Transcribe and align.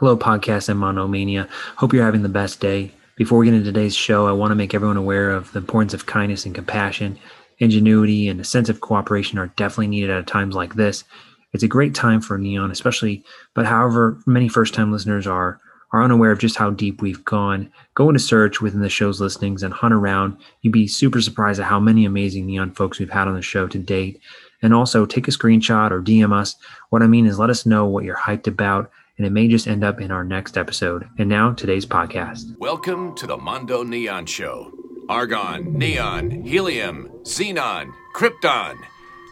Hello, 0.00 0.16
podcast 0.16 0.70
and 0.70 0.80
monomania. 0.80 1.46
Hope 1.76 1.92
you're 1.92 2.06
having 2.06 2.22
the 2.22 2.30
best 2.30 2.58
day. 2.58 2.90
Before 3.16 3.38
we 3.38 3.44
get 3.44 3.52
into 3.52 3.66
today's 3.66 3.94
show, 3.94 4.26
I 4.26 4.32
want 4.32 4.50
to 4.50 4.54
make 4.54 4.72
everyone 4.72 4.96
aware 4.96 5.30
of 5.30 5.52
the 5.52 5.58
importance 5.58 5.92
of 5.92 6.06
kindness 6.06 6.46
and 6.46 6.54
compassion. 6.54 7.18
Ingenuity 7.58 8.26
and 8.26 8.40
a 8.40 8.44
sense 8.44 8.70
of 8.70 8.80
cooperation 8.80 9.38
are 9.38 9.48
definitely 9.58 9.88
needed 9.88 10.08
at 10.08 10.26
times 10.26 10.54
like 10.54 10.76
this. 10.76 11.04
It's 11.52 11.64
a 11.64 11.68
great 11.68 11.94
time 11.94 12.22
for 12.22 12.38
Neon, 12.38 12.70
especially, 12.70 13.22
but 13.54 13.66
however, 13.66 14.18
many 14.24 14.48
first 14.48 14.72
time 14.72 14.90
listeners 14.90 15.26
are 15.26 15.60
are 15.92 16.02
unaware 16.02 16.30
of 16.30 16.38
just 16.38 16.56
how 16.56 16.70
deep 16.70 17.02
we've 17.02 17.24
gone, 17.26 17.70
go 17.94 18.08
into 18.08 18.20
search 18.20 18.62
within 18.62 18.80
the 18.80 18.88
show's 18.88 19.20
listings 19.20 19.62
and 19.62 19.74
hunt 19.74 19.92
around. 19.92 20.36
You'd 20.62 20.72
be 20.72 20.86
super 20.86 21.20
surprised 21.20 21.60
at 21.60 21.66
how 21.66 21.80
many 21.80 22.06
amazing 22.06 22.46
Neon 22.46 22.72
folks 22.72 22.98
we've 22.98 23.10
had 23.10 23.28
on 23.28 23.34
the 23.34 23.42
show 23.42 23.66
to 23.66 23.78
date. 23.78 24.20
And 24.62 24.72
also 24.72 25.04
take 25.04 25.26
a 25.26 25.30
screenshot 25.30 25.90
or 25.90 26.02
DM 26.02 26.32
us. 26.32 26.54
What 26.90 27.02
I 27.02 27.06
mean 27.06 27.26
is 27.26 27.38
let 27.38 27.50
us 27.50 27.66
know 27.66 27.86
what 27.86 28.04
you're 28.04 28.16
hyped 28.16 28.46
about, 28.46 28.90
and 29.20 29.26
it 29.26 29.32
may 29.32 29.46
just 29.46 29.68
end 29.68 29.84
up 29.84 30.00
in 30.00 30.10
our 30.10 30.24
next 30.24 30.56
episode. 30.56 31.06
And 31.18 31.28
now, 31.28 31.52
today's 31.52 31.84
podcast. 31.84 32.56
Welcome 32.56 33.14
to 33.16 33.26
the 33.26 33.36
Mondo 33.36 33.82
Neon 33.82 34.24
Show. 34.24 34.72
Argon, 35.10 35.76
neon, 35.76 36.30
helium, 36.30 37.10
xenon, 37.24 37.92
krypton. 38.16 38.78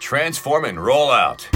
Transform 0.03 0.67
and 0.67 0.79
roll 0.79 1.11
out. 1.11 1.49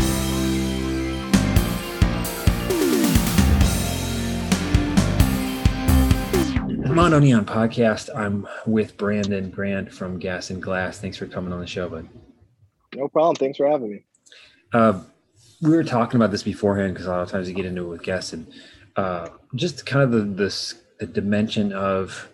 Mondo 6.89 7.19
Neon 7.19 7.45
podcast. 7.45 8.09
I'm 8.17 8.49
with 8.65 8.97
Brandon 8.97 9.51
Grant 9.51 9.93
from 9.93 10.19
Gas 10.19 10.49
and 10.49 10.63
Glass. 10.63 10.99
Thanks 10.99 11.19
for 11.19 11.27
coming 11.27 11.53
on 11.53 11.61
the 11.61 11.67
show, 11.67 11.91
bud. 11.91 12.09
No 12.95 13.09
problem. 13.09 13.37
Thanks 13.37 13.59
for 13.59 13.69
having 13.69 13.91
me. 13.91 14.05
Uh, 14.73 15.03
we 15.63 15.71
were 15.71 15.85
talking 15.85 16.17
about 16.17 16.31
this 16.31 16.43
beforehand 16.43 16.93
because 16.93 17.07
a 17.07 17.11
lot 17.11 17.23
of 17.23 17.31
times 17.31 17.49
you 17.49 17.55
get 17.55 17.65
into 17.65 17.85
it 17.85 17.89
with 17.89 18.03
guests 18.03 18.33
and 18.33 18.47
uh, 18.97 19.29
just 19.55 19.87
kind 19.87 20.03
of 20.03 20.11
the 20.11 20.21
this 20.21 20.75
the 20.99 21.07
dimension 21.07 21.73
of 21.73 22.29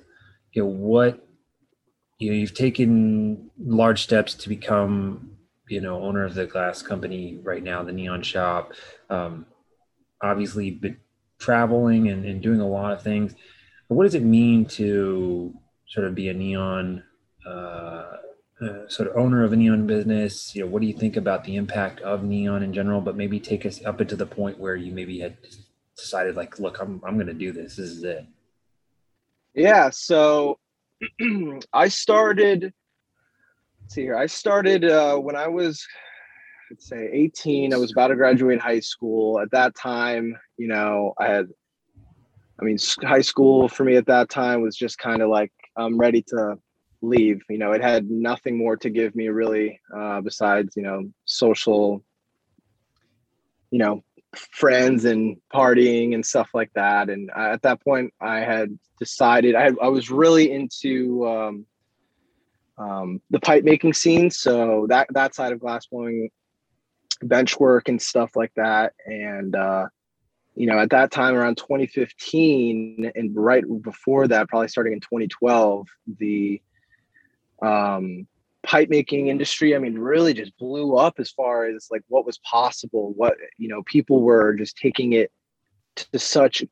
you 0.53 0.63
know 0.63 0.69
what 0.69 1.27
you 2.19 2.31
know 2.31 2.37
you've 2.37 2.55
taken 2.55 3.51
large 3.59 4.03
steps 4.03 4.35
to 4.35 4.49
become 4.49 5.31
you 5.69 5.81
know 5.81 6.03
owner 6.03 6.25
of 6.25 6.35
the 6.35 6.47
glass 6.47 6.83
company 6.83 7.39
right 7.43 7.63
now 7.63 7.83
the 7.83 7.93
neon 7.93 8.23
shop 8.23 8.73
um, 9.11 9.47
obviously 10.21 10.73
been 10.73 10.97
traveling 11.39 12.09
and, 12.09 12.25
and 12.25 12.43
doing 12.43 12.61
a 12.61 12.67
lot 12.67 12.93
of 12.93 13.03
things. 13.03 13.35
But 13.89 13.95
what 13.95 14.05
does 14.05 14.15
it 14.15 14.23
mean 14.23 14.67
to 14.67 15.55
sort 15.89 16.07
of 16.07 16.15
be 16.15 16.29
a 16.29 16.35
neon 16.35 17.03
uh, 17.47 18.17
uh, 18.61 18.89
sort 18.89 19.09
of 19.09 19.17
owner 19.17 19.45
of 19.45 19.53
a 19.53 19.57
neon 19.57 19.87
business 19.87 20.55
you 20.55 20.63
know 20.63 20.67
what 20.69 20.81
do 20.83 20.89
you 20.89 20.93
think 20.93 21.17
about 21.17 21.45
the 21.45 21.57
impact 21.57 22.01
of 22.01 22.25
neon 22.25 22.63
in 22.63 22.73
general? 22.73 23.01
But 23.01 23.17
maybe 23.17 23.39
take 23.39 23.65
us 23.65 23.85
up 23.85 24.01
into 24.01 24.17
the 24.17 24.27
point 24.27 24.59
where 24.59 24.75
you 24.75 24.93
maybe 24.93 25.21
had 25.21 25.37
decided 25.97 26.37
like 26.37 26.59
look 26.59 26.81
i'm, 26.81 27.01
I'm 27.07 27.15
going 27.15 27.27
to 27.29 27.35
do 27.35 27.53
this 27.53 27.77
this 27.77 27.91
is 27.91 28.05
it. 28.05 28.27
Yeah 29.55 29.91
so 29.91 30.59
i 31.73 31.89
started 31.89 32.73
see 33.89 34.03
here 34.03 34.17
i 34.17 34.27
started 34.27 34.85
uh, 34.85 35.17
when 35.17 35.37
i 35.37 35.47
was 35.47 35.87
let's 36.71 36.89
say 36.89 37.09
18 37.13 37.73
i 37.73 37.77
was 37.77 37.93
about 37.93 38.09
to 38.09 38.17
graduate 38.17 38.61
high 38.61 38.81
school. 38.81 39.41
At 39.41 39.51
that 39.53 39.77
time 39.77 40.37
you 40.57 40.67
know 40.67 41.15
i 41.19 41.27
had 41.27 41.47
i 42.61 42.65
mean 42.65 42.77
high 43.03 43.23
school 43.23 43.69
for 43.69 43.85
me 43.85 43.95
at 43.97 44.07
that 44.07 44.29
time 44.29 44.63
was 44.63 44.77
just 44.77 44.99
kind 44.99 45.23
of 45.23 45.29
like 45.29 45.53
i'm 45.77 45.97
ready 45.97 46.23
to 46.23 46.59
leave. 47.01 47.43
You 47.49 47.59
know, 47.59 47.73
it 47.73 47.83
had 47.83 48.11
nothing 48.11 48.57
more 48.57 48.77
to 48.79 48.91
give 48.91 49.15
me 49.15 49.29
really 49.29 49.81
uh, 49.95 50.21
besides, 50.21 50.77
you 50.77 50.83
know, 50.83 51.11
social, 51.25 52.03
you 53.71 53.79
know, 53.79 54.03
friends 54.35 55.05
and 55.05 55.37
partying 55.53 56.15
and 56.15 56.25
stuff 56.25 56.51
like 56.55 56.71
that. 56.75 57.09
And 57.09 57.31
at 57.35 57.63
that 57.63 57.83
point, 57.83 58.13
I 58.21 58.41
had 58.41 58.79
decided 58.99 59.55
I, 59.55 59.71
I 59.83 59.89
was 59.89 60.11
really 60.11 60.53
into 60.53 61.27
um, 61.27 61.67
um, 62.77 63.21
the 63.31 63.41
pipe 63.41 63.65
making 63.65 63.95
scene. 63.95 64.31
So 64.31 64.87
that 64.89 65.09
that 65.11 65.35
side 65.35 65.53
of 65.53 65.61
glass 65.61 65.87
blowing, 65.87 66.31
bench 67.23 67.59
work 67.59 67.89
and 67.89 68.01
stuff 68.01 68.37
like 68.37 68.53
that. 68.57 68.95
And 69.07 69.55
uh, 69.57 69.87
you 70.55 70.67
know, 70.67 70.79
at 70.79 70.91
that 70.91 71.11
time 71.11 71.35
around 71.35 71.57
2015 71.57 73.13
and 73.15 73.37
right 73.37 73.65
before 73.83 74.27
that, 74.29 74.49
probably 74.49 74.69
starting 74.69 74.93
in 74.93 75.01
2012, 75.01 75.87
the 76.19 76.61
um, 77.63 78.27
pipe 78.65 78.89
making 78.91 79.29
industry 79.29 79.75
i 79.75 79.79
mean 79.79 79.97
really 79.97 80.35
just 80.35 80.57
blew 80.59 80.97
up 80.97 81.15
as 81.19 81.31
far 81.31 81.67
as 81.67 81.87
like 81.91 82.03
what 82.09 82.27
was 82.27 82.39
possible 82.39 83.13
what 83.17 83.35
you 83.57 83.69
know 83.69 83.83
people 83.85 84.21
were 84.21 84.53
just 84.55 84.77
taking 84.77 85.13
it 85.13 85.31
to 85.95 86.19
such 86.19 86.65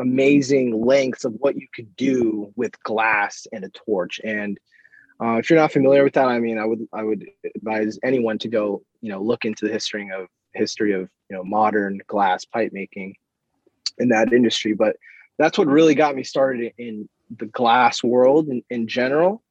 amazing 0.00 0.84
lengths 0.84 1.24
of 1.24 1.34
what 1.38 1.56
you 1.56 1.66
could 1.74 1.94
do 1.96 2.52
with 2.56 2.78
glass 2.82 3.46
and 3.52 3.64
a 3.64 3.70
torch. 3.70 4.20
And 4.22 4.58
uh, 5.22 5.36
if 5.36 5.48
you're 5.48 5.58
not 5.58 5.72
familiar 5.72 6.04
with 6.04 6.12
that 6.12 6.26
i 6.26 6.38
mean 6.38 6.58
i 6.58 6.64
would 6.66 6.86
i 6.92 7.02
would 7.02 7.24
advise 7.54 7.98
anyone 8.04 8.36
to 8.36 8.48
go 8.48 8.82
you 9.00 9.10
know 9.10 9.22
look 9.22 9.46
into 9.46 9.64
the 9.64 9.72
history 9.72 10.10
of 10.14 10.26
history 10.52 10.92
of 10.92 11.08
you 11.30 11.36
know 11.36 11.42
modern 11.44 12.00
glass 12.06 12.44
pipe 12.44 12.70
making 12.72 13.14
in 13.98 14.08
that 14.08 14.32
industry. 14.32 14.74
But 14.74 14.96
that's 15.38 15.58
what 15.58 15.68
really 15.68 15.94
got 15.94 16.16
me 16.16 16.22
started 16.22 16.72
in 16.78 17.08
the 17.38 17.46
glass 17.46 18.02
world 18.02 18.48
in, 18.48 18.62
in 18.70 18.86
general 18.86 19.42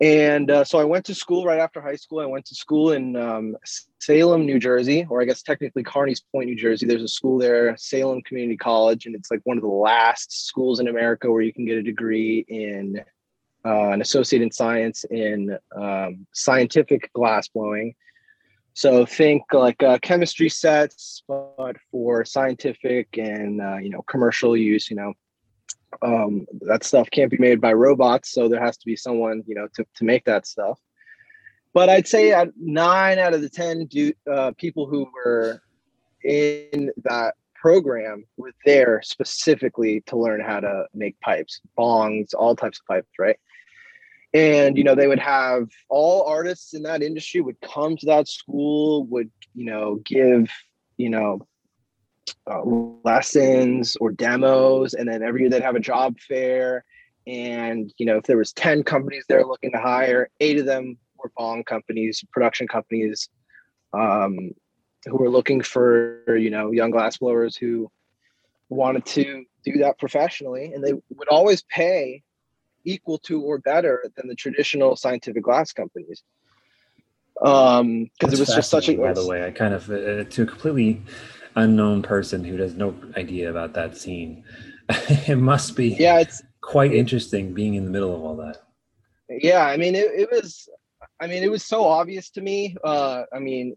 and 0.00 0.50
uh, 0.50 0.64
so 0.64 0.78
I 0.78 0.84
went 0.84 1.04
to 1.06 1.14
school 1.14 1.44
right 1.44 1.60
after 1.60 1.80
high 1.80 1.96
school. 1.96 2.20
I 2.20 2.26
went 2.26 2.44
to 2.46 2.54
school 2.54 2.92
in 2.92 3.14
um, 3.16 3.56
Salem, 4.00 4.44
New 4.44 4.58
Jersey, 4.58 5.06
or 5.08 5.22
I 5.22 5.24
guess 5.24 5.42
technically 5.42 5.84
Carneys 5.84 6.20
Point, 6.32 6.48
New 6.48 6.56
Jersey. 6.56 6.86
There's 6.86 7.02
a 7.02 7.08
school 7.08 7.38
there, 7.38 7.76
Salem 7.76 8.22
Community 8.22 8.56
College, 8.56 9.06
and 9.06 9.14
it's 9.14 9.30
like 9.30 9.40
one 9.44 9.56
of 9.56 9.62
the 9.62 9.68
last 9.68 10.46
schools 10.46 10.80
in 10.80 10.88
America 10.88 11.30
where 11.30 11.42
you 11.42 11.52
can 11.52 11.64
get 11.64 11.78
a 11.78 11.82
degree 11.82 12.44
in 12.48 13.00
uh, 13.64 13.90
an 13.90 14.02
associate 14.02 14.42
in 14.42 14.50
science 14.50 15.04
in 15.04 15.56
um, 15.76 16.26
scientific 16.32 17.12
glass 17.12 17.48
blowing. 17.48 17.94
So 18.74 19.06
think 19.06 19.44
like 19.52 19.80
uh, 19.82 19.98
chemistry 20.02 20.48
sets, 20.48 21.22
but 21.28 21.76
for 21.92 22.24
scientific 22.24 23.16
and 23.16 23.62
uh, 23.62 23.76
you 23.76 23.90
know 23.90 24.02
commercial 24.02 24.56
use. 24.56 24.90
You 24.90 24.96
know, 24.96 25.14
um, 26.02 26.46
that 26.62 26.84
stuff 26.84 27.10
can't 27.10 27.30
be 27.30 27.38
made 27.38 27.60
by 27.60 27.72
robots 27.72 28.32
so 28.32 28.48
there 28.48 28.62
has 28.62 28.76
to 28.76 28.86
be 28.86 28.96
someone 28.96 29.42
you 29.46 29.54
know 29.54 29.68
to, 29.74 29.84
to 29.96 30.04
make 30.04 30.24
that 30.24 30.46
stuff. 30.46 30.78
But 31.72 31.88
i'd 31.88 32.08
say 32.08 32.34
nine 32.56 33.18
out 33.18 33.34
of 33.34 33.42
the 33.42 33.48
ten 33.48 33.86
do, 33.86 34.12
uh, 34.30 34.52
people 34.56 34.86
who 34.86 35.08
were 35.14 35.60
in 36.22 36.90
that 37.04 37.34
program 37.54 38.24
were 38.36 38.52
there 38.66 39.00
specifically 39.02 40.02
to 40.06 40.16
learn 40.16 40.40
how 40.40 40.60
to 40.60 40.86
make 40.94 41.18
pipes 41.20 41.60
bongs 41.78 42.34
all 42.36 42.54
types 42.54 42.80
of 42.80 42.86
pipes 42.86 43.08
right? 43.18 43.36
And 44.32 44.76
you 44.76 44.84
know 44.84 44.94
they 44.94 45.06
would 45.06 45.20
have 45.20 45.68
all 45.88 46.26
artists 46.26 46.74
in 46.74 46.82
that 46.82 47.02
industry 47.02 47.40
would 47.40 47.60
come 47.60 47.96
to 47.96 48.06
that 48.06 48.28
school 48.28 49.06
would 49.06 49.30
you 49.54 49.64
know 49.64 50.00
give 50.04 50.50
you 50.96 51.08
know 51.08 51.46
uh, 52.50 52.62
lessons 53.04 53.96
or 54.00 54.12
demos 54.12 54.94
and 54.94 55.08
then 55.08 55.22
every 55.22 55.42
year 55.42 55.50
they'd 55.50 55.62
have 55.62 55.76
a 55.76 55.80
job 55.80 56.18
fair. 56.20 56.84
And 57.26 57.92
you 57.98 58.06
know 58.06 58.18
if 58.18 58.24
there 58.24 58.36
was 58.36 58.52
10 58.52 58.82
companies 58.84 59.24
they're 59.28 59.46
looking 59.46 59.72
to 59.72 59.80
hire 59.80 60.28
eight 60.40 60.58
of 60.58 60.66
them 60.66 60.98
were 61.16 61.32
bong 61.36 61.64
companies 61.64 62.22
production 62.32 62.68
companies 62.68 63.30
um, 63.94 64.50
who 65.06 65.16
were 65.16 65.30
looking 65.30 65.62
for 65.62 66.36
you 66.36 66.50
know 66.50 66.70
young 66.70 66.90
glass 66.90 67.18
blowers 67.18 67.56
who 67.56 67.90
wanted 68.68 69.04
to 69.06 69.44
do 69.64 69.78
that 69.78 69.98
professionally. 69.98 70.72
And 70.74 70.84
they 70.84 70.92
would 70.92 71.28
always 71.28 71.62
pay 71.62 72.22
equal 72.84 73.18
to 73.18 73.40
or 73.40 73.58
better 73.58 74.04
than 74.16 74.28
the 74.28 74.34
traditional 74.34 74.96
scientific 74.96 75.42
glass 75.42 75.72
companies. 75.72 76.22
Um 77.42 78.10
because 78.18 78.34
it 78.34 78.40
was 78.40 78.54
just 78.54 78.70
such 78.70 78.88
a 78.88 78.96
by 78.96 79.12
the 79.12 79.26
way. 79.26 79.44
I 79.44 79.50
kind 79.50 79.74
of 79.74 79.90
uh, 79.90 80.24
to 80.24 80.46
completely 80.46 81.02
unknown 81.56 82.02
person 82.02 82.44
who 82.44 82.56
has 82.56 82.74
no 82.74 82.94
idea 83.16 83.50
about 83.50 83.74
that 83.74 83.96
scene. 83.96 84.44
it 84.88 85.38
must 85.38 85.76
be 85.76 85.88
yeah, 85.98 86.20
it's 86.20 86.42
quite 86.60 86.92
interesting 86.92 87.54
being 87.54 87.74
in 87.74 87.84
the 87.84 87.90
middle 87.90 88.14
of 88.14 88.22
all 88.22 88.36
that. 88.36 88.62
Yeah, 89.28 89.64
I 89.64 89.76
mean 89.76 89.94
it, 89.94 90.10
it 90.14 90.28
was 90.30 90.68
I 91.20 91.26
mean 91.26 91.42
it 91.42 91.50
was 91.50 91.64
so 91.64 91.84
obvious 91.84 92.30
to 92.30 92.40
me. 92.40 92.76
Uh 92.84 93.22
I 93.32 93.38
mean, 93.38 93.76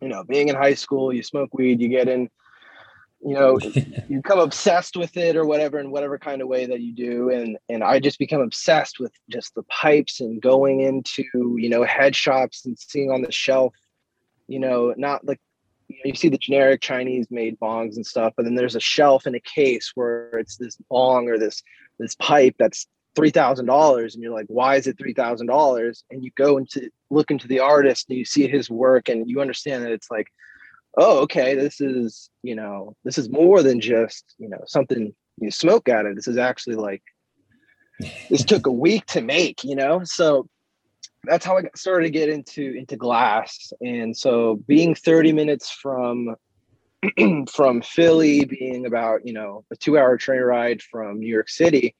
you 0.00 0.08
know, 0.08 0.24
being 0.24 0.48
in 0.48 0.56
high 0.56 0.74
school, 0.74 1.12
you 1.12 1.22
smoke 1.22 1.54
weed, 1.54 1.80
you 1.80 1.88
get 1.88 2.08
in, 2.08 2.28
you 3.22 3.34
know, 3.34 3.58
you 4.08 4.16
become 4.16 4.40
obsessed 4.40 4.96
with 4.96 5.16
it 5.16 5.36
or 5.36 5.44
whatever 5.44 5.78
in 5.78 5.90
whatever 5.90 6.18
kind 6.18 6.42
of 6.42 6.48
way 6.48 6.66
that 6.66 6.80
you 6.80 6.92
do. 6.92 7.30
And 7.30 7.58
and 7.68 7.84
I 7.84 8.00
just 8.00 8.18
become 8.18 8.40
obsessed 8.40 8.98
with 8.98 9.12
just 9.28 9.54
the 9.54 9.62
pipes 9.64 10.20
and 10.20 10.42
going 10.42 10.80
into, 10.80 11.24
you 11.58 11.68
know, 11.68 11.84
head 11.84 12.16
shops 12.16 12.66
and 12.66 12.78
seeing 12.78 13.10
on 13.10 13.22
the 13.22 13.30
shelf, 13.30 13.74
you 14.48 14.58
know, 14.58 14.94
not 14.96 15.24
like 15.24 15.40
you 16.04 16.14
see 16.14 16.28
the 16.28 16.38
generic 16.38 16.80
Chinese 16.80 17.26
made 17.30 17.58
bongs 17.60 17.96
and 17.96 18.06
stuff, 18.06 18.32
but 18.36 18.44
then 18.44 18.54
there's 18.54 18.76
a 18.76 18.80
shelf 18.80 19.26
in 19.26 19.34
a 19.34 19.40
case 19.40 19.92
where 19.94 20.30
it's 20.38 20.56
this 20.56 20.76
bong 20.88 21.28
or 21.28 21.38
this 21.38 21.62
this 21.98 22.14
pipe 22.16 22.54
that's 22.58 22.86
three 23.16 23.30
thousand 23.30 23.66
dollars, 23.66 24.14
and 24.14 24.22
you're 24.22 24.34
like, 24.34 24.46
why 24.48 24.76
is 24.76 24.86
it 24.86 24.98
three 24.98 25.14
thousand 25.14 25.46
dollars? 25.46 26.04
And 26.10 26.24
you 26.24 26.30
go 26.36 26.58
into 26.58 26.90
look 27.10 27.30
into 27.30 27.48
the 27.48 27.60
artist 27.60 28.06
and 28.08 28.18
you 28.18 28.24
see 28.24 28.48
his 28.48 28.70
work, 28.70 29.08
and 29.08 29.28
you 29.28 29.40
understand 29.40 29.84
that 29.84 29.92
it's 29.92 30.10
like 30.10 30.28
oh, 30.96 31.20
okay, 31.20 31.54
this 31.54 31.80
is, 31.80 32.30
you 32.42 32.54
know, 32.54 32.96
this 33.04 33.18
is 33.18 33.30
more 33.30 33.62
than 33.62 33.80
just, 33.80 34.34
you 34.38 34.48
know, 34.48 34.60
something 34.66 35.14
you 35.38 35.50
smoke 35.50 35.88
at 35.88 36.06
it. 36.06 36.16
This 36.16 36.28
is 36.28 36.36
actually 36.36 36.76
like, 36.76 37.02
this 38.28 38.44
took 38.44 38.66
a 38.66 38.72
week 38.72 39.06
to 39.06 39.20
make, 39.20 39.62
you 39.62 39.76
know? 39.76 40.02
So 40.04 40.48
that's 41.24 41.44
how 41.44 41.58
I 41.58 41.62
started 41.74 42.06
to 42.06 42.10
get 42.10 42.28
into, 42.28 42.74
into 42.76 42.96
glass. 42.96 43.72
And 43.80 44.16
so 44.16 44.56
being 44.66 44.94
30 44.94 45.32
minutes 45.32 45.70
from, 45.70 46.36
from 47.52 47.82
Philly 47.82 48.44
being 48.44 48.86
about, 48.86 49.26
you 49.26 49.32
know, 49.32 49.64
a 49.70 49.76
two 49.76 49.98
hour 49.98 50.16
train 50.16 50.40
ride 50.40 50.82
from 50.82 51.18
New 51.18 51.28
York 51.28 51.48
City, 51.48 51.94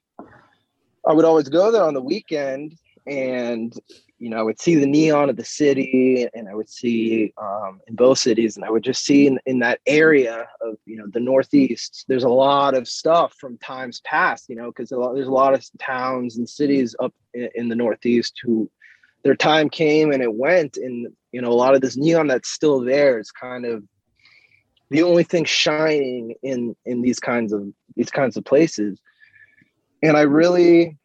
I 1.07 1.13
would 1.13 1.25
always 1.25 1.49
go 1.49 1.71
there 1.71 1.83
on 1.83 1.93
the 1.93 2.01
weekend 2.01 2.77
and 3.07 3.73
you 4.21 4.29
know, 4.29 4.37
I 4.37 4.43
would 4.43 4.61
see 4.61 4.75
the 4.75 4.85
neon 4.85 5.31
of 5.31 5.35
the 5.35 5.43
city 5.43 6.27
and 6.35 6.47
I 6.47 6.53
would 6.53 6.69
see 6.69 7.33
um, 7.41 7.81
in 7.87 7.95
both 7.95 8.19
cities, 8.19 8.55
and 8.55 8.63
I 8.63 8.69
would 8.69 8.83
just 8.83 9.03
see 9.03 9.25
in, 9.25 9.39
in 9.47 9.57
that 9.59 9.79
area 9.87 10.47
of, 10.61 10.75
you 10.85 10.95
know, 10.95 11.07
the 11.11 11.19
Northeast, 11.19 12.05
there's 12.07 12.23
a 12.23 12.29
lot 12.29 12.75
of 12.75 12.87
stuff 12.87 13.33
from 13.39 13.57
times 13.57 13.99
past, 14.01 14.47
you 14.47 14.55
know, 14.55 14.67
because 14.67 14.89
there's 14.89 15.27
a 15.27 15.31
lot 15.31 15.55
of 15.55 15.65
towns 15.79 16.37
and 16.37 16.47
cities 16.47 16.95
up 16.99 17.15
in, 17.33 17.49
in, 17.55 17.67
the 17.67 17.75
Northeast 17.75 18.39
who 18.43 18.69
their 19.23 19.35
time 19.35 19.69
came 19.69 20.11
and 20.11 20.21
it 20.21 20.33
went. 20.33 20.77
And, 20.77 21.07
you 21.31 21.41
know, 21.41 21.51
a 21.51 21.53
lot 21.53 21.75
of 21.75 21.81
this 21.81 21.97
neon 21.97 22.27
that's 22.27 22.49
still 22.49 22.81
there 22.81 23.19
is 23.19 23.31
kind 23.31 23.65
of 23.65 23.83
the 24.89 25.03
only 25.03 25.23
thing 25.23 25.45
shining 25.45 26.35
in 26.43 26.75
in 26.85 27.01
these 27.01 27.19
kinds 27.19 27.53
of 27.53 27.65
these 27.95 28.09
kinds 28.09 28.35
of 28.37 28.43
places. 28.43 28.99
And 30.03 30.17
I 30.17 30.21
really 30.21 30.97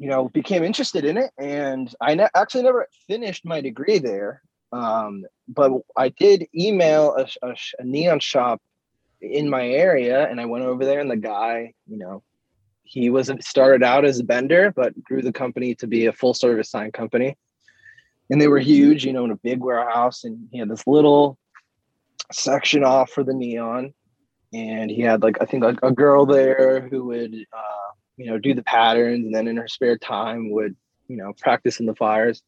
you 0.00 0.08
know, 0.08 0.30
became 0.30 0.64
interested 0.64 1.04
in 1.04 1.18
it, 1.18 1.30
and 1.38 1.94
I 2.00 2.14
ne- 2.14 2.28
actually 2.34 2.62
never 2.62 2.88
finished 3.06 3.44
my 3.44 3.60
degree 3.60 3.98
there. 3.98 4.40
Um, 4.72 5.26
but 5.46 5.72
I 5.94 6.08
did 6.08 6.46
email 6.54 7.14
a, 7.16 7.28
a, 7.46 7.54
a, 7.78 7.84
neon 7.84 8.18
shop 8.18 8.62
in 9.20 9.50
my 9.50 9.68
area, 9.68 10.26
and 10.26 10.40
I 10.40 10.46
went 10.46 10.64
over 10.64 10.86
there, 10.86 11.00
and 11.00 11.10
the 11.10 11.18
guy, 11.18 11.74
you 11.86 11.98
know, 11.98 12.22
he 12.90 13.08
was 13.08 13.30
started 13.40 13.82
out 13.82 14.04
as 14.04 14.18
a 14.18 14.24
bender, 14.24 14.72
but 14.74 15.00
grew 15.04 15.22
the 15.22 15.32
company 15.32 15.74
to 15.76 15.86
be 15.86 16.06
a 16.06 16.12
full 16.12 16.34
service 16.34 16.70
sign 16.70 16.90
company, 16.90 17.36
and 18.28 18.40
they 18.40 18.48
were 18.48 18.58
huge, 18.58 19.04
you 19.04 19.12
know, 19.12 19.24
in 19.24 19.30
a 19.30 19.36
big 19.36 19.60
warehouse, 19.60 20.24
and 20.24 20.48
he 20.50 20.58
had 20.58 20.68
this 20.68 20.86
little 20.86 21.38
section 22.32 22.84
off 22.84 23.10
for 23.10 23.22
the 23.22 23.34
neon, 23.34 23.94
and 24.52 24.90
he 24.90 25.02
had 25.02 25.22
like 25.22 25.36
I 25.40 25.44
think 25.44 25.64
a, 25.64 25.76
a 25.82 25.92
girl 25.92 26.26
there 26.26 26.88
who 26.88 27.06
would. 27.06 27.34
Uh, 27.34 27.80
you 28.20 28.26
know, 28.26 28.36
do 28.36 28.52
the 28.52 28.62
patterns 28.62 29.24
and 29.24 29.34
then 29.34 29.48
in 29.48 29.56
her 29.56 29.66
spare 29.66 29.96
time 29.96 30.50
would, 30.50 30.76
you 31.08 31.16
know, 31.16 31.32
practice 31.38 31.80
in 31.80 31.86
the 31.86 31.94
fires. 31.94 32.42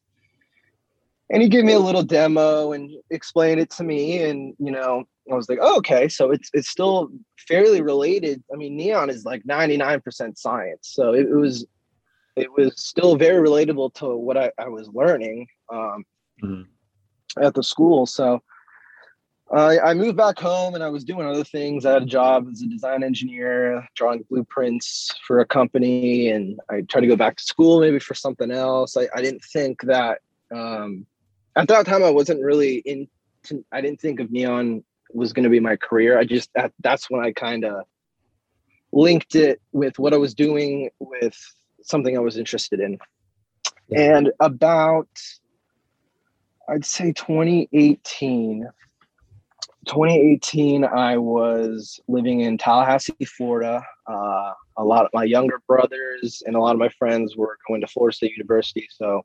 And 1.30 1.40
he 1.40 1.48
gave 1.48 1.64
me 1.64 1.72
a 1.72 1.78
little 1.78 2.02
demo 2.02 2.72
and 2.72 2.90
explained 3.08 3.58
it 3.58 3.70
to 3.70 3.82
me. 3.82 4.22
And, 4.22 4.54
you 4.58 4.70
know, 4.70 5.04
I 5.30 5.34
was 5.34 5.48
like, 5.48 5.58
oh, 5.60 5.78
okay, 5.78 6.08
so 6.08 6.30
it's 6.30 6.50
it's 6.52 6.68
still 6.68 7.10
fairly 7.48 7.82
related. 7.82 8.42
I 8.52 8.56
mean, 8.56 8.76
neon 8.76 9.10
is 9.10 9.24
like 9.24 9.44
99% 9.44 10.36
science. 10.36 10.80
So 10.82 11.12
it, 11.14 11.26
it 11.26 11.34
was 11.34 11.66
it 12.36 12.50
was 12.52 12.72
still 12.76 13.16
very 13.16 13.46
relatable 13.46 13.94
to 13.94 14.16
what 14.16 14.36
I, 14.36 14.50
I 14.58 14.68
was 14.68 14.88
learning 14.88 15.46
um, 15.70 16.04
mm-hmm. 16.42 17.42
at 17.42 17.54
the 17.54 17.62
school. 17.62 18.06
So 18.06 18.42
uh, 19.54 19.76
I 19.84 19.92
moved 19.92 20.16
back 20.16 20.38
home 20.38 20.74
and 20.74 20.82
I 20.82 20.88
was 20.88 21.04
doing 21.04 21.26
other 21.26 21.44
things. 21.44 21.84
I 21.84 21.92
had 21.92 22.02
a 22.04 22.06
job 22.06 22.48
as 22.50 22.62
a 22.62 22.66
design 22.66 23.02
engineer, 23.02 23.86
drawing 23.94 24.24
blueprints 24.30 25.14
for 25.26 25.40
a 25.40 25.46
company, 25.46 26.30
and 26.30 26.58
I 26.70 26.80
tried 26.82 27.02
to 27.02 27.06
go 27.06 27.16
back 27.16 27.36
to 27.36 27.44
school 27.44 27.80
maybe 27.80 27.98
for 27.98 28.14
something 28.14 28.50
else. 28.50 28.96
I, 28.96 29.08
I 29.14 29.20
didn't 29.20 29.44
think 29.44 29.82
that 29.82 30.20
um, 30.54 31.06
at 31.54 31.68
that 31.68 31.84
time 31.84 32.02
I 32.02 32.10
wasn't 32.10 32.42
really 32.42 32.76
in. 32.78 33.08
I 33.72 33.80
didn't 33.80 34.00
think 34.00 34.20
of 34.20 34.30
neon 34.30 34.84
was 35.14 35.32
going 35.32 35.44
to 35.44 35.50
be 35.50 35.60
my 35.60 35.76
career. 35.76 36.18
I 36.18 36.24
just 36.24 36.50
that, 36.54 36.72
that's 36.80 37.10
when 37.10 37.24
I 37.24 37.32
kind 37.32 37.64
of 37.64 37.84
linked 38.92 39.34
it 39.34 39.60
with 39.72 39.98
what 39.98 40.12
I 40.12 40.18
was 40.18 40.34
doing 40.34 40.90
with 40.98 41.36
something 41.82 42.16
I 42.16 42.20
was 42.20 42.36
interested 42.36 42.80
in. 42.80 42.98
And 43.94 44.32
about 44.40 45.08
I'd 46.68 46.84
say 46.84 47.12
2018 47.12 48.68
2018, 49.86 50.84
I 50.84 51.16
was 51.16 51.98
living 52.06 52.40
in 52.40 52.56
Tallahassee, 52.56 53.24
Florida. 53.24 53.82
Uh, 54.06 54.52
a 54.76 54.84
lot 54.84 55.04
of 55.04 55.10
my 55.12 55.24
younger 55.24 55.60
brothers 55.66 56.42
and 56.46 56.54
a 56.54 56.60
lot 56.60 56.72
of 56.72 56.78
my 56.78 56.88
friends 56.88 57.36
were 57.36 57.58
going 57.66 57.80
to 57.80 57.86
Florida 57.86 58.14
State 58.14 58.32
University. 58.32 58.86
So 58.90 59.22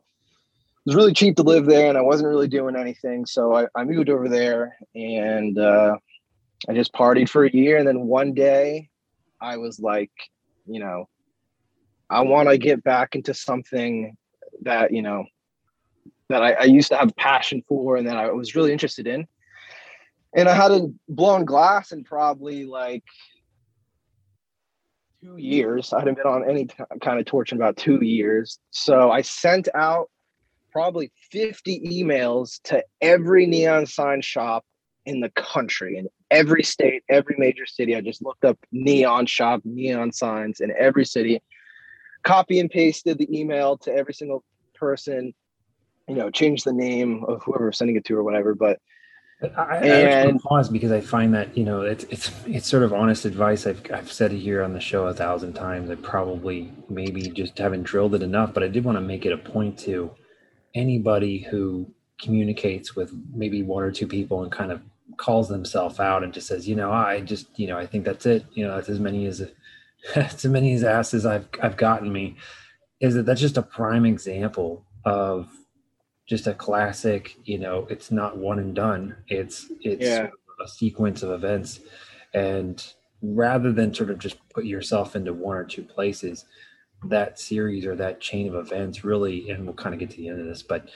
was 0.88 0.96
really 0.96 1.14
cheap 1.14 1.36
to 1.36 1.44
live 1.44 1.66
there 1.66 1.90
and 1.90 1.98
I 1.98 2.02
wasn't 2.02 2.30
really 2.30 2.48
doing 2.48 2.78
anything. 2.78 3.26
So 3.26 3.54
I, 3.54 3.68
I 3.76 3.84
moved 3.84 4.10
over 4.10 4.30
there 4.30 4.78
and 4.96 5.60
uh, 5.60 5.98
I 6.70 6.74
just 6.74 6.94
partied 6.94 7.28
for 7.28 7.44
a 7.44 7.52
year. 7.52 7.78
And 7.78 7.86
then 7.86 8.08
one 8.08 8.34
day 8.34 8.90
I 9.42 9.58
was 9.58 9.82
like, 9.82 10.12
you 10.66 10.80
know, 10.80 11.10
I 12.10 12.22
want 12.22 12.48
to 12.48 12.58
get 12.58 12.86
back 12.86 13.16
into 13.16 13.34
something 13.34 14.16
that, 14.62 14.94
you 14.94 15.02
know, 15.02 15.26
that 16.30 16.42
I, 16.42 16.54
I 16.54 16.64
used 16.64 16.88
to 16.92 16.98
have 16.98 17.14
passion 17.18 17.62
for 17.68 17.98
and 17.98 18.08
that 18.08 18.16
I 18.16 18.32
was 18.32 18.56
really 18.56 18.72
interested 18.72 19.08
in 19.08 19.28
and 20.38 20.48
I 20.48 20.54
hadn't 20.54 20.98
blown 21.10 21.44
glass 21.44 21.92
in 21.92 22.06
probably 22.06 22.64
like 22.64 23.04
two 25.22 25.36
years. 25.36 25.92
I 25.92 26.00
hadn't 26.00 26.16
been 26.16 26.28
on 26.28 26.50
any 26.50 26.70
kind 27.02 27.20
of 27.20 27.26
torch 27.26 27.52
in 27.52 27.58
about 27.58 27.76
two 27.76 28.02
years. 28.02 28.60
So 28.72 29.12
I 29.12 29.20
sent 29.20 29.68
out 29.76 30.10
probably 30.78 31.12
50 31.32 31.80
emails 31.80 32.62
to 32.66 32.84
every 33.02 33.48
neon 33.48 33.88
sign 33.88 34.22
shop 34.22 34.64
in 35.08 35.22
the 35.22 35.30
country 35.32 35.98
in 35.98 36.08
every 36.30 36.62
state, 36.62 37.02
every 37.10 37.34
major 37.40 37.66
city. 37.66 37.96
I 37.96 38.02
just 38.02 38.24
looked 38.24 38.46
up 38.46 38.60
neon 38.72 39.26
shop, 39.26 39.62
neon 39.66 40.12
signs 40.12 40.60
in 40.60 40.72
every 40.78 41.04
city, 41.04 41.42
copy 42.24 42.60
and 42.60 42.70
pasted 42.70 43.18
the 43.18 43.28
email 43.36 43.76
to 43.80 43.92
every 43.92 44.14
single 44.14 44.44
person, 44.76 45.34
you 46.08 46.14
know, 46.14 46.30
change 46.30 46.64
the 46.64 46.74
name 46.74 47.24
of 47.28 47.42
whoever 47.44 47.72
sending 47.72 47.96
it 47.96 48.06
to 48.06 48.16
or 48.16 48.24
whatever. 48.24 48.54
But 48.54 48.78
I, 49.58 49.78
and, 49.78 50.36
I 50.36 50.48
pause 50.48 50.70
because 50.70 50.92
I 50.92 51.02
find 51.02 51.34
that 51.34 51.58
you 51.58 51.64
know 51.64 51.82
it's 51.82 52.04
it's 52.12 52.32
it's 52.46 52.68
sort 52.68 52.84
of 52.84 52.94
honest 52.94 53.26
advice. 53.26 53.66
I've 53.66 53.82
I've 53.92 54.12
said 54.12 54.32
it 54.32 54.38
here 54.38 54.62
on 54.62 54.74
the 54.74 54.80
show 54.80 55.08
a 55.08 55.14
thousand 55.16 55.54
times. 55.54 55.90
I 55.90 55.96
probably 55.96 56.72
maybe 56.88 57.24
just 57.30 57.58
haven't 57.58 57.82
drilled 57.82 58.14
it 58.14 58.22
enough, 58.22 58.54
but 58.54 58.62
I 58.62 58.68
did 58.68 58.84
want 58.84 58.98
to 58.98 59.02
make 59.02 59.26
it 59.26 59.34
a 59.34 59.38
point 59.40 59.80
to 59.80 60.12
anybody 60.78 61.40
who 61.40 61.90
communicates 62.22 62.96
with 62.96 63.12
maybe 63.34 63.64
one 63.64 63.84
or 63.84 63.92
two 63.92 64.08
people 64.08 64.44
and 64.44 64.52
kind 64.52 64.72
of 64.72 64.82
calls 65.18 65.50
themselves 65.50 66.00
out 66.00 66.24
and 66.24 66.34
just 66.34 66.48
says, 66.48 66.68
you 66.68 66.76
know, 66.76 66.92
I 66.92 67.22
just 67.22 67.48
you 67.60 67.68
know 67.68 67.78
I 67.78 67.86
think 67.86 68.06
that's 68.06 68.26
it. 68.26 68.46
You 68.54 68.68
know, 68.68 68.76
that's 68.76 68.90
as 68.90 69.00
many 69.00 69.26
as 69.26 69.46
as 70.16 70.46
many 70.46 70.74
as 70.74 70.84
asses 70.84 71.26
I've 71.26 71.48
I've 71.62 71.78
gotten 71.78 72.12
me. 72.12 72.38
Is 73.00 73.16
that 73.16 73.26
that's 73.26 73.42
just 73.42 73.58
a 73.58 73.62
prime 73.62 74.06
example 74.06 74.84
of 75.06 75.50
just 76.28 76.48
a 76.48 76.54
classic 76.54 77.38
you 77.46 77.58
know 77.58 77.88
it's 77.90 78.12
not 78.12 78.38
one 78.38 78.60
and 78.60 78.76
done 78.76 79.16
it's 79.30 79.72
it's 79.82 80.04
yeah. 80.04 80.28
a 80.64 80.68
sequence 80.68 81.24
of 81.24 81.32
events 81.32 81.80
and 82.34 82.94
rather 83.22 83.72
than 83.72 83.94
sort 83.94 84.10
of 84.10 84.20
just 84.20 84.38
put 84.50 84.66
yourself 84.66 85.16
into 85.16 85.34
one 85.34 85.56
or 85.56 85.64
two 85.64 85.84
places 85.84 86.46
that 87.04 87.40
series 87.40 87.86
or 87.86 87.96
that 87.96 88.20
chain 88.20 88.48
of 88.48 88.56
events 88.56 89.04
really 89.04 89.50
and 89.50 89.66
we'll 89.66 89.74
kind 89.74 89.94
of 89.94 90.00
get 90.00 90.10
to 90.10 90.18
the 90.18 90.28
end 90.28 90.40
of 90.40 90.46
this 90.46 90.64
but 90.64 90.90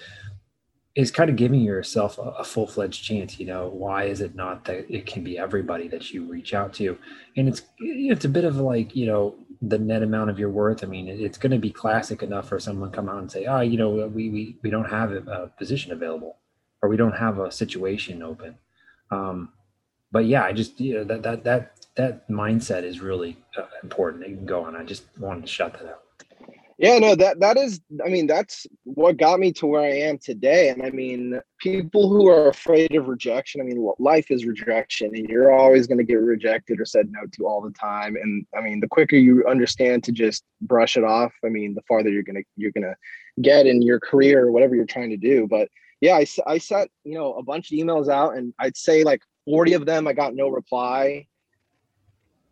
is 0.96 1.12
kind 1.12 1.29
of 1.29 1.38
giving 1.38 1.62
yourself 1.62 2.17
a, 2.17 2.22
a, 2.22 2.43
full-fledged 2.43 3.03
chance 3.03 3.39
you 3.39 3.46
know 3.46 3.70
why 3.70 4.03
is 4.03 4.20
it 4.22 4.36
not 4.36 4.65
that 4.65 4.89
it 4.93 5.05
can 5.05 5.24
be 5.24 5.38
everybody 5.38 5.88
that 5.88 6.12
you 6.12 6.24
reach 6.25 6.53
out 6.53 6.74
to? 6.74 6.98
And 7.38 7.48
it's 7.48 7.62
it's 7.79 8.25
a 8.25 8.29
bit 8.29 8.43
of 8.43 8.58
like 8.58 8.96
you 8.96 9.05
know 9.05 9.36
the 9.62 9.77
net 9.77 10.03
amount 10.03 10.29
of 10.29 10.39
your 10.39 10.50
worth. 10.50 10.84
I 10.84 10.88
mean 10.88 11.08
it's 11.08 11.38
going 11.38 11.51
to 11.51 11.60
be 11.60 11.72
classic 11.72 12.24
enough 12.24 12.50
for 12.50 12.60
someone 12.60 12.91
come 12.91 13.08
out 13.08 13.20
and 13.20 13.31
say 13.31 13.46
oh 13.46 13.62
you 13.62 13.77
know 13.77 13.89
we 14.08 14.29
we, 14.29 14.58
we 14.62 14.70
don't 14.70 14.89
have 14.89 15.12
a, 15.12 15.51
position 15.58 15.91
available 15.93 16.38
or 16.81 16.89
we 16.89 16.98
don't 16.98 17.17
have 17.17 17.39
a 17.39 17.51
situation 17.51 18.22
open. 18.22 18.58
Um, 19.12 19.50
but 20.12 20.25
yeah 20.25 20.44
i 20.44 20.51
just 20.51 20.80
you 20.80 20.94
know 20.94 21.03
that 21.03 21.24
that 21.24 21.44
that 21.44 21.77
that 21.96 22.30
mindset 22.30 22.84
is 22.84 23.00
really 23.01 23.38
uh, 23.58 23.65
important 23.84 24.27
you 24.27 24.36
can 24.36 24.46
go 24.46 24.63
on 24.63 24.75
i 24.75 24.84
just 24.84 25.03
wanted 25.18 25.41
to 25.41 25.48
shout 25.48 25.74
that 25.74 25.88
out 25.88 26.03
yeah, 26.82 26.98
no, 26.98 27.13
that 27.13 27.39
that 27.41 27.58
is 27.58 27.80
I 28.03 28.10
mean, 28.10 28.25
that's 28.25 28.65
what 28.86 29.18
got 29.18 29.39
me 29.39 29.51
to 29.53 29.68
where 29.68 29.82
I 29.82 29.94
am 30.00 30.18
today. 30.18 30.70
And 30.70 30.82
I 30.82 30.89
mean, 30.89 31.39
people 31.60 32.10
who 32.10 32.27
are 32.27 32.50
afraid 32.50 32.96
of 32.96 33.08
rejection, 33.08 33.62
I 33.62 33.65
mean, 33.65 33.88
life 34.00 34.32
is 34.32 34.48
rejection 34.48 35.12
and 35.13 35.30
you're 35.30 35.51
always 35.51 35.86
going 35.86 36.00
to 36.00 36.03
get 36.03 36.15
rejected 36.15 36.82
or 36.82 36.86
said 36.86 37.12
no 37.12 37.20
to 37.34 37.46
all 37.46 37.62
the 37.62 37.70
time. 37.70 38.15
And 38.15 38.48
I 38.58 38.62
mean, 38.62 38.80
the 38.80 38.88
quicker 38.88 39.15
you 39.15 39.46
understand 39.48 40.03
to 40.06 40.12
just 40.12 40.44
brush 40.62 40.98
it 40.98 41.03
off, 41.03 41.32
I 41.46 41.50
mean, 41.50 41.75
the 41.75 41.84
farther 41.88 42.10
you're 42.10 42.24
to 42.24 42.41
you're 42.58 42.72
to 42.72 42.96
get 43.44 43.68
in 43.68 43.84
your 43.84 44.00
career 44.00 44.48
or 44.48 44.51
whatever 44.51 44.75
you're 44.75 44.86
trying 44.86 45.12
to 45.12 45.18
do. 45.18 45.46
But 45.48 45.70
yeah, 46.00 46.15
I 46.15 46.25
I 46.48 46.58
sent, 46.58 46.89
you 47.03 47.13
know, 47.13 47.34
a 47.34 47.44
bunch 47.44 47.72
of 47.72 47.77
emails 47.77 48.10
out 48.10 48.36
and 48.36 48.56
I'd 48.58 48.75
say 48.75 49.03
like 49.03 49.22
40 49.45 49.74
of 49.74 49.86
them 49.86 50.07
I 50.07 50.13
got 50.13 50.36
no 50.36 50.50
reply. 50.50 51.27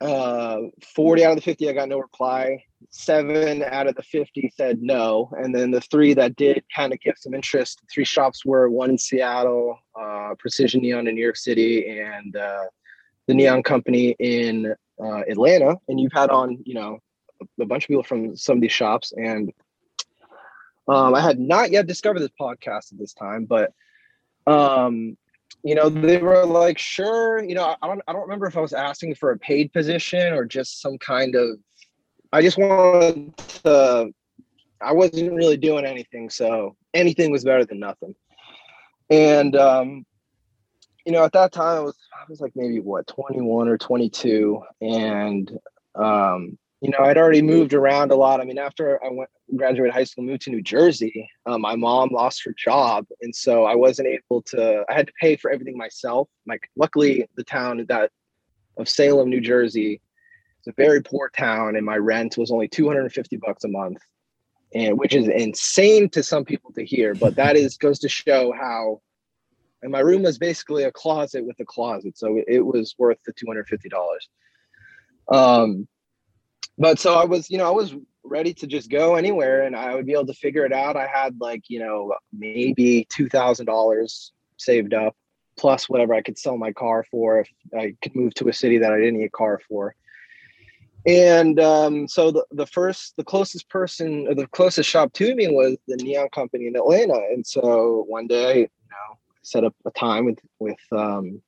Uh 0.01 0.60
40 0.96 1.25
out 1.25 1.31
of 1.31 1.36
the 1.38 1.41
50 1.41 1.69
I 1.69 1.74
got 1.74 1.89
no 1.89 2.00
reply 2.00 2.63
seven 2.89 3.63
out 3.63 3.88
of 3.88 3.96
the 3.96 4.03
50 4.03 4.51
said 4.55 4.81
no. 4.81 5.29
And 5.38 5.53
then 5.53 5.72
the 5.72 5.81
three 5.81 6.13
that 6.13 6.36
did 6.36 6.63
kind 6.75 6.93
of 6.93 7.00
give 7.00 7.15
some 7.17 7.34
interest, 7.34 7.81
three 7.91 8.05
shops 8.05 8.46
were 8.46 8.69
one 8.69 8.91
in 8.91 8.98
Seattle, 8.98 9.77
uh, 10.00 10.36
Precision 10.39 10.81
Neon 10.81 11.08
in 11.08 11.15
New 11.15 11.22
York 11.22 11.38
City, 11.38 12.00
and 12.00 12.36
uh, 12.36 12.65
the 13.27 13.34
Neon 13.34 13.63
Company 13.63 14.15
in 14.19 14.74
uh, 15.03 15.22
Atlanta. 15.29 15.75
And 15.88 16.00
you've 16.00 16.13
had 16.13 16.29
on, 16.29 16.60
you 16.65 16.74
know, 16.74 17.00
a, 17.60 17.65
bunch 17.65 17.86
of 17.86 17.89
people 17.89 18.03
from 18.03 18.36
some 18.36 18.58
of 18.58 18.62
these 18.62 18.72
shops. 18.72 19.13
And 19.15 19.51
um, 20.88 21.13
I 21.13 21.22
had 21.22 21.39
not 21.39 21.72
yet 21.72 21.88
discovered 21.88 22.19
this 22.19 22.31
podcast 22.39 22.91
at 22.91 23.00
this 23.00 23.13
time, 23.13 23.46
but 23.46 23.74
um, 24.48 25.17
you 25.63 25.75
know, 25.75 25.89
they 25.89 26.18
were 26.18 26.46
like, 26.46 26.78
sure, 26.78 27.44
you 27.44 27.56
know, 27.56 27.75
I 27.82 27.88
don't 27.88 28.01
I 28.08 28.13
don't 28.13 28.22
remember 28.22 28.48
if 28.48 28.58
I 28.58 28.62
was 28.62 28.74
asking 28.74 29.16
for 29.16 29.32
a 29.32 29.38
paid 29.38 29.74
position 29.74 30.34
or 30.34 30.46
just 30.46 30.82
some 30.82 30.98
kind 30.98 31.36
of 31.36 31.58
I 32.32 32.42
just 32.42 32.58
wanted 32.58 33.36
to 33.38 34.12
I 34.82 34.94
wasn't 34.94 35.34
really 35.34 35.58
doing 35.58 35.86
anything, 35.86 36.30
so 36.30 36.75
anything 36.94 37.32
was 37.32 37.44
better 37.44 37.66
than 37.66 37.80
nothing. 37.80 38.16
And 39.10 39.56
um, 39.56 40.06
you 41.06 41.12
know, 41.12 41.24
at 41.24 41.34
that 41.34 41.51
time 41.51 41.78
I 41.78 41.82
was 41.82 41.98
I 42.13 42.24
was 42.30 42.39
like 42.39 42.54
maybe 42.56 42.80
what 42.80 43.08
21 43.08 43.68
or 43.68 43.78
22 43.78 44.63
and 44.82 45.60
um 45.96 46.58
you 46.82 46.92
know, 46.92 47.00
I'd 47.00 47.18
already 47.18 47.42
moved 47.42 47.74
around 47.74 48.12
a 48.12 48.16
lot. 48.16 48.40
I 48.40 48.46
mean, 48.46 48.58
after 48.58 49.04
I 49.04 49.10
went 49.10 49.30
graduated 49.56 49.94
high 49.94 50.06
school, 50.06 50.24
moved 50.24 50.44
to 50.44 50.50
New 50.50 50.62
Jersey. 50.62 51.30
Um, 51.46 51.62
my 51.62 51.76
mom 51.76 52.10
lost 52.12 52.42
her 52.46 52.54
job, 52.58 53.06
and 53.22 53.36
so 53.36 53.66
I 53.66 53.76
wasn't 53.76 54.08
able 54.08 54.42
to. 54.44 54.86
I 54.90 54.94
had 54.94 55.08
to 55.08 55.14
pay 55.20 55.36
for 55.36 55.52
everything 55.52 55.78
myself. 55.78 56.30
Like, 56.48 56.70
luckily, 56.78 57.28
the 57.36 57.44
town 57.44 57.86
that 57.90 58.12
of 58.78 58.88
Salem, 58.88 59.30
New 59.30 59.42
Jersey, 59.42 60.02
is 60.62 60.68
a 60.68 60.74
very 60.78 61.02
poor 61.02 61.30
town, 61.36 61.76
and 61.76 61.86
my 61.86 61.98
rent 61.98 62.38
was 62.38 62.50
only 62.50 62.70
two 62.70 62.88
hundred 62.88 63.02
and 63.02 63.12
fifty 63.12 63.36
bucks 63.36 63.66
a 63.66 63.68
month, 63.68 64.00
and 64.74 64.98
which 64.98 65.14
is 65.14 65.28
insane 65.28 66.10
to 66.12 66.24
some 66.24 66.46
people 66.46 66.72
to 66.74 66.86
hear. 66.86 67.14
But 67.14 67.36
that 67.36 67.58
is 67.58 67.78
goes 67.78 68.00
to 68.00 68.10
show 68.10 68.54
how. 68.54 69.02
And 69.82 69.94
my 69.94 70.00
room 70.00 70.24
was 70.24 70.38
basically 70.38 70.84
a 70.84 70.92
closet 70.92 71.46
with 71.46 71.58
a 71.62 71.66
closet, 71.66 72.18
so 72.18 72.42
it 72.48 72.60
was 72.60 72.96
worth 72.98 73.18
the 73.26 73.34
two 73.34 73.48
hundred 73.48 73.68
fifty 73.68 73.90
dollars. 73.90 74.30
Um, 75.32 75.88
but 76.80 76.98
so 76.98 77.14
I 77.16 77.26
was, 77.26 77.50
you 77.50 77.58
know, 77.58 77.68
I 77.68 77.72
was 77.72 77.94
ready 78.24 78.54
to 78.54 78.68
just 78.68 78.90
go 78.90 79.16
anywhere 79.16 79.64
and 79.64 79.76
I 79.76 79.94
would 79.94 80.06
be 80.06 80.14
able 80.14 80.28
to 80.28 80.34
figure 80.34 80.66
it 80.66 80.72
out. 80.72 80.96
I 80.96 81.08
had 81.08 81.40
like, 81.40 81.64
you 81.68 81.80
know, 81.80 82.14
maybe 82.32 83.06
$2,000 83.12 84.32
saved 84.58 84.94
up 84.94 85.16
plus 85.58 85.90
whatever 85.90 86.14
I 86.14 86.22
could 86.22 86.38
sell 86.38 86.58
my 86.58 86.72
car 86.72 87.06
for 87.12 87.42
if 87.42 87.50
I 87.78 87.96
could 88.02 88.16
move 88.16 88.34
to 88.36 88.48
a 88.48 88.54
city 88.54 88.78
that 88.78 88.94
I 88.94 88.98
didn't 88.98 89.20
need 89.20 89.26
a 89.26 89.30
car 89.30 89.60
for. 89.68 89.94
And 91.06 91.60
um, 91.60 92.08
so 92.08 92.32
the, 92.32 92.46
the 92.52 92.66
first, 92.66 93.16
the 93.18 93.24
closest 93.24 93.70
person 93.70 94.28
or 94.28 94.36
the 94.36 94.48
closest 94.48 94.90
shop 94.90 95.12
to 95.14 95.36
me 95.36 95.48
was 95.48 95.78
the 95.88 95.98
Neon 95.98 96.30
Company 96.30 96.68
in 96.68 96.76
Atlanta. 96.76 97.20
And 97.34 97.46
so 97.46 98.06
one 98.08 98.28
day, 98.28 98.60
you 98.60 98.68
know, 98.90 99.18
set 99.42 99.66
up 99.66 99.76
a 99.86 99.92
time 99.92 100.26
with, 100.26 100.40
with, 100.60 100.80
um, 100.94 101.42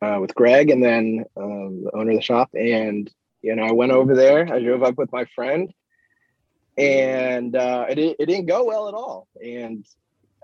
uh, 0.00 0.18
with 0.20 0.34
Greg 0.34 0.70
and 0.70 0.82
then 0.82 1.24
um, 1.36 1.84
the 1.84 1.90
owner 1.94 2.10
of 2.10 2.16
the 2.16 2.22
shop. 2.22 2.50
And 2.54 3.08
you 3.42 3.56
know, 3.56 3.64
I 3.64 3.72
went 3.72 3.92
over 3.92 4.14
there. 4.14 4.52
I 4.52 4.60
drove 4.60 4.82
up 4.82 4.96
with 4.96 5.12
my 5.12 5.24
friend, 5.34 5.72
and 6.78 7.54
uh, 7.54 7.86
it 7.88 7.98
it 7.98 8.26
didn't 8.26 8.46
go 8.46 8.64
well 8.64 8.88
at 8.88 8.94
all. 8.94 9.26
And 9.44 9.84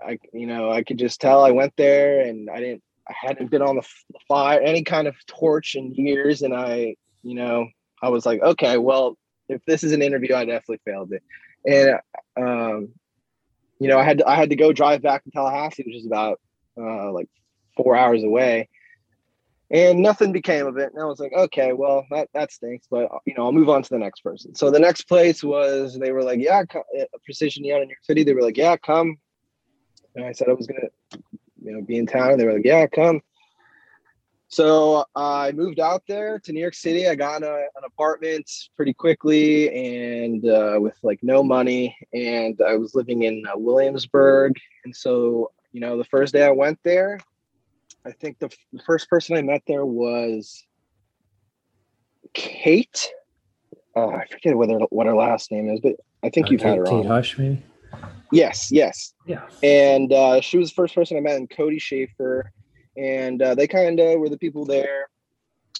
I, 0.05 0.19
you 0.33 0.47
know, 0.47 0.71
I 0.71 0.83
could 0.83 0.99
just 0.99 1.21
tell. 1.21 1.43
I 1.43 1.51
went 1.51 1.73
there, 1.77 2.21
and 2.21 2.49
I 2.49 2.59
didn't. 2.59 2.83
I 3.07 3.13
hadn't 3.19 3.49
been 3.49 3.63
on 3.63 3.75
the 3.75 3.87
fire, 4.27 4.61
any 4.61 4.83
kind 4.83 5.07
of 5.07 5.15
torch 5.25 5.75
in 5.75 5.95
years, 5.95 6.43
and 6.43 6.53
I, 6.53 6.95
you 7.23 7.33
know, 7.33 7.67
I 8.03 8.09
was 8.09 8.25
like, 8.25 8.41
okay, 8.41 8.77
well, 8.77 9.17
if 9.47 9.65
this 9.65 9.83
is 9.83 9.93
an 9.93 10.03
interview, 10.03 10.35
I 10.35 10.45
definitely 10.45 10.81
failed 10.85 11.11
it. 11.13 11.23
And 11.65 11.99
um, 12.37 12.89
you 13.79 13.87
know, 13.87 13.97
I 13.97 14.03
had 14.03 14.19
to, 14.19 14.27
I 14.27 14.35
had 14.35 14.49
to 14.49 14.55
go 14.55 14.73
drive 14.73 15.01
back 15.01 15.23
to 15.23 15.31
Tallahassee, 15.31 15.83
which 15.85 15.95
is 15.95 16.05
about 16.05 16.39
uh, 16.77 17.11
like 17.11 17.29
four 17.75 17.95
hours 17.95 18.23
away 18.23 18.69
and 19.71 20.01
nothing 20.01 20.31
became 20.31 20.65
of 20.65 20.77
it. 20.77 20.91
And 20.93 21.01
I 21.01 21.05
was 21.05 21.19
like, 21.19 21.33
okay, 21.33 21.73
well, 21.73 22.05
that, 22.09 22.29
that 22.33 22.51
stinks, 22.51 22.87
but 22.89 23.09
you 23.25 23.33
know, 23.35 23.45
I'll 23.45 23.51
move 23.51 23.69
on 23.69 23.83
to 23.83 23.89
the 23.89 23.99
next 23.99 24.21
person. 24.21 24.55
So 24.55 24.71
the 24.71 24.79
next 24.79 25.03
place 25.03 25.43
was, 25.43 25.97
they 25.97 26.11
were 26.11 26.23
like, 26.23 26.39
yeah, 26.39 26.63
uh, 26.73 27.03
Precision 27.23 27.63
Neon 27.63 27.81
in 27.81 27.87
New 27.87 27.91
York 27.91 28.03
City. 28.03 28.23
They 28.23 28.33
were 28.33 28.41
like, 28.41 28.57
yeah, 28.57 28.75
come. 28.77 29.17
And 30.15 30.25
I 30.25 30.31
said 30.31 30.49
I 30.49 30.53
was 30.53 30.67
to, 30.67 30.89
you 31.63 31.71
know, 31.71 31.81
be 31.81 31.97
in 31.97 32.07
town. 32.07 32.31
And 32.31 32.39
they 32.39 32.45
were 32.45 32.53
like, 32.53 32.65
yeah, 32.65 32.87
come. 32.87 33.21
So 34.51 35.05
I 35.15 35.51
moved 35.51 35.79
out 35.79 36.01
there 36.07 36.39
to 36.39 36.51
New 36.51 36.59
York 36.59 36.73
City. 36.73 37.07
I 37.07 37.13
got 37.13 37.43
a, 37.43 37.67
an 37.75 37.83
apartment 37.85 38.49
pretty 38.75 38.95
quickly 38.95 39.69
and 40.17 40.43
uh, 40.49 40.79
with 40.79 40.97
like 41.03 41.19
no 41.21 41.43
money. 41.43 41.95
And 42.13 42.59
I 42.67 42.75
was 42.75 42.95
living 42.95 43.21
in 43.21 43.43
uh, 43.45 43.55
Williamsburg. 43.55 44.55
And 44.85 44.95
so, 44.95 45.51
you 45.71 45.79
know, 45.79 45.99
the 45.99 46.05
first 46.05 46.33
day 46.33 46.43
I 46.43 46.49
went 46.49 46.79
there, 46.83 47.19
I 48.05 48.11
think 48.11 48.39
the, 48.39 48.45
f- 48.47 48.57
the 48.73 48.81
first 48.83 49.09
person 49.09 49.35
I 49.37 49.41
met 49.41 49.61
there 49.67 49.85
was 49.85 50.65
Kate. 52.33 53.09
Oh, 53.95 54.09
I 54.11 54.25
forget 54.31 54.55
whether 54.55 54.77
what 54.89 55.07
her 55.07 55.15
last 55.15 55.51
name 55.51 55.69
is, 55.69 55.79
but 55.81 55.95
I 56.23 56.29
think 56.29 56.47
Uh, 56.47 56.51
you've 56.51 56.61
had 56.61 56.77
her 56.77 56.83
Kate 56.85 56.91
on. 56.93 57.05
Hush, 57.05 57.37
maybe. 57.37 57.61
Yes, 58.31 58.69
yes. 58.71 59.13
Yeah. 59.25 59.47
And 59.63 60.13
uh, 60.13 60.41
she 60.41 60.57
was 60.57 60.69
the 60.69 60.75
first 60.75 60.93
person 60.95 61.17
I 61.17 61.21
met, 61.21 61.35
and 61.37 61.49
Cody 61.49 61.79
Schaefer, 61.79 62.51
and 62.97 63.41
uh, 63.41 63.55
they 63.55 63.67
kind 63.67 63.99
of 63.99 64.19
were 64.19 64.29
the 64.29 64.37
people 64.37 64.65
there 64.65 65.07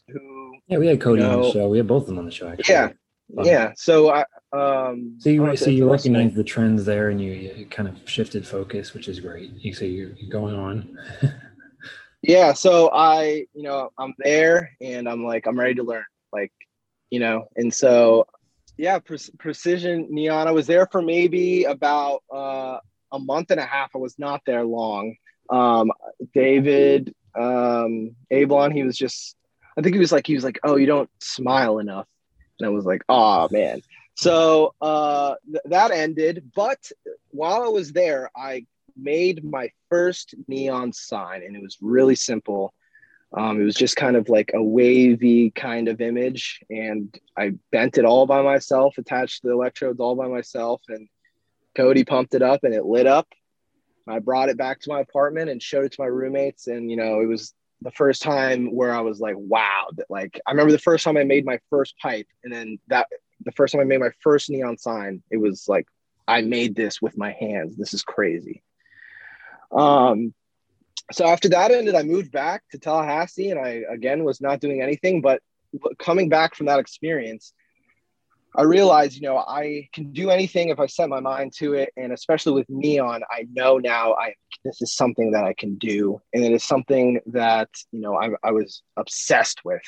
who, 0.08 0.56
Yeah, 0.68 0.80
we 0.80 0.88
had 0.88 1.00
Cody 1.00 1.22
on 1.24 1.42
the 1.42 1.52
show. 1.52 1.70
We 1.70 1.78
had 1.78 1.88
both 1.88 2.04
of 2.04 2.08
them 2.08 2.18
on 2.20 2.26
the 2.26 2.32
show. 2.32 2.48
Actually. 2.50 2.74
yeah, 2.74 2.88
Fun. 3.36 3.46
yeah. 3.46 3.72
So 3.76 4.10
I, 4.10 4.26
um, 4.52 5.16
So 5.20 5.30
you 5.30 5.44
know 5.44 5.52
if 5.52 5.60
so 5.60 5.70
you 5.70 5.86
the 5.86 5.92
rest 5.92 6.06
of 6.08 6.14
recognize 6.14 6.36
the 6.36 6.44
trends 6.44 6.84
there, 6.86 7.10
and 7.10 7.22
you, 7.22 7.32
you 7.32 7.66
kind 7.68 7.88
of 7.88 7.96
shifted 8.10 8.48
focus, 8.48 8.94
which 8.96 9.08
is 9.08 9.20
great. 9.20 9.52
You 9.54 9.72
so 9.74 9.86
you're, 9.86 10.10
you're 10.18 10.32
going 10.32 10.56
on. 10.56 10.98
yeah 12.22 12.54
so 12.54 12.90
i 12.94 13.46
you 13.54 13.64
know 13.64 13.92
i'm 13.98 14.14
there 14.20 14.72
and 14.82 15.08
i'm 15.08 15.24
like 15.24 15.46
i'm 15.48 15.60
ready 15.60 15.76
to 15.76 15.84
learn 15.84 16.04
like 16.34 16.52
you 17.10 17.20
know 17.20 17.48
and 17.56 17.74
so 17.74 18.26
yeah 18.78 19.00
pre- 19.00 19.18
precision 19.38 20.08
neon 20.10 20.48
i 20.48 20.52
was 20.52 20.68
there 20.68 20.88
for 20.92 21.02
maybe 21.02 21.64
about 21.64 22.24
uh, 22.34 22.78
a 23.12 23.18
month 23.20 23.50
and 23.50 23.60
a 23.60 23.66
half. 23.66 23.90
I 23.96 23.98
was 23.98 24.20
not 24.20 24.42
there 24.46 24.64
long. 24.64 25.16
Um, 25.50 25.92
david 26.34 27.14
um, 27.36 28.16
ablon 28.32 28.74
he 28.74 28.84
was 28.84 28.98
just 28.98 29.36
i 29.78 29.82
think 29.82 29.96
he 29.96 30.00
was 30.00 30.12
like 30.12 30.28
he 30.28 30.36
was 30.36 30.44
like 30.44 30.60
oh 30.64 30.76
you 30.76 30.86
don't 30.86 31.10
smile 31.20 31.80
enough. 31.80 32.08
And 32.60 32.68
i 32.68 32.70
was 32.70 32.86
like 32.86 33.04
oh 33.10 33.48
man. 33.52 33.82
So 34.16 34.76
uh, 34.82 35.36
th- 35.46 35.64
that 35.66 35.92
ended 35.92 36.52
but 36.54 36.92
while 37.32 37.64
i 37.64 37.70
was 37.70 37.94
there 37.94 38.30
i 38.36 38.66
made 39.02 39.44
my 39.44 39.70
first 39.90 40.36
neon 40.48 40.94
sign 40.94 41.44
and 41.44 41.56
it 41.56 41.62
was 41.62 41.78
really 41.82 42.16
simple. 42.16 42.74
Um, 43.32 43.62
it 43.62 43.64
was 43.64 43.76
just 43.76 43.96
kind 43.96 44.16
of 44.16 44.30
like 44.30 44.52
a 44.54 44.64
wavy 44.64 45.52
kind 45.52 45.88
of 45.88 46.02
image 46.02 46.62
and 46.72 47.16
i 47.38 47.52
bent 47.72 48.00
it 48.00 48.06
all 48.06 48.26
by 48.26 48.42
myself 48.42 48.98
attached 48.98 49.44
the 49.44 49.52
electrodes 49.52 50.00
all 50.00 50.16
by 50.16 50.28
myself 50.28 50.82
and 50.90 51.08
cody 51.76 52.04
pumped 52.04 52.34
it 52.34 52.42
up 52.42 52.64
and 52.64 52.74
it 52.74 52.86
lit 52.86 53.08
up. 53.08 53.28
I 54.08 54.20
brought 54.20 54.50
it 54.50 54.58
back 54.58 54.80
to 54.82 54.90
my 54.90 55.02
apartment 55.02 55.50
and 55.50 55.62
showed 55.62 55.86
it 55.86 55.92
to 55.94 56.02
my 56.02 56.08
roommates 56.08 56.68
and 56.68 56.90
you 56.90 56.98
know 56.98 57.22
it 57.22 57.28
was 57.28 57.54
the 57.82 57.92
first 57.92 58.24
time 58.24 58.76
where 58.76 58.92
i 58.92 59.02
was 59.02 59.20
like 59.20 59.36
wow 59.38 59.88
like 60.10 60.40
i 60.48 60.52
remember 60.52 60.72
the 60.72 60.80
first 60.80 61.04
time 61.04 61.16
i 61.16 61.24
made 61.24 61.46
my 61.46 61.60
first 61.70 61.96
pipe 62.00 62.28
and 62.44 62.52
then 62.52 62.80
that 62.88 63.08
the 63.46 63.52
first 63.52 63.72
time 63.72 63.82
i 63.82 63.86
made 63.86 64.00
my 64.00 64.10
first 64.22 64.50
neon 64.50 64.78
sign 64.78 65.22
it 65.30 65.38
was 65.38 65.66
like 65.68 65.86
i 66.28 66.42
made 66.42 66.76
this 66.76 67.02
with 67.02 67.18
my 67.18 67.32
hands. 67.34 67.78
This 67.78 67.94
is 67.94 68.02
crazy 68.02 68.64
um, 69.72 70.34
so 71.12 71.28
after 71.28 71.50
that 71.50 71.72
ended, 71.72 71.96
I 71.96 72.04
moved 72.04 72.32
back 72.32 72.64
to 72.72 72.78
Tallahassee, 72.78 73.50
and 73.50 73.60
I 73.60 73.84
again 73.90 74.24
was 74.24 74.42
not 74.42 74.60
doing 74.60 74.82
anything. 74.82 75.22
But 75.22 75.42
coming 75.98 76.30
back 76.30 76.56
from 76.56 76.68
that 76.68 76.80
experience, 76.80 77.54
I 78.56 78.64
realized, 78.64 79.16
you 79.16 79.22
know, 79.22 79.38
I 79.38 79.90
can 79.94 80.12
do 80.12 80.30
anything 80.30 80.70
if 80.70 80.80
I 80.80 80.88
set 80.88 81.10
my 81.10 81.20
mind 81.20 81.54
to 81.58 81.74
it, 81.74 81.92
and 81.98 82.12
especially 82.12 82.54
with 82.54 82.70
neon, 82.70 83.22
I 83.32 83.48
know 83.52 83.78
now 83.78 84.14
I 84.14 84.34
this 84.64 84.82
is 84.82 84.94
something 84.94 85.32
that 85.32 85.44
I 85.44 85.54
can 85.54 85.76
do, 85.76 86.22
and 86.34 86.44
it 86.44 86.52
is 86.52 86.64
something 86.64 87.20
that 87.28 87.70
you 87.92 88.02
know 88.02 88.16
I, 88.16 88.30
I 88.44 88.52
was 88.52 88.84
obsessed 88.98 89.62
with, 89.64 89.82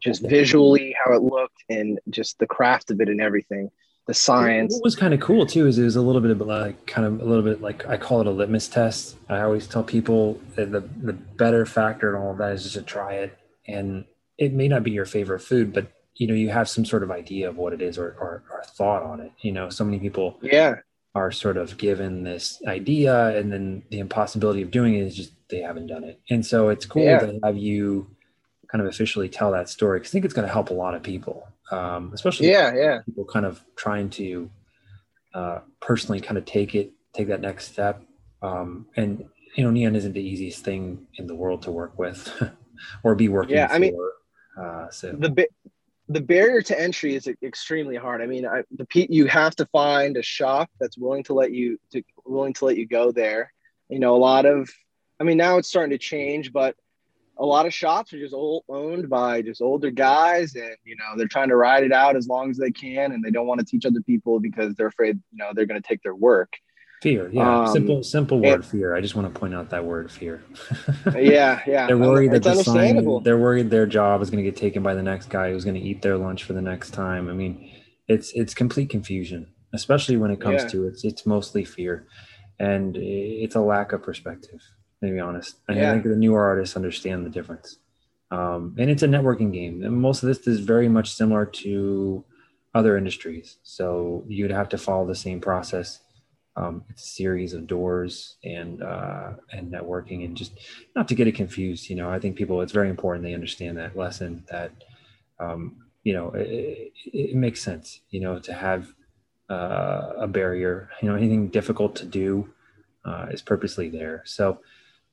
just 0.00 0.22
visually 0.22 0.94
how 1.02 1.14
it 1.14 1.22
looked 1.22 1.62
and 1.68 1.98
just 2.10 2.38
the 2.38 2.46
craft 2.46 2.90
of 2.90 3.00
it 3.00 3.08
and 3.08 3.20
everything, 3.20 3.70
the 4.06 4.14
science. 4.14 4.74
What 4.74 4.84
was 4.84 4.96
kind 4.96 5.14
of 5.14 5.20
cool 5.20 5.46
too 5.46 5.66
is 5.66 5.78
it 5.78 5.84
was 5.84 5.96
a 5.96 6.02
little 6.02 6.20
bit 6.20 6.30
of 6.30 6.40
like 6.40 6.86
kind 6.86 7.06
of 7.06 7.20
a 7.20 7.24
little 7.24 7.42
bit 7.42 7.62
like 7.62 7.86
I 7.86 7.96
call 7.96 8.20
it 8.20 8.26
a 8.26 8.30
litmus 8.30 8.68
test. 8.68 9.16
I 9.28 9.40
always 9.40 9.66
tell 9.66 9.82
people 9.82 10.40
that 10.56 10.72
the 10.72 10.80
the 10.80 11.12
better 11.12 11.64
factor 11.66 12.14
in 12.14 12.20
all 12.20 12.32
of 12.32 12.38
that 12.38 12.52
is 12.52 12.62
just 12.64 12.74
to 12.74 12.82
try 12.82 13.14
it, 13.14 13.38
and 13.66 14.04
it 14.38 14.52
may 14.52 14.68
not 14.68 14.82
be 14.82 14.90
your 14.90 15.06
favorite 15.06 15.40
food, 15.40 15.72
but 15.72 15.86
you 16.16 16.26
know 16.26 16.34
you 16.34 16.50
have 16.50 16.68
some 16.68 16.84
sort 16.84 17.02
of 17.02 17.10
idea 17.10 17.48
of 17.48 17.56
what 17.56 17.72
it 17.72 17.80
is 17.82 17.96
or 17.98 18.08
or, 18.20 18.42
or 18.50 18.62
thought 18.66 19.02
on 19.02 19.20
it. 19.20 19.32
You 19.40 19.52
know, 19.52 19.70
so 19.70 19.84
many 19.84 19.98
people 19.98 20.38
Yeah, 20.42 20.76
are 21.14 21.32
sort 21.32 21.56
of 21.56 21.78
given 21.78 22.24
this 22.24 22.60
idea, 22.66 23.36
and 23.38 23.52
then 23.52 23.82
the 23.90 24.00
impossibility 24.00 24.62
of 24.62 24.70
doing 24.70 24.94
it 24.94 25.02
is 25.02 25.16
just 25.16 25.32
they 25.48 25.60
haven't 25.60 25.86
done 25.86 26.04
it, 26.04 26.20
and 26.30 26.44
so 26.44 26.68
it's 26.68 26.84
cool 26.86 27.04
Yeah. 27.04 27.20
to 27.20 27.40
have 27.42 27.56
you 27.56 28.06
kind 28.68 28.82
of 28.82 28.88
officially 28.88 29.28
tell 29.28 29.52
that 29.52 29.68
story 29.68 29.98
because 30.00 30.10
I 30.10 30.12
think 30.12 30.24
it's 30.24 30.34
going 30.34 30.46
to 30.46 30.52
help 30.52 30.70
a 30.70 30.74
lot 30.74 30.94
of 30.94 31.02
people. 31.02 31.48
Um, 31.70 32.12
especially 32.14 32.50
yeah, 32.50 32.74
yeah, 32.74 33.00
people 33.04 33.24
kind 33.24 33.46
of 33.46 33.64
trying 33.76 34.10
to 34.10 34.50
uh, 35.34 35.60
personally 35.80 36.20
kind 36.20 36.38
of 36.38 36.44
take 36.44 36.74
it, 36.74 36.92
take 37.12 37.28
that 37.28 37.40
next 37.40 37.72
step. 37.72 38.02
Um, 38.42 38.86
and 38.96 39.24
you 39.54 39.64
know, 39.64 39.70
neon 39.70 39.96
isn't 39.96 40.12
the 40.12 40.22
easiest 40.22 40.64
thing 40.64 41.06
in 41.16 41.26
the 41.26 41.34
world 41.34 41.62
to 41.62 41.70
work 41.70 41.98
with 41.98 42.30
or 43.02 43.14
be 43.14 43.28
working. 43.28 43.56
Yeah, 43.56 43.68
for. 43.68 43.74
I 43.74 43.78
mean, 43.78 43.96
uh, 44.60 44.90
so 44.90 45.12
the 45.12 45.46
the 46.08 46.20
barrier 46.20 46.60
to 46.60 46.78
entry 46.78 47.14
is 47.14 47.28
extremely 47.42 47.96
hard. 47.96 48.20
I 48.20 48.26
mean, 48.26 48.46
I, 48.46 48.62
the 48.76 48.86
you 49.08 49.26
have 49.26 49.56
to 49.56 49.66
find 49.66 50.16
a 50.16 50.22
shop 50.22 50.70
that's 50.78 50.98
willing 50.98 51.24
to 51.24 51.34
let 51.34 51.52
you 51.52 51.78
to 51.92 52.02
willing 52.26 52.52
to 52.54 52.66
let 52.66 52.76
you 52.76 52.86
go 52.86 53.10
there. 53.10 53.52
You 53.88 53.98
know, 53.98 54.14
a 54.14 54.18
lot 54.18 54.44
of, 54.44 54.70
I 55.20 55.24
mean, 55.24 55.36
now 55.36 55.58
it's 55.58 55.68
starting 55.68 55.90
to 55.90 55.98
change, 55.98 56.52
but 56.52 56.74
a 57.36 57.44
lot 57.44 57.66
of 57.66 57.74
shops 57.74 58.12
are 58.12 58.18
just 58.18 58.34
old, 58.34 58.64
owned 58.68 59.08
by 59.08 59.42
just 59.42 59.60
older 59.60 59.90
guys, 59.90 60.54
and 60.54 60.76
you 60.84 60.96
know 60.96 61.16
they're 61.16 61.28
trying 61.28 61.48
to 61.48 61.56
ride 61.56 61.82
it 61.82 61.92
out 61.92 62.16
as 62.16 62.28
long 62.28 62.50
as 62.50 62.56
they 62.56 62.70
can, 62.70 63.12
and 63.12 63.22
they 63.24 63.30
don't 63.30 63.46
want 63.46 63.60
to 63.60 63.66
teach 63.66 63.84
other 63.84 64.00
people 64.00 64.40
because 64.40 64.74
they're 64.74 64.86
afraid, 64.86 65.20
you 65.32 65.38
know, 65.38 65.50
they're 65.54 65.66
going 65.66 65.80
to 65.80 65.86
take 65.86 66.02
their 66.02 66.14
work. 66.14 66.52
Fear, 67.02 67.30
yeah, 67.32 67.60
um, 67.60 67.72
simple, 67.72 68.02
simple 68.02 68.40
word, 68.40 68.54
and, 68.54 68.64
fear. 68.64 68.94
I 68.94 69.00
just 69.00 69.14
want 69.14 69.32
to 69.32 69.38
point 69.38 69.54
out 69.54 69.68
that 69.70 69.84
word, 69.84 70.10
fear. 70.10 70.42
yeah, 71.14 71.60
yeah. 71.66 71.86
They're 71.86 71.98
worried 71.98 72.30
that 72.30 72.42
the 72.42 72.62
sign, 72.62 73.22
they're 73.22 73.36
worried 73.36 73.68
their 73.68 73.86
job 73.86 74.22
is 74.22 74.30
going 74.30 74.42
to 74.42 74.50
get 74.50 74.56
taken 74.56 74.82
by 74.82 74.94
the 74.94 75.02
next 75.02 75.28
guy 75.28 75.50
who's 75.50 75.64
going 75.64 75.74
to 75.74 75.82
eat 75.82 76.02
their 76.02 76.16
lunch 76.16 76.44
for 76.44 76.52
the 76.52 76.62
next 76.62 76.90
time. 76.92 77.28
I 77.28 77.32
mean, 77.32 77.70
it's 78.08 78.32
it's 78.32 78.54
complete 78.54 78.90
confusion, 78.90 79.48
especially 79.74 80.16
when 80.16 80.30
it 80.30 80.40
comes 80.40 80.62
yeah. 80.62 80.68
to 80.68 80.86
it's 80.86 81.04
it's 81.04 81.26
mostly 81.26 81.64
fear, 81.64 82.06
and 82.58 82.96
it's 82.96 83.56
a 83.56 83.60
lack 83.60 83.92
of 83.92 84.02
perspective. 84.02 84.60
To 85.04 85.12
be 85.12 85.20
honest, 85.20 85.56
I 85.68 85.74
yeah. 85.74 85.92
think 85.92 86.04
the 86.04 86.16
newer 86.16 86.42
artists 86.42 86.76
understand 86.76 87.26
the 87.26 87.30
difference, 87.30 87.78
um, 88.30 88.74
and 88.78 88.90
it's 88.90 89.02
a 89.02 89.08
networking 89.08 89.52
game. 89.52 89.82
And 89.82 90.00
most 90.00 90.22
of 90.22 90.28
this 90.28 90.46
is 90.46 90.60
very 90.60 90.88
much 90.88 91.12
similar 91.12 91.46
to 91.46 92.24
other 92.74 92.96
industries, 92.96 93.58
so 93.62 94.24
you'd 94.28 94.50
have 94.50 94.68
to 94.70 94.78
follow 94.78 95.06
the 95.06 95.14
same 95.14 95.40
process. 95.40 96.00
Um, 96.56 96.84
it's 96.88 97.02
a 97.02 97.08
series 97.08 97.52
of 97.52 97.66
doors 97.66 98.36
and 98.44 98.82
uh, 98.82 99.32
and 99.52 99.72
networking 99.72 100.24
and 100.24 100.36
just 100.36 100.52
not 100.94 101.08
to 101.08 101.14
get 101.14 101.26
it 101.26 101.34
confused 101.34 101.90
you 101.90 101.96
know. 101.96 102.08
I 102.08 102.20
think 102.20 102.36
people 102.36 102.60
it's 102.62 102.72
very 102.72 102.88
important 102.88 103.24
they 103.24 103.34
understand 103.34 103.76
that 103.78 103.96
lesson 103.96 104.44
that 104.50 104.70
um, 105.40 105.84
you 106.04 106.12
know 106.12 106.30
it, 106.34 106.92
it, 107.12 107.34
makes 107.34 107.60
sense 107.60 108.00
you 108.10 108.20
know 108.20 108.38
to 108.38 108.52
have 108.52 108.94
uh, 109.50 110.12
a 110.18 110.28
barrier. 110.28 110.90
You 111.02 111.08
know 111.08 111.16
anything 111.16 111.48
difficult 111.48 111.96
to 111.96 112.06
do 112.06 112.48
uh, 113.04 113.26
is 113.30 113.42
purposely 113.42 113.88
there. 113.88 114.22
So 114.24 114.60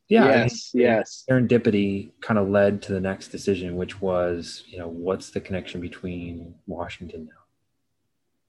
yeah 0.10 0.26
yes 0.26 0.72
yes 0.74 1.24
serendipity 1.30 2.12
kind 2.22 2.38
of 2.38 2.50
led 2.50 2.82
to 2.82 2.92
the 2.92 3.00
next 3.00 3.30
decision 3.30 3.76
which 3.76 4.02
was 4.02 4.64
you 4.68 4.78
know 4.78 4.88
what's 4.88 5.32
the 5.32 5.40
connection 5.40 5.80
between 5.80 6.54
washington 6.68 7.26
now 7.26 7.42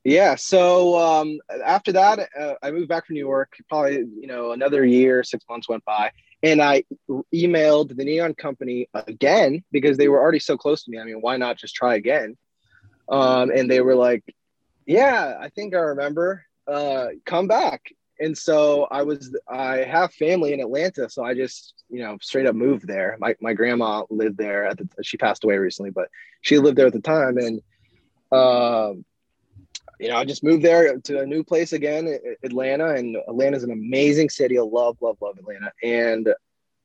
yeah. 0.04 0.34
So 0.34 0.98
um, 0.98 1.38
after 1.64 1.92
that, 1.92 2.28
uh, 2.38 2.54
I 2.62 2.70
moved 2.70 2.88
back 2.88 3.06
from 3.06 3.14
New 3.14 3.20
York. 3.20 3.52
Probably 3.68 4.04
you 4.20 4.26
know 4.26 4.52
another 4.52 4.84
year, 4.84 5.22
six 5.22 5.44
months 5.48 5.68
went 5.68 5.84
by, 5.84 6.10
and 6.42 6.60
I 6.60 6.84
emailed 7.32 7.96
the 7.96 8.04
Neon 8.04 8.34
Company 8.34 8.88
again 8.94 9.62
because 9.70 9.96
they 9.96 10.08
were 10.08 10.20
already 10.20 10.40
so 10.40 10.56
close 10.56 10.82
to 10.84 10.90
me. 10.90 10.98
I 10.98 11.04
mean, 11.04 11.20
why 11.20 11.36
not 11.36 11.56
just 11.56 11.74
try 11.74 11.94
again? 11.94 12.36
Um, 13.08 13.50
and 13.50 13.70
they 13.70 13.80
were 13.80 13.94
like, 13.94 14.24
"Yeah, 14.86 15.36
I 15.40 15.50
think 15.50 15.74
I 15.74 15.78
remember. 15.78 16.44
Uh, 16.66 17.08
come 17.24 17.46
back." 17.46 17.92
And 18.22 18.38
so 18.38 18.86
I 18.90 19.02
was. 19.02 19.36
I 19.48 19.78
have 19.78 20.14
family 20.14 20.52
in 20.52 20.60
Atlanta, 20.60 21.10
so 21.10 21.24
I 21.24 21.34
just 21.34 21.74
you 21.90 22.02
know 22.02 22.16
straight 22.22 22.46
up 22.46 22.54
moved 22.54 22.86
there. 22.86 23.16
My 23.18 23.34
my 23.40 23.52
grandma 23.52 24.04
lived 24.10 24.38
there 24.38 24.64
at 24.64 24.78
the. 24.78 24.88
She 25.02 25.16
passed 25.16 25.44
away 25.44 25.56
recently, 25.58 25.90
but 25.90 26.08
she 26.40 26.58
lived 26.58 26.78
there 26.78 26.86
at 26.86 26.92
the 26.92 27.00
time, 27.00 27.36
and. 27.38 27.60
Um, 28.30 29.04
you 30.00 30.08
know, 30.08 30.16
I 30.16 30.24
just 30.24 30.42
moved 30.42 30.64
there 30.64 30.98
to 30.98 31.20
a 31.20 31.26
new 31.26 31.44
place 31.44 31.72
again, 31.72 32.18
Atlanta, 32.42 32.94
and 32.94 33.16
Atlanta's 33.28 33.62
an 33.62 33.70
amazing 33.70 34.30
city. 34.30 34.58
I 34.58 34.62
love, 34.62 34.96
love, 35.00 35.18
love 35.20 35.36
Atlanta. 35.38 35.70
And 35.82 36.28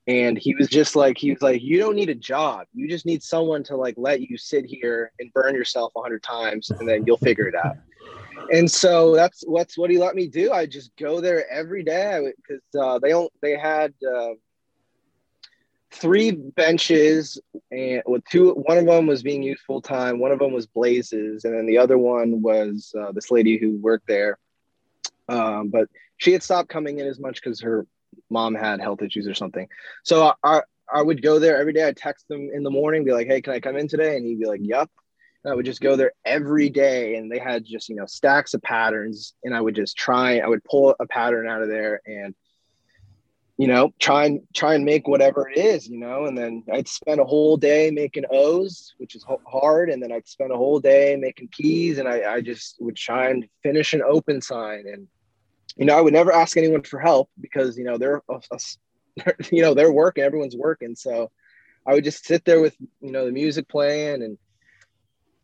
and 0.08 0.38
he 0.38 0.56
was 0.56 0.70
just 0.70 0.96
like, 0.96 1.17
he 1.17 1.32
was 1.32 1.41
like, 1.41 1.62
you 1.62 1.79
don't 1.79 1.96
need 1.96 2.10
a 2.10 2.15
job. 2.15 2.65
You 2.74 2.88
just 2.88 3.06
need 3.06 3.22
someone 3.22 3.63
to 3.63 3.75
like 3.75 3.96
let 3.98 4.22
you 4.22 4.38
sit 4.38 4.65
here 4.65 5.12
and 5.20 5.34
burn 5.34 5.53
yourself 5.53 5.91
a 5.96 6.01
hundred 6.01 6.24
times, 6.24 6.70
and 6.70 6.88
then 6.88 7.06
you'll 7.06 7.17
figure 7.17 7.48
it 7.48 7.56
out. 7.56 7.75
And 8.51 8.69
so 8.69 9.15
that's 9.15 9.43
what's 9.45 9.78
what 9.78 9.89
he 9.89 9.97
let 9.97 10.15
me 10.15 10.28
do. 10.28 10.52
I 10.52 10.65
just 10.65 10.95
go 10.97 11.21
there 11.21 11.50
every 11.50 11.84
day. 11.84 12.32
Because 12.38 12.63
uh, 12.80 13.00
they 13.00 13.10
don't 13.10 13.32
they 13.41 13.58
had. 13.58 13.93
Uh, 14.06 14.34
three 15.91 16.32
benches 16.32 17.39
and 17.71 18.04
with 18.06 18.23
two 18.26 18.52
one 18.52 18.78
of 18.78 18.86
them 18.86 19.08
was 19.08 19.23
being 19.23 19.41
used 19.41 19.62
full 19.62 19.82
time 19.82 20.19
one 20.19 20.32
of 20.32 20.39
them 20.39 20.52
was 20.52 20.67
blazes 20.67 21.45
and 21.45 21.58
then 21.58 21.65
the 21.65 21.78
other 21.78 21.97
one 21.97 22.41
was 22.41 22.93
uh, 23.00 23.12
this 23.13 23.32
lady 23.32 23.58
who 23.58 23.78
worked 23.78 24.08
there. 24.08 24.38
Um, 25.30 25.69
but 25.69 25.88
she 26.17 26.32
had 26.34 26.43
stopped 26.43 26.69
coming 26.69 27.00
in 27.00 27.08
as 27.08 27.19
much 27.19 27.41
because 27.41 27.62
her 27.62 27.86
mom 28.30 28.56
had 28.56 28.80
health 28.80 29.02
issues 29.02 29.28
or 29.28 29.34
something. 29.34 29.67
So 30.04 30.34
I, 30.43 30.62
I 30.93 31.02
would 31.02 31.21
go 31.21 31.39
there 31.39 31.58
every 31.58 31.73
day. 31.73 31.84
I'd 31.84 31.97
text 31.97 32.30
him 32.30 32.50
in 32.54 32.63
the 32.63 32.71
morning 32.71 33.04
be 33.04 33.13
like 33.13 33.28
hey 33.28 33.41
can 33.41 33.54
i 33.54 33.60
come 33.60 33.78
in 33.78 33.88
today? 33.88 34.17
And 34.17 34.26
he'd 34.26 34.39
be 34.39 34.45
like 34.45 34.62
yep 34.63 34.89
i 35.47 35.53
would 35.53 35.65
just 35.65 35.81
go 35.81 35.95
there 35.95 36.12
every 36.25 36.69
day 36.69 37.15
and 37.15 37.31
they 37.31 37.39
had 37.39 37.65
just 37.65 37.89
you 37.89 37.95
know 37.95 38.05
stacks 38.05 38.53
of 38.53 38.62
patterns 38.62 39.33
and 39.43 39.55
i 39.55 39.62
would 39.62 39.75
just 39.75 39.97
try 39.97 40.39
i 40.39 40.47
would 40.47 40.63
pull 40.63 40.95
a 40.99 41.07
pattern 41.07 41.47
out 41.47 41.62
of 41.62 41.69
there 41.69 42.01
and 42.05 42.36
you 43.57 43.67
know, 43.67 43.91
try 43.99 44.25
and 44.25 44.41
try 44.53 44.75
and 44.75 44.86
make 44.86 45.07
whatever 45.07 45.49
it 45.49 45.57
is, 45.57 45.88
you 45.88 45.97
know, 45.97 46.25
and 46.25 46.38
then 46.38 46.63
I'd 46.71 46.88
spend 46.88 47.19
a 47.19 47.25
whole 47.25 47.57
day 47.57 47.89
making 47.89 48.25
O's, 48.29 48.93
which 48.99 49.15
is 49.15 49.25
hard. 49.47 49.89
And 49.89 50.01
then 50.01 50.12
I'd 50.12 50.27
spend 50.27 50.51
a 50.51 50.57
whole 50.57 50.79
day 50.79 51.15
making 51.19 51.49
P's 51.49 51.97
and 51.97 52.07
I, 52.07 52.36
I 52.36 52.41
just 52.41 52.75
would 52.79 52.95
try 52.95 53.29
and 53.29 53.47
finish 53.63 53.93
an 53.93 54.03
open 54.03 54.41
sign. 54.41 54.83
And, 54.86 55.07
you 55.75 55.86
know, 55.86 55.97
I 55.97 56.01
would 56.01 56.13
never 56.13 56.31
ask 56.31 56.55
anyone 56.55 56.83
for 56.83 56.99
help 56.99 57.31
because, 57.41 57.79
you 57.79 57.83
know, 57.83 57.97
they're, 57.97 58.21
you 59.51 59.63
know, 59.63 59.73
they're 59.73 59.91
working, 59.91 60.23
everyone's 60.23 60.55
working. 60.55 60.95
So 60.95 61.31
I 61.83 61.95
would 61.95 62.03
just 62.03 62.25
sit 62.27 62.45
there 62.45 62.62
with, 62.62 62.75
you 63.01 63.12
know, 63.12 63.25
the 63.25 63.31
music 63.31 63.67
playing 63.67 64.21
and 64.21 64.38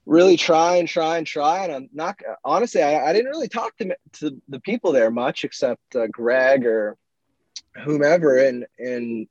really 0.06 0.38
try 0.38 0.78
and 0.78 0.88
try 0.88 1.18
and 1.18 1.28
try. 1.28 1.64
And 1.64 1.74
I'm 1.74 1.90
not, 1.94 2.20
honestly, 2.44 2.82
I, 2.82 3.10
I 3.10 3.14
didn't 3.14 3.32
really 3.32 3.48
talk 3.48 3.76
to, 3.78 3.96
to 4.20 4.42
the 4.50 4.60
people 4.60 4.92
there 4.92 5.12
much 5.12 5.44
except 5.44 5.96
uh, 5.96 6.08
Greg 6.08 6.66
or, 6.66 6.98
whomever 7.84 8.38
and 8.38 8.66
and 8.78 9.28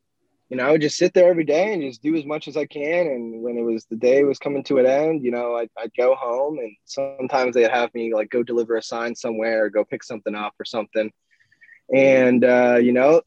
you 0.49 0.59
know, 0.59 0.67
I 0.69 0.73
would 0.73 0.83
just 0.83 0.99
sit 0.99 1.15
there 1.15 1.31
every 1.31 1.45
day 1.45 1.73
and 1.73 1.81
just 1.81 2.03
do 2.03 2.15
as 2.15 2.27
much 2.27 2.47
as 2.47 2.59
I 2.59 2.67
can. 2.67 3.07
And 3.07 3.43
when 3.43 3.57
it 3.57 3.63
was 3.63 3.87
the 3.87 3.97
day 3.97 4.23
was 4.23 4.39
coming 4.39 4.63
to 4.65 4.77
an 4.77 4.85
end, 4.85 5.25
you 5.25 5.31
know, 5.31 5.57
I'd, 5.57 5.71
I'd 5.79 5.95
go 5.97 6.15
home 6.15 6.59
and 6.59 6.77
sometimes 6.85 7.55
they'd 7.55 7.71
have 7.71 7.95
me 7.95 8.13
like 8.13 8.29
go 8.29 8.43
deliver 8.43 8.77
a 8.77 8.83
sign 8.83 9.15
somewhere 9.15 9.65
or 9.65 9.71
go 9.71 9.83
pick 9.83 10.05
something 10.05 10.35
up 10.35 10.53
or 10.61 10.67
something. 10.67 11.11
And, 11.95 12.45
uh, 12.45 12.79
you 12.83 12.93
know, 12.93 13.23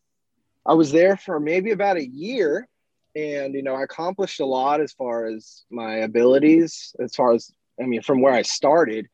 I 0.67 0.75
was 0.75 0.91
there 0.91 1.17
for 1.17 1.39
maybe 1.39 1.71
about 1.71 1.97
a 1.97 2.08
year 2.08 2.67
and, 3.15 3.54
you 3.54 3.63
know, 3.63 3.75
I 3.75 3.84
accomplished 3.84 4.39
a 4.39 4.45
lot 4.45 4.82
as 4.82 4.93
far 4.93 5.25
as 5.25 5.63
my 5.69 5.97
abilities, 5.97 6.95
as 6.99 7.15
far 7.15 7.34
as, 7.34 7.51
I 7.82 7.86
mean, 7.86 8.01
from 8.01 8.21
where 8.21 8.34
I 8.34 8.41
started. 8.41 9.08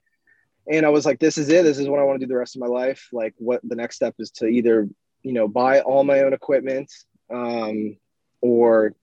And 0.71 0.85
I 0.85 0.89
was 0.89 1.05
like, 1.05 1.19
this 1.19 1.37
is 1.37 1.49
it. 1.49 1.63
This 1.63 1.79
is 1.79 1.87
what 1.87 1.99
I 1.99 2.03
want 2.03 2.19
to 2.19 2.25
do 2.25 2.29
the 2.29 2.37
rest 2.37 2.55
of 2.55 2.61
my 2.61 2.67
life. 2.67 3.07
Like, 3.11 3.33
what 3.37 3.61
the 3.63 3.75
next 3.75 3.95
step 3.95 4.15
is 4.19 4.31
to 4.31 4.47
either 4.47 4.87
you 5.23 5.33
know 5.33 5.47
buy 5.47 5.81
all 5.81 6.03
my 6.03 6.21
own 6.21 6.33
equipment 6.33 6.91
um, 7.33 7.97
or 8.41 8.93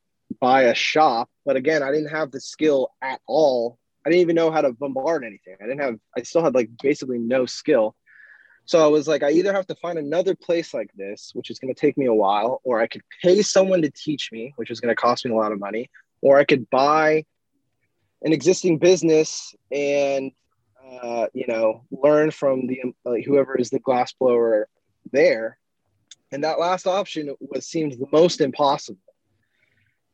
buy 0.40 0.62
a 0.64 0.74
shop 0.74 1.30
but 1.46 1.56
again 1.56 1.82
i 1.82 1.90
didn't 1.90 2.10
have 2.10 2.30
the 2.30 2.40
skill 2.40 2.90
at 3.00 3.20
all 3.26 3.78
i 4.04 4.10
didn't 4.10 4.20
even 4.20 4.36
know 4.36 4.50
how 4.50 4.60
to 4.60 4.72
bombard 4.72 5.24
anything 5.24 5.56
i 5.60 5.64
didn't 5.64 5.80
have 5.80 5.96
i 6.16 6.22
still 6.22 6.42
had 6.42 6.54
like 6.54 6.68
basically 6.82 7.18
no 7.18 7.46
skill 7.46 7.96
so 8.68 8.84
i 8.84 8.86
was 8.86 9.08
like 9.08 9.22
i 9.22 9.30
either 9.30 9.52
have 9.52 9.66
to 9.66 9.74
find 9.76 9.98
another 9.98 10.34
place 10.34 10.72
like 10.72 10.90
this 10.94 11.32
which 11.34 11.50
is 11.50 11.58
going 11.58 11.72
to 11.74 11.80
take 11.80 11.96
me 11.96 12.06
a 12.06 12.14
while 12.14 12.60
or 12.64 12.80
i 12.80 12.86
could 12.86 13.02
pay 13.22 13.42
someone 13.42 13.82
to 13.82 13.90
teach 13.90 14.30
me 14.30 14.52
which 14.56 14.70
is 14.70 14.80
going 14.80 14.94
to 14.94 15.00
cost 15.00 15.24
me 15.24 15.32
a 15.32 15.34
lot 15.34 15.52
of 15.52 15.58
money 15.58 15.90
or 16.22 16.38
i 16.38 16.44
could 16.44 16.68
buy 16.70 17.24
an 18.22 18.32
existing 18.32 18.78
business 18.78 19.54
and 19.72 20.32
uh, 21.02 21.26
you 21.34 21.46
know 21.46 21.84
learn 21.90 22.30
from 22.30 22.66
the 22.66 22.80
like, 23.04 23.24
whoever 23.24 23.56
is 23.56 23.70
the 23.70 23.78
glass 23.78 24.12
blower 24.12 24.68
there. 25.12 25.58
And 26.32 26.44
that 26.44 26.58
last 26.58 26.86
option 26.86 27.34
was 27.40 27.66
seemed 27.66 27.92
the 27.92 28.06
most 28.12 28.40
impossible. 28.40 29.00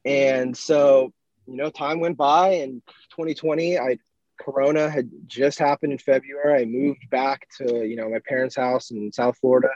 And 0.05 0.57
so 0.57 1.13
you 1.47 1.57
know 1.57 1.71
time 1.71 2.01
went 2.01 2.17
by 2.17 2.55
and 2.55 2.83
2020 3.11 3.79
i 3.79 3.99
corona 4.41 4.91
had 4.91 5.11
just 5.27 5.59
happened 5.59 5.93
in 5.93 5.99
february 5.99 6.63
i 6.63 6.65
moved 6.65 7.09
back 7.11 7.49
to 7.57 7.87
you 7.87 7.97
know 7.97 8.09
my 8.09 8.21
parents 8.27 8.57
house 8.57 8.91
in 8.91 9.13
south 9.13 9.37
florida 9.39 9.71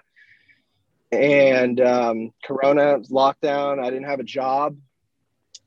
and 1.12 1.81
um, 1.81 2.33
corona 2.44 2.99
lockdown 3.11 3.79
i 3.81 3.90
didn't 3.90 4.07
have 4.07 4.21
a 4.21 4.25
job 4.25 4.77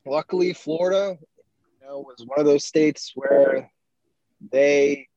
luckily 0.05 0.53
florida 0.53 1.17
you 1.19 1.87
know 1.87 1.99
was 1.99 2.23
one 2.25 2.39
of 2.39 2.45
those 2.45 2.65
states 2.65 3.11
where 3.15 3.69
they 4.51 5.07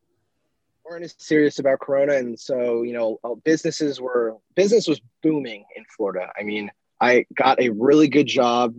weren't 0.84 1.04
as 1.04 1.14
serious 1.18 1.58
about 1.58 1.80
Corona, 1.80 2.14
and 2.14 2.38
so 2.38 2.82
you 2.82 2.92
know 2.92 3.18
businesses 3.44 4.00
were 4.00 4.36
business 4.54 4.86
was 4.86 5.00
booming 5.22 5.64
in 5.76 5.84
Florida. 5.96 6.30
I 6.38 6.42
mean, 6.42 6.70
I 7.00 7.26
got 7.34 7.60
a 7.60 7.70
really 7.70 8.08
good 8.08 8.26
job 8.26 8.74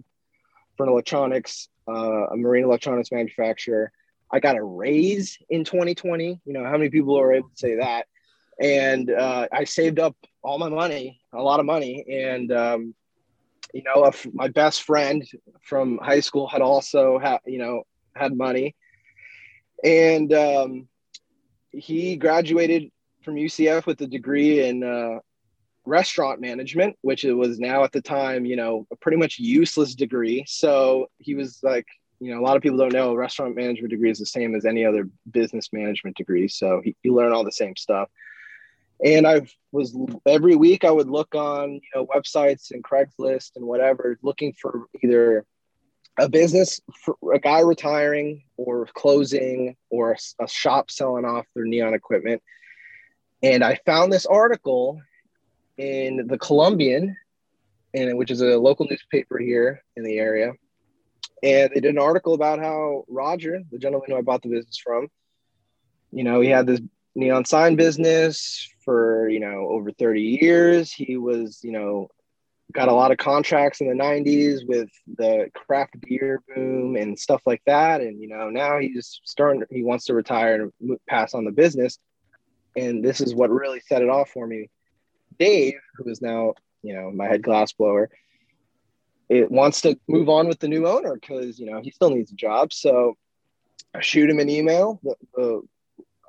for 0.77 0.85
an 0.85 0.91
electronics, 0.91 1.69
uh, 1.87 2.27
a 2.27 2.37
marine 2.37 2.63
electronics 2.63 3.11
manufacturer. 3.11 3.91
I 4.31 4.39
got 4.39 4.57
a 4.57 4.63
raise 4.63 5.37
in 5.49 5.63
2020. 5.63 6.41
You 6.45 6.53
know, 6.53 6.63
how 6.63 6.77
many 6.77 6.89
people 6.89 7.19
are 7.19 7.33
able 7.33 7.49
to 7.49 7.57
say 7.57 7.75
that? 7.77 8.07
And 8.59 9.11
uh, 9.11 9.47
I 9.51 9.65
saved 9.65 9.99
up 9.99 10.15
all 10.41 10.57
my 10.57 10.69
money, 10.69 11.19
a 11.33 11.41
lot 11.41 11.59
of 11.59 11.65
money. 11.65 12.05
And, 12.09 12.51
um, 12.51 12.95
you 13.73 13.83
know, 13.83 14.11
my 14.33 14.47
best 14.47 14.83
friend 14.83 15.27
from 15.61 15.99
high 16.01 16.21
school 16.21 16.47
had 16.47 16.61
also 16.61 17.19
had, 17.19 17.39
you 17.45 17.57
know, 17.57 17.83
had 18.15 18.35
money. 18.35 18.75
And 19.83 20.31
um, 20.33 20.87
he 21.71 22.15
graduated 22.15 22.91
from 23.23 23.35
UCF 23.35 23.85
with 23.85 23.99
a 24.01 24.07
degree 24.07 24.67
in 24.67 24.83
uh, 24.83 25.19
restaurant 25.85 26.39
management, 26.39 26.95
which 27.01 27.25
it 27.25 27.33
was 27.33 27.59
now 27.59 27.83
at 27.83 27.91
the 27.91 28.01
time, 28.01 28.45
you 28.45 28.55
know, 28.55 28.87
a 28.91 28.95
pretty 28.95 29.17
much 29.17 29.39
useless 29.39 29.95
degree. 29.95 30.45
So 30.47 31.07
he 31.19 31.35
was 31.35 31.59
like, 31.61 31.87
you 32.19 32.33
know, 32.33 32.39
a 32.39 32.43
lot 32.43 32.55
of 32.55 32.63
people 32.63 32.77
don't 32.77 32.93
know 32.93 33.13
restaurant 33.13 33.55
management 33.55 33.91
degree 33.91 34.09
is 34.09 34.19
the 34.19 34.25
same 34.25 34.55
as 34.55 34.65
any 34.65 34.85
other 34.85 35.09
business 35.31 35.69
management 35.73 36.15
degree. 36.15 36.47
So 36.47 36.81
you 37.03 37.13
learn 37.13 37.33
all 37.33 37.43
the 37.43 37.51
same 37.51 37.75
stuff. 37.75 38.09
And 39.03 39.27
I 39.27 39.41
was 39.71 39.97
every 40.25 40.55
week 40.55 40.85
I 40.85 40.91
would 40.91 41.09
look 41.09 41.35
on, 41.35 41.73
you 41.73 41.81
know, 41.93 42.07
websites 42.07 42.71
and 42.71 42.83
Craigslist 42.83 43.51
and 43.57 43.65
whatever, 43.65 44.17
looking 44.21 44.53
for 44.53 44.85
either 45.03 45.45
a 46.17 46.29
business 46.29 46.79
for 47.03 47.17
a 47.33 47.39
guy 47.39 47.59
retiring 47.59 48.43
or 48.55 48.87
closing 48.93 49.75
or 49.89 50.13
a, 50.13 50.43
a 50.43 50.47
shop 50.47 50.89
selling 50.89 51.25
off 51.25 51.45
their 51.53 51.65
neon 51.65 51.93
equipment. 51.93 52.41
And 53.43 53.63
I 53.63 53.77
found 53.85 54.13
this 54.13 54.25
article 54.25 55.01
in 55.77 56.27
the 56.27 56.37
Columbian, 56.37 57.17
and 57.93 58.17
which 58.17 58.31
is 58.31 58.41
a 58.41 58.57
local 58.57 58.87
newspaper 58.89 59.37
here 59.37 59.83
in 59.97 60.03
the 60.03 60.17
area. 60.17 60.53
And 61.43 61.71
they 61.73 61.79
did 61.79 61.91
an 61.91 61.99
article 61.99 62.33
about 62.33 62.59
how 62.59 63.05
Roger, 63.07 63.61
the 63.71 63.77
gentleman 63.77 64.09
who 64.09 64.17
I 64.17 64.21
bought 64.21 64.41
the 64.41 64.49
business 64.49 64.77
from, 64.77 65.07
you 66.11 66.23
know, 66.23 66.41
he 66.41 66.49
had 66.49 66.65
this 66.65 66.81
neon 67.15 67.45
sign 67.45 67.75
business 67.75 68.69
for, 68.83 69.29
you 69.29 69.39
know, 69.39 69.69
over 69.69 69.91
30 69.91 70.21
years. 70.21 70.91
He 70.91 71.17
was, 71.17 71.59
you 71.63 71.71
know, 71.71 72.09
got 72.73 72.87
a 72.87 72.93
lot 72.93 73.11
of 73.11 73.17
contracts 73.17 73.81
in 73.81 73.87
the 73.87 73.93
90s 73.93 74.67
with 74.67 74.89
the 75.17 75.49
craft 75.53 75.99
beer 76.01 76.41
boom 76.53 76.95
and 76.95 77.17
stuff 77.17 77.41
like 77.45 77.61
that. 77.65 78.01
And, 78.01 78.21
you 78.21 78.27
know, 78.27 78.49
now 78.49 78.79
he's 78.79 79.19
starting, 79.23 79.63
he 79.69 79.83
wants 79.83 80.05
to 80.05 80.13
retire 80.13 80.71
and 80.79 80.99
pass 81.07 81.33
on 81.33 81.45
the 81.45 81.51
business. 81.51 81.99
And 82.75 83.03
this 83.03 83.21
is 83.21 83.33
what 83.33 83.49
really 83.49 83.81
set 83.81 84.01
it 84.01 84.09
off 84.09 84.29
for 84.31 84.45
me 84.45 84.69
Dave, 85.37 85.79
who 85.95 86.09
is 86.09 86.21
now, 86.21 86.53
you 86.81 86.93
know, 86.93 87.11
my 87.11 87.27
head 87.27 87.41
glass 87.41 87.73
blower, 87.73 88.09
it 89.29 89.51
wants 89.51 89.81
to 89.81 89.97
move 90.07 90.29
on 90.29 90.47
with 90.47 90.59
the 90.59 90.67
new 90.67 90.87
owner 90.87 91.15
because, 91.15 91.59
you 91.59 91.69
know, 91.71 91.81
he 91.81 91.91
still 91.91 92.09
needs 92.09 92.31
a 92.31 92.35
job. 92.35 92.71
So 92.71 93.15
I 93.93 94.01
shoot 94.01 94.29
him 94.29 94.39
an 94.39 94.49
email. 94.49 94.99
The, 95.03 95.15
the, 95.35 95.61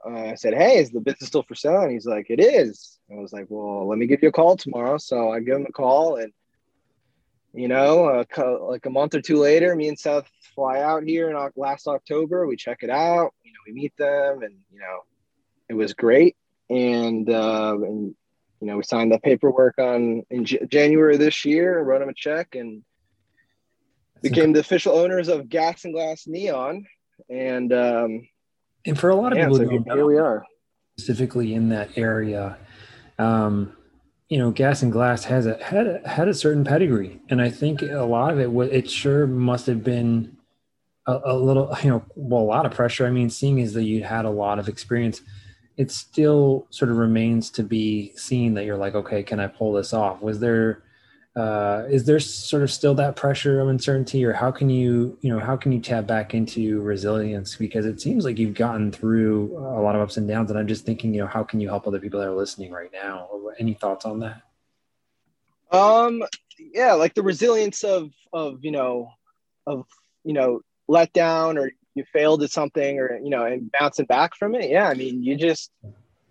uh, 0.07 0.31
I 0.31 0.35
said, 0.35 0.55
Hey, 0.55 0.79
is 0.79 0.91
the 0.91 1.01
business 1.01 1.29
still 1.29 1.43
for 1.43 1.55
sale? 1.55 1.83
And 1.83 1.93
he's 1.93 2.07
like, 2.07 2.27
It 2.31 2.41
is. 2.41 2.99
I 3.11 3.17
was 3.17 3.33
like, 3.33 3.47
Well, 3.49 3.89
let 3.89 3.99
me 3.99 4.07
give 4.07 4.23
you 4.23 4.29
a 4.29 4.33
call 4.33 4.57
tomorrow. 4.57 4.99
So 4.99 5.31
I 5.31 5.41
give 5.41 5.57
him 5.57 5.67
a 5.69 5.73
call 5.73 6.17
and, 6.17 6.33
you 7.57 7.69
know, 7.69 8.25
like 8.69 8.85
a 8.85 8.91
month 8.91 9.15
or 9.15 9.23
two 9.23 9.39
later, 9.39 9.75
me 9.75 9.89
and 9.89 9.99
Seth 9.99 10.29
fly 10.55 10.81
out 10.81 11.05
here 11.05 11.31
in 11.31 11.51
last 11.57 11.89
October. 11.89 12.47
We 12.47 12.57
check 12.57 12.79
it 12.83 12.91
out. 12.91 13.33
You 13.45 13.53
know, 13.53 13.59
we 13.67 13.73
meet 13.73 13.97
them, 13.97 14.43
and 14.43 14.55
you 14.71 14.79
know, 14.79 15.01
it 15.71 15.75
was 15.75 15.95
great. 15.95 16.37
And 16.69 17.29
uh, 17.31 17.77
and 17.81 18.15
you 18.61 18.67
know, 18.67 18.77
we 18.77 18.83
signed 18.83 19.13
the 19.13 19.19
paperwork 19.19 19.79
on 19.79 20.23
in 20.31 20.45
J- 20.45 20.67
January 20.67 21.17
this 21.17 21.45
year, 21.45 21.83
wrote 21.83 22.03
him 22.03 22.09
a 22.09 22.15
check, 22.15 22.55
and 22.55 22.83
became 24.23 24.53
the 24.53 24.61
official 24.61 24.95
owners 24.95 25.29
of 25.29 25.49
Gas 25.49 25.85
and 25.85 25.93
Glass 25.93 26.27
Neon. 26.27 26.87
And 27.29 27.73
um, 27.73 28.29
and 28.87 28.99
for 28.99 29.11
a 29.11 29.17
lot 29.17 29.33
of 29.33 29.39
yeah, 29.39 29.45
people, 29.45 29.59
so 29.59 29.69
here, 29.69 29.83
here 29.87 30.07
we 30.07 30.19
are, 30.19 30.45
specifically 30.99 31.55
in 31.55 31.69
that 31.71 31.97
area. 31.97 32.57
Um, 33.19 33.73
you 34.29 34.39
know, 34.39 34.51
Gas 34.51 34.83
and 34.83 34.93
Glass 34.93 35.25
has 35.25 35.47
a 35.47 35.63
had 35.63 35.87
a, 35.87 36.09
had 36.09 36.29
a 36.29 36.35
certain 36.35 36.65
pedigree, 36.65 37.21
and 37.29 37.41
I 37.41 37.51
think 37.51 37.83
a 37.83 38.05
lot 38.05 38.33
of 38.33 38.41
it 38.41 38.53
was 38.53 38.71
it 38.71 38.91
sure 38.91 39.27
must 39.27 39.67
have 39.67 39.85
been 39.85 40.37
a, 41.07 41.21
a 41.27 41.37
little, 41.37 41.75
you 41.83 41.91
know, 41.91 42.05
well, 42.15 42.43
a 42.43 42.45
lot 42.45 42.67
of 42.67 42.73
pressure. 42.73 43.07
I 43.07 43.11
mean, 43.11 43.31
seeing 43.31 43.61
as 43.61 43.75
that 43.75 43.85
you 43.85 44.03
had 44.03 44.25
a 44.25 44.31
lot 44.31 44.59
of 44.59 44.69
experience 44.69 45.21
it 45.77 45.91
still 45.91 46.67
sort 46.71 46.91
of 46.91 46.97
remains 46.97 47.51
to 47.51 47.63
be 47.63 48.13
seen 48.17 48.55
that 48.55 48.65
you're 48.65 48.79
like, 48.79 48.95
okay, 48.95 49.23
can 49.23 49.41
I 49.41 49.47
pull 49.47 49.73
this 49.73 49.93
off? 49.93 50.23
Was 50.23 50.41
there, 50.41 50.83
uh, 51.37 51.85
is 51.91 52.07
there 52.07 52.19
sort 52.19 52.63
of 52.63 52.71
still 52.71 52.95
that 52.95 53.15
pressure 53.15 53.61
of 53.61 53.69
uncertainty, 53.69 54.25
or 54.25 54.33
how 54.33 54.51
can 54.51 54.71
you, 54.71 55.19
you 55.21 55.31
know, 55.31 55.39
how 55.39 55.55
can 55.55 55.73
you 55.73 55.81
tap 55.81 56.07
back 56.07 56.33
into 56.33 56.81
resilience? 56.81 57.57
Because 57.57 57.85
it 57.85 58.01
seems 58.01 58.25
like 58.25 58.39
you've 58.39 58.55
gotten 58.55 58.91
through 58.91 59.55
a 59.59 59.83
lot 59.83 59.95
of 59.95 60.01
ups 60.01 60.17
and 60.17 60.27
downs, 60.27 60.51
and 60.51 60.59
I'm 60.59 60.67
just 60.67 60.87
thinking, 60.87 61.13
you 61.13 61.21
know, 61.21 61.27
how 61.27 61.43
can 61.43 61.61
you 61.61 61.69
help 61.69 61.87
other 61.87 62.01
people 62.01 62.21
that 62.21 62.29
are 62.29 62.35
listening 62.35 62.73
right 62.73 62.91
now? 62.93 63.29
Any 63.59 63.75
thoughts 63.75 64.07
on 64.07 64.21
that? 64.21 64.43
Um, 65.71 66.23
yeah, 66.59 66.93
like 66.95 67.15
the 67.15 67.23
resilience 67.23 67.85
of 67.85 68.11
of 68.33 68.65
you 68.65 68.71
know, 68.71 69.11
of 69.67 69.87
you 70.25 70.33
know, 70.33 70.61
let 70.89 71.13
down 71.13 71.59
or 71.59 71.71
you 71.97 72.05
failed 72.13 72.43
at 72.43 72.51
something 72.51 72.99
or 72.99 73.19
you 73.23 73.31
know 73.31 73.45
and 73.45 73.71
bouncing 73.73 74.07
back 74.07 74.35
from 74.37 74.55
it? 74.55 74.71
Yeah 74.71 74.89
i 74.89 74.95
mean 74.95 75.23
you 75.23 75.37
just 75.37 75.71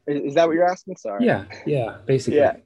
is 0.07 0.35
that 0.35 0.45
what 0.45 0.53
you're 0.53 0.69
asking? 0.69 0.95
Sorry. 0.97 1.25
Yeah 1.25 1.45
yeah 1.65 1.97
basically. 2.05 2.39
Yeah. 2.39 2.57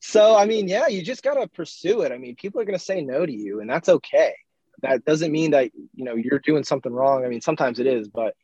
So 0.00 0.36
i 0.36 0.44
mean 0.46 0.68
yeah 0.68 0.88
you 0.88 1.02
just 1.02 1.22
got 1.22 1.34
to 1.34 1.48
pursue 1.48 2.02
it. 2.02 2.12
I 2.12 2.18
mean 2.18 2.36
people 2.36 2.60
are 2.60 2.64
going 2.64 2.78
to 2.78 2.84
say 2.84 3.00
no 3.00 3.24
to 3.24 3.32
you 3.32 3.60
and 3.60 3.68
that's 3.68 3.88
okay. 3.88 4.34
That 4.82 5.04
doesn't 5.04 5.32
mean 5.32 5.52
that 5.52 5.70
you 5.74 6.04
know 6.04 6.14
you're 6.14 6.38
doing 6.40 6.64
something 6.64 6.92
wrong. 6.92 7.24
I 7.24 7.28
mean 7.28 7.40
sometimes 7.40 7.78
it 7.78 7.86
is 7.86 8.08
but 8.08 8.34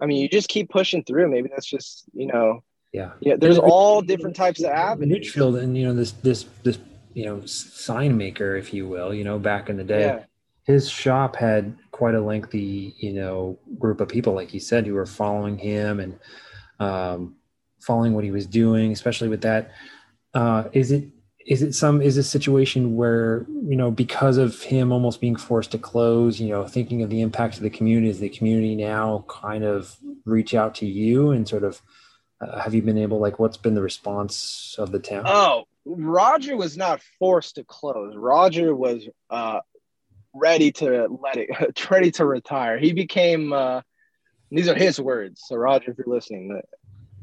i 0.00 0.06
mean 0.06 0.22
you 0.22 0.28
just 0.28 0.48
keep 0.48 0.70
pushing 0.70 1.04
through. 1.04 1.28
Maybe 1.28 1.48
that's 1.48 1.66
just 1.66 2.04
you 2.14 2.26
know 2.26 2.62
yeah. 2.92 3.10
yeah 3.20 3.36
there's 3.36 3.58
all 3.58 4.02
different 4.02 4.36
types 4.36 4.60
of 4.62 4.70
avenues. 4.70 5.18
Richfield 5.18 5.56
and 5.56 5.76
you 5.76 5.86
know 5.86 5.94
this 5.94 6.12
this 6.12 6.46
this 6.62 6.78
you 7.14 7.24
know 7.24 7.44
sign 7.44 8.16
maker 8.16 8.56
if 8.56 8.72
you 8.72 8.86
will 8.86 9.12
you 9.12 9.24
know 9.24 9.38
back 9.38 9.68
in 9.68 9.76
the 9.76 9.84
day 9.84 10.00
yeah. 10.00 10.24
his 10.64 10.88
shop 10.88 11.36
had 11.36 11.76
quite 12.00 12.14
a 12.14 12.20
lengthy, 12.20 12.94
you 12.96 13.12
know, 13.12 13.58
group 13.78 14.00
of 14.00 14.08
people, 14.08 14.32
like 14.32 14.54
you 14.54 14.58
said, 14.58 14.86
who 14.86 14.94
were 14.94 15.04
following 15.04 15.58
him 15.58 16.00
and 16.00 16.18
um, 16.78 17.36
following 17.78 18.14
what 18.14 18.24
he 18.24 18.30
was 18.30 18.46
doing, 18.46 18.90
especially 18.90 19.28
with 19.28 19.42
that. 19.42 19.72
Uh, 20.32 20.64
is 20.72 20.92
it 20.92 21.04
is 21.46 21.60
it 21.60 21.74
some 21.74 22.00
is 22.00 22.16
a 22.16 22.22
situation 22.22 22.96
where 22.96 23.44
you 23.68 23.76
know 23.76 23.90
because 23.90 24.38
of 24.38 24.62
him 24.62 24.92
almost 24.92 25.20
being 25.20 25.36
forced 25.36 25.72
to 25.72 25.78
close 25.78 26.40
you 26.40 26.48
know 26.48 26.66
thinking 26.66 27.02
of 27.02 27.10
the 27.10 27.20
impact 27.20 27.56
of 27.56 27.62
the 27.62 27.70
community 27.70 28.08
is 28.08 28.20
the 28.20 28.28
community 28.28 28.74
now 28.74 29.24
kind 29.28 29.64
of 29.64 29.96
reach 30.24 30.54
out 30.54 30.74
to 30.74 30.86
you 30.86 31.30
and 31.30 31.48
sort 31.48 31.64
of 31.64 31.82
uh, 32.40 32.60
have 32.60 32.74
you 32.74 32.82
been 32.82 32.98
able 32.98 33.18
like 33.18 33.38
what's 33.38 33.56
been 33.56 33.74
the 33.74 33.82
response 33.82 34.76
of 34.78 34.92
the 34.92 34.98
town 34.98 35.24
oh 35.26 35.64
roger 35.86 36.56
was 36.56 36.76
not 36.76 37.00
forced 37.18 37.56
to 37.56 37.64
close 37.64 38.14
roger 38.14 38.76
was 38.76 39.08
uh 39.30 39.60
ready 40.34 40.72
to 40.72 41.08
let 41.22 41.36
it, 41.36 41.50
ready 41.90 42.10
to 42.12 42.26
retire. 42.26 42.78
He 42.78 42.92
became. 42.92 43.52
Uh, 43.52 43.82
these 44.50 44.68
are 44.68 44.74
his 44.74 45.00
words. 45.00 45.42
So 45.46 45.56
Roger, 45.56 45.92
if 45.92 45.98
you're 45.98 46.12
listening, 46.12 46.48
this 46.48 46.64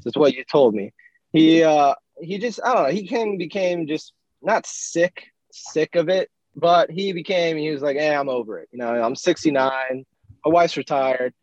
is 0.05 0.15
what 0.15 0.33
you 0.33 0.43
told 0.45 0.73
me. 0.73 0.93
He 1.33 1.63
uh, 1.63 1.95
he 2.19 2.37
just 2.37 2.59
I 2.63 2.73
don't 2.73 2.83
know. 2.83 2.89
He 2.89 3.07
came 3.07 3.37
became 3.37 3.87
just 3.87 4.13
not 4.41 4.65
sick 4.65 5.25
sick 5.51 5.95
of 5.95 6.09
it, 6.09 6.29
but 6.55 6.89
he 6.89 7.13
became. 7.13 7.57
He 7.57 7.69
was 7.69 7.81
like, 7.81 7.97
"Hey, 7.97 8.15
I'm 8.15 8.29
over 8.29 8.59
it. 8.59 8.69
You 8.71 8.79
know, 8.79 8.89
I'm 8.89 9.15
69. 9.15 10.05
My 10.45 10.51
wife's 10.51 10.77
retired. 10.77 11.33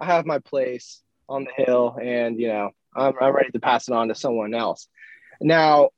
I 0.00 0.06
have 0.06 0.26
my 0.26 0.38
place 0.38 1.02
on 1.28 1.44
the 1.44 1.64
hill, 1.64 1.96
and 2.02 2.40
you 2.40 2.48
know, 2.48 2.70
I'm, 2.96 3.12
I'm 3.20 3.34
ready 3.34 3.50
to 3.50 3.60
pass 3.60 3.88
it 3.88 3.94
on 3.94 4.08
to 4.08 4.14
someone 4.14 4.54
else." 4.54 4.88
Now, 5.40 5.90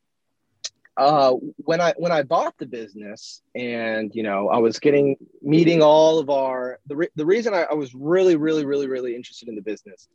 uh, 0.97 1.33
when 1.57 1.81
I 1.81 1.95
when 1.99 2.11
I 2.11 2.23
bought 2.23 2.55
the 2.59 2.67
business, 2.67 3.43
and 3.55 4.15
you 4.15 4.23
know, 4.23 4.49
I 4.49 4.59
was 4.59 4.79
getting 4.79 5.17
meeting 5.43 5.83
all 5.83 6.19
of 6.19 6.31
our 6.31 6.79
the 6.87 6.97
re- 6.97 7.09
the 7.17 7.27
reason 7.27 7.53
I, 7.53 7.63
I, 7.71 7.75
was 7.75 7.95
really 7.95 8.37
really 8.37 8.65
really 8.65 8.89
really 8.89 9.15
interested 9.15 9.49
in 9.49 9.57
the 9.57 9.63
business 9.63 10.09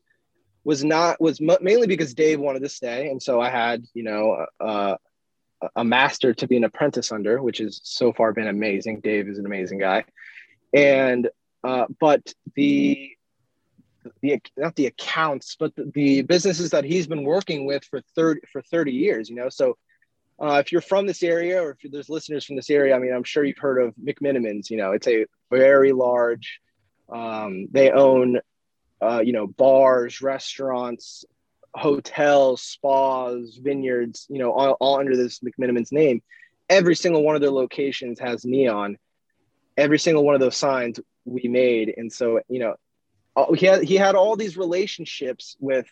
was 0.64 0.84
not 0.84 1.22
was 1.22 1.40
m- 1.40 1.58
mainly 1.62 1.86
because 1.86 2.14
Dave 2.16 2.40
wanted 2.40 2.64
to 2.64 2.70
stay, 2.70 3.10
and 3.10 3.22
so 3.22 3.40
I 3.40 3.50
had 3.50 3.86
you 3.94 4.04
know 4.04 4.46
uh, 4.60 4.96
a 5.76 5.84
master 5.84 6.34
to 6.34 6.48
be 6.48 6.58
an 6.58 6.64
apprentice 6.64 7.12
under, 7.12 7.44
which 7.44 7.60
has 7.60 7.80
so 7.84 8.12
far 8.12 8.34
been 8.34 8.48
amazing. 8.48 9.02
Dave 9.02 9.28
is 9.28 9.38
an 9.38 9.46
amazing 9.46 9.78
guy, 9.78 10.04
and 10.74 11.30
uh, 11.64 11.86
but 12.00 12.34
the 12.56 13.12
the 14.22 14.42
not 14.58 14.76
the 14.76 14.88
accounts, 14.88 15.56
but 15.60 15.76
the, 15.76 15.92
the 15.94 16.22
businesses 16.24 16.72
that 16.72 16.86
he's 16.86 17.06
been 17.06 17.24
working 17.24 17.68
with 17.68 17.84
for 17.84 18.02
30 18.16 18.42
for 18.52 18.64
30 18.64 18.92
years, 18.92 19.30
you 19.30 19.36
know, 19.36 19.50
so 19.50 19.78
uh, 20.42 20.58
if 20.58 20.72
you're 20.72 20.82
from 20.82 21.06
this 21.06 21.22
area 21.22 21.62
or 21.62 21.78
if 21.80 21.92
there's 21.92 22.10
listeners 22.10 22.46
from 22.46 22.56
this 22.56 22.72
area, 22.72 22.96
I 22.96 23.00
mean, 23.00 23.14
I'm 23.14 23.24
sure 23.24 23.44
you've 23.44 23.60
heard 23.60 23.80
of 23.80 23.94
McMenamins. 23.96 24.72
You 24.72 24.78
know, 24.78 24.92
it's 24.92 25.08
a 25.08 25.26
very 25.52 25.92
large. 25.92 26.60
Um, 27.10 27.68
they 27.72 27.92
own, 27.92 28.40
uh, 29.02 29.22
you 29.24 29.34
know, 29.34 29.46
bars, 29.46 30.22
restaurants, 30.22 31.26
hotels, 31.76 32.64
spas, 32.64 33.60
vineyards. 33.62 34.26
You 34.30 34.40
know, 34.40 34.52
all, 34.52 34.78
all 34.80 35.00
under 35.00 35.16
this 35.16 35.42
McMenamins 35.42 35.92
name. 35.92 36.24
Every 36.70 36.96
single 36.96 37.24
one 37.24 37.36
of 37.36 37.42
their 37.42 37.52
locations 37.52 38.20
has 38.20 38.44
neon. 38.44 38.98
Every 39.78 40.00
single 40.00 40.24
one 40.24 40.34
of 40.34 40.42
those 40.42 40.58
signs 40.58 41.00
we 41.24 41.48
made, 41.48 41.94
and 41.98 42.12
so 42.12 42.42
you 42.50 42.60
know, 42.60 42.76
uh, 43.36 43.54
he 43.54 43.68
had 43.68 43.84
he 43.84 43.96
had 43.96 44.16
all 44.16 44.36
these 44.36 44.58
relationships 44.58 45.56
with 45.60 45.88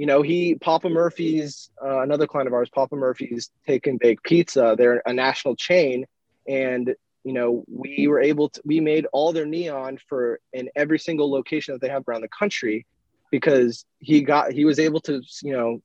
you 0.00 0.06
know 0.06 0.22
he 0.22 0.54
papa 0.54 0.88
murphy's 0.88 1.70
uh, 1.84 2.00
another 2.00 2.26
client 2.26 2.48
of 2.48 2.54
ours 2.54 2.70
papa 2.74 2.96
murphy's 2.96 3.50
take 3.66 3.86
and 3.86 3.98
bake 3.98 4.22
pizza. 4.22 4.74
They're 4.78 5.02
a 5.04 5.12
national 5.12 5.56
chain. 5.56 6.06
And 6.48 6.94
you 7.22 7.34
know 7.34 7.64
we 7.68 8.08
were 8.08 8.18
able 8.18 8.48
to 8.48 8.62
we 8.64 8.80
made 8.80 9.04
all 9.12 9.34
their 9.34 9.44
neon 9.44 9.98
for 10.08 10.40
in 10.54 10.70
every 10.74 10.98
single 10.98 11.30
location 11.30 11.74
that 11.74 11.82
they 11.82 11.90
have 11.90 12.04
around 12.08 12.22
the 12.22 12.28
country 12.28 12.86
because 13.30 13.84
he 13.98 14.22
got 14.22 14.52
he 14.52 14.64
was 14.64 14.78
able 14.78 15.00
to 15.00 15.20
you 15.42 15.52
know 15.52 15.82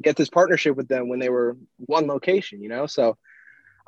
get 0.00 0.14
this 0.14 0.30
partnership 0.30 0.76
with 0.76 0.86
them 0.86 1.08
when 1.08 1.18
they 1.18 1.28
were 1.28 1.56
one 1.78 2.06
location 2.06 2.62
you 2.62 2.68
know? 2.68 2.86
So 2.86 3.16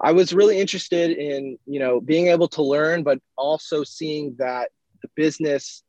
i 0.01 0.11
was 0.11 0.35
really 0.35 0.59
interested 0.59 1.13
in 1.13 1.57
you 1.65 1.79
know 1.79 2.01
being 2.01 2.27
able 2.27 2.49
to 2.49 2.63
learn 2.63 3.05
but 3.05 3.21
also 3.39 3.85
seeing 3.85 4.35
that 4.39 4.71
the 5.03 5.09
business 5.15 5.85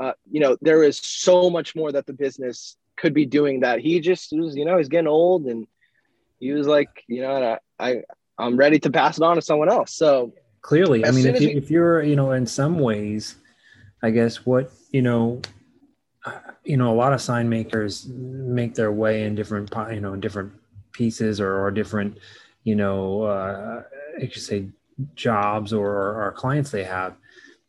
uh, 0.00 0.12
you 0.30 0.40
know 0.40 0.56
there 0.60 0.82
is 0.82 0.98
so 0.98 1.50
much 1.50 1.76
more 1.76 1.92
that 1.92 2.06
the 2.06 2.12
business 2.12 2.76
could 2.96 3.14
be 3.14 3.26
doing 3.26 3.60
that 3.60 3.80
he 3.80 4.00
just 4.00 4.32
was 4.32 4.56
you 4.56 4.64
know 4.64 4.76
he's 4.78 4.88
getting 4.88 5.08
old 5.08 5.46
and 5.46 5.66
he 6.40 6.52
was 6.52 6.66
like 6.66 7.04
you 7.08 7.22
know 7.22 7.58
I, 7.78 7.88
I 7.88 8.02
i'm 8.38 8.56
ready 8.56 8.78
to 8.80 8.90
pass 8.90 9.18
it 9.18 9.24
on 9.24 9.36
to 9.36 9.42
someone 9.42 9.68
else. 9.68 9.94
So 9.94 10.32
clearly 10.62 11.04
i 11.04 11.10
mean 11.10 11.26
if, 11.26 11.40
you, 11.40 11.48
we, 11.48 11.54
if 11.54 11.70
you're 11.70 12.02
you 12.02 12.16
know 12.16 12.32
in 12.32 12.46
some 12.46 12.78
ways 12.78 13.36
i 14.02 14.10
guess 14.10 14.46
what 14.46 14.72
you 14.90 15.02
know 15.02 15.42
you 16.64 16.76
know 16.76 16.92
a 16.92 16.96
lot 16.96 17.12
of 17.12 17.20
sign 17.20 17.48
makers 17.48 18.06
make 18.08 18.74
their 18.74 18.90
way 18.90 19.24
in 19.24 19.34
different 19.34 19.72
you 19.92 20.00
know 20.00 20.16
different 20.16 20.52
pieces 20.92 21.40
or, 21.40 21.60
or 21.60 21.70
different 21.70 22.18
you 22.62 22.74
know 22.74 23.22
uh, 23.22 23.82
i 24.20 24.28
should 24.28 24.42
say 24.42 24.68
jobs 25.14 25.72
or, 25.72 25.88
or 25.88 26.32
clients 26.32 26.70
they 26.70 26.84
have 26.84 27.14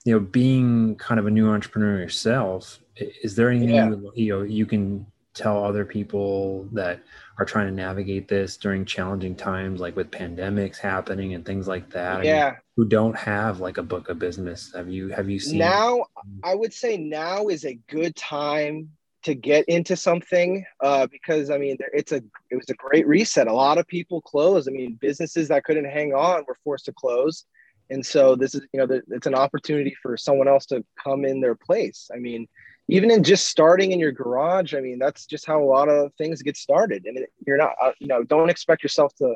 you 0.05 0.13
know 0.13 0.19
being 0.19 0.95
kind 0.95 1.19
of 1.19 1.27
a 1.27 1.31
new 1.31 1.49
entrepreneur 1.49 1.99
yourself 1.99 2.79
is 2.95 3.35
there 3.35 3.49
anything 3.49 3.75
yeah. 3.75 3.89
you, 3.89 4.11
you 4.15 4.29
know 4.33 4.43
you 4.43 4.65
can 4.65 5.05
tell 5.33 5.65
other 5.65 5.83
people 5.83 6.65
that 6.71 7.01
are 7.37 7.45
trying 7.45 7.67
to 7.67 7.73
navigate 7.73 8.29
this 8.29 8.55
during 8.55 8.85
challenging 8.85 9.35
times 9.35 9.81
like 9.81 9.95
with 9.95 10.09
pandemics 10.09 10.77
happening 10.77 11.33
and 11.33 11.45
things 11.45 11.67
like 11.67 11.89
that? 11.89 12.23
Yeah 12.23 12.45
I 12.45 12.51
mean, 12.51 12.59
who 12.77 12.85
don't 12.85 13.15
have 13.17 13.59
like 13.59 13.77
a 13.77 13.83
book 13.83 14.07
of 14.07 14.17
business? 14.17 14.71
Have 14.73 14.89
you 14.89 15.09
have 15.09 15.29
you 15.29 15.39
seen 15.39 15.59
now 15.59 16.05
i 16.43 16.55
would 16.55 16.73
say 16.73 16.97
now 16.97 17.47
is 17.47 17.65
a 17.65 17.77
good 17.89 18.15
time 18.15 18.89
to 19.23 19.33
get 19.33 19.65
into 19.65 19.95
something 19.95 20.63
uh, 20.81 21.07
because 21.07 21.49
i 21.49 21.57
mean 21.57 21.77
it's 21.93 22.11
a 22.13 22.21
it 22.49 22.55
was 22.55 22.69
a 22.69 22.75
great 22.75 23.05
reset. 23.05 23.47
A 23.47 23.53
lot 23.53 23.77
of 23.77 23.87
people 23.87 24.21
closed. 24.21 24.69
I 24.69 24.71
mean 24.71 24.97
businesses 25.01 25.49
that 25.49 25.65
couldn't 25.65 25.85
hang 25.85 26.13
on 26.13 26.45
were 26.47 26.57
forced 26.63 26.85
to 26.85 26.93
close 26.93 27.45
and 27.89 28.05
so 28.05 28.35
this 28.35 28.55
is 28.55 28.61
you 28.73 28.79
know 28.85 29.01
it's 29.09 29.27
an 29.27 29.35
opportunity 29.35 29.95
for 30.01 30.17
someone 30.17 30.47
else 30.47 30.65
to 30.67 30.83
come 31.01 31.25
in 31.25 31.41
their 31.41 31.55
place. 31.55 32.09
I 32.13 32.17
mean 32.17 32.47
even 32.87 33.09
in 33.09 33.23
just 33.23 33.47
starting 33.47 33.91
in 33.91 33.99
your 33.99 34.11
garage 34.11 34.73
i 34.73 34.79
mean 34.79 34.99
that's 34.99 35.25
just 35.25 35.45
how 35.45 35.61
a 35.61 35.65
lot 35.65 35.89
of 35.89 36.13
things 36.17 36.41
get 36.41 36.57
started. 36.57 37.05
And 37.05 37.19
you're 37.45 37.57
not 37.57 37.73
uh, 37.81 37.91
you 37.99 38.07
know 38.07 38.23
don't 38.23 38.49
expect 38.49 38.83
yourself 38.83 39.13
to 39.15 39.35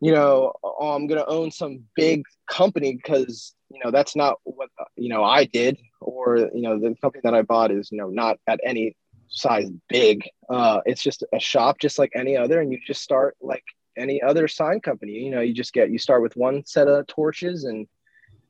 you 0.00 0.12
know 0.12 0.52
oh, 0.62 0.94
i'm 0.94 1.06
going 1.06 1.20
to 1.20 1.26
own 1.26 1.50
some 1.50 1.84
big 1.94 2.22
company 2.48 2.94
because 2.94 3.54
you 3.70 3.80
know 3.84 3.90
that's 3.90 4.16
not 4.16 4.38
what 4.44 4.68
you 4.96 5.08
know 5.08 5.24
i 5.24 5.44
did. 5.44 5.78
Or 6.00 6.38
you 6.38 6.62
know 6.62 6.78
the 6.78 6.94
company 7.00 7.20
that 7.24 7.34
i 7.34 7.42
bought 7.42 7.70
is 7.70 7.90
you 7.92 7.98
know 7.98 8.08
not 8.08 8.38
at 8.46 8.60
any 8.64 8.96
size 9.28 9.70
big. 9.88 10.28
Uh 10.48 10.80
it's 10.86 11.02
just 11.02 11.22
a 11.32 11.38
shop 11.38 11.78
just 11.78 11.98
like 11.98 12.10
any 12.14 12.36
other 12.36 12.60
and 12.60 12.72
you 12.72 12.78
just 12.84 13.02
start 13.02 13.36
like 13.40 13.64
any 13.96 14.22
other 14.22 14.48
sign 14.48 14.80
company. 14.80 15.12
You 15.12 15.30
know, 15.30 15.40
you 15.40 15.54
just 15.54 15.72
get 15.72 15.90
you 15.90 15.98
start 15.98 16.22
with 16.22 16.36
one 16.36 16.64
set 16.64 16.88
of 16.88 17.06
torches 17.06 17.64
and 17.64 17.86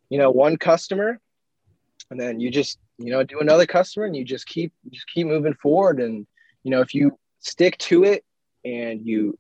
you 0.09 0.19
know 0.19 0.31
one 0.31 0.57
customer, 0.57 1.21
and 2.11 2.21
then 2.21 2.41
you 2.41 2.51
just 2.51 2.79
you 2.99 3.13
know 3.13 3.23
do 3.23 3.41
another 3.41 3.67
customer, 3.67 4.07
and 4.07 4.17
you 4.17 4.25
just 4.25 4.47
keep 4.47 4.73
just 4.91 5.07
keep 5.13 5.27
moving 5.27 5.55
forward. 5.55 6.01
And 6.01 6.27
you 6.63 6.71
know, 6.71 6.81
if 6.81 6.95
you 6.95 7.19
stick 7.41 7.79
to 7.79 8.05
it 8.05 8.25
and 8.65 9.05
you 9.07 9.39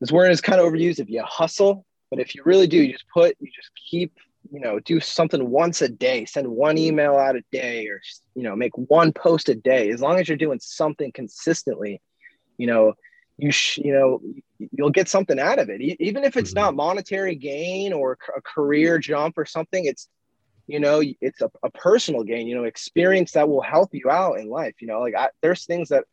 this 0.00 0.12
word 0.12 0.30
is 0.30 0.40
kind 0.40 0.60
of 0.60 0.66
overused 0.66 0.98
if 0.98 1.10
you 1.10 1.22
hustle, 1.22 1.84
but 2.10 2.20
if 2.20 2.34
you 2.34 2.42
really 2.44 2.66
do, 2.66 2.78
you 2.78 2.92
just 2.92 3.08
put 3.12 3.36
you 3.40 3.50
just 3.54 3.70
keep 3.90 4.12
you 4.52 4.60
know 4.60 4.78
do 4.80 5.00
something 5.00 5.50
once 5.50 5.82
a 5.82 5.88
day 5.88 6.24
send 6.24 6.46
one 6.46 6.78
email 6.78 7.16
out 7.16 7.36
a 7.36 7.42
day 7.52 7.86
or 7.88 8.00
you 8.34 8.42
know 8.42 8.54
make 8.54 8.76
one 8.76 9.12
post 9.12 9.48
a 9.48 9.54
day 9.54 9.90
as 9.90 10.00
long 10.00 10.18
as 10.18 10.28
you're 10.28 10.36
doing 10.36 10.58
something 10.60 11.10
consistently 11.12 12.00
you 12.58 12.66
know 12.66 12.92
you 13.38 13.50
sh- 13.50 13.78
you 13.78 13.92
know 13.92 14.20
you'll 14.58 14.90
get 14.90 15.08
something 15.08 15.38
out 15.38 15.58
of 15.58 15.68
it. 15.68 15.80
Even 16.00 16.24
if 16.24 16.36
it's 16.36 16.50
mm-hmm. 16.50 16.60
not 16.60 16.74
monetary 16.74 17.34
gain 17.34 17.92
or 17.92 18.18
a 18.36 18.40
career 18.42 18.98
jump 18.98 19.38
or 19.38 19.44
something 19.44 19.84
it's 19.84 20.08
you 20.66 20.80
know 20.80 21.02
it's 21.20 21.40
a, 21.40 21.50
a 21.62 21.70
personal 21.70 22.24
gain 22.24 22.46
you 22.46 22.54
know 22.54 22.64
experience 22.64 23.32
that 23.32 23.48
will 23.48 23.62
help 23.62 23.90
you 23.92 24.10
out 24.10 24.38
in 24.38 24.48
life 24.48 24.74
you 24.80 24.88
know 24.88 25.00
like 25.00 25.14
I, 25.14 25.28
there's 25.42 25.64
things 25.64 25.88
that 25.90 26.04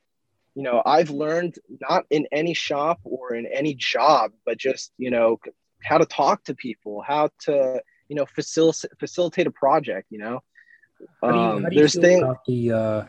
you 0.56 0.64
know 0.64 0.82
i've 0.86 1.10
learned 1.10 1.56
not 1.82 2.06
in 2.10 2.28
any 2.32 2.54
shop 2.54 3.00
or 3.04 3.34
in 3.34 3.48
any 3.48 3.74
job 3.74 4.32
but 4.46 4.58
just 4.58 4.92
you 4.98 5.12
know 5.12 5.40
how 5.84 5.98
to 5.98 6.06
talk 6.06 6.44
to 6.46 6.56
people 6.56 7.04
how 7.06 7.30
to 7.42 7.82
you 8.10 8.16
know 8.16 8.26
facilitate 8.26 8.92
facilitate 9.00 9.48
a 9.48 9.52
project 9.52 10.08
you 10.10 10.20
know? 10.20 10.40
Um, 11.22 11.68
there's 11.72 12.00
things 12.00 12.24
the 12.48 12.72
uh 12.72 13.06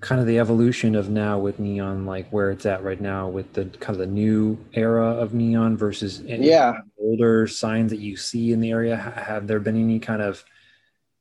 kind 0.00 0.20
of 0.20 0.26
the 0.26 0.38
evolution 0.38 0.94
of 0.94 1.10
now 1.10 1.38
with 1.38 1.58
neon 1.58 2.06
like 2.06 2.28
where 2.30 2.50
it's 2.50 2.64
at 2.64 2.82
right 2.82 3.00
now 3.00 3.28
with 3.28 3.52
the 3.52 3.66
kind 3.66 3.90
of 3.90 3.98
the 3.98 4.06
new 4.06 4.58
era 4.72 5.06
of 5.06 5.34
neon 5.34 5.76
versus 5.76 6.20
yeah. 6.20 6.78
older 6.98 7.46
signs 7.46 7.90
that 7.90 8.00
you 8.00 8.16
see 8.16 8.52
in 8.52 8.60
the 8.60 8.70
area. 8.70 8.96
Have 8.96 9.46
there 9.46 9.60
been 9.60 9.76
any 9.76 10.00
kind 10.00 10.22
of 10.22 10.44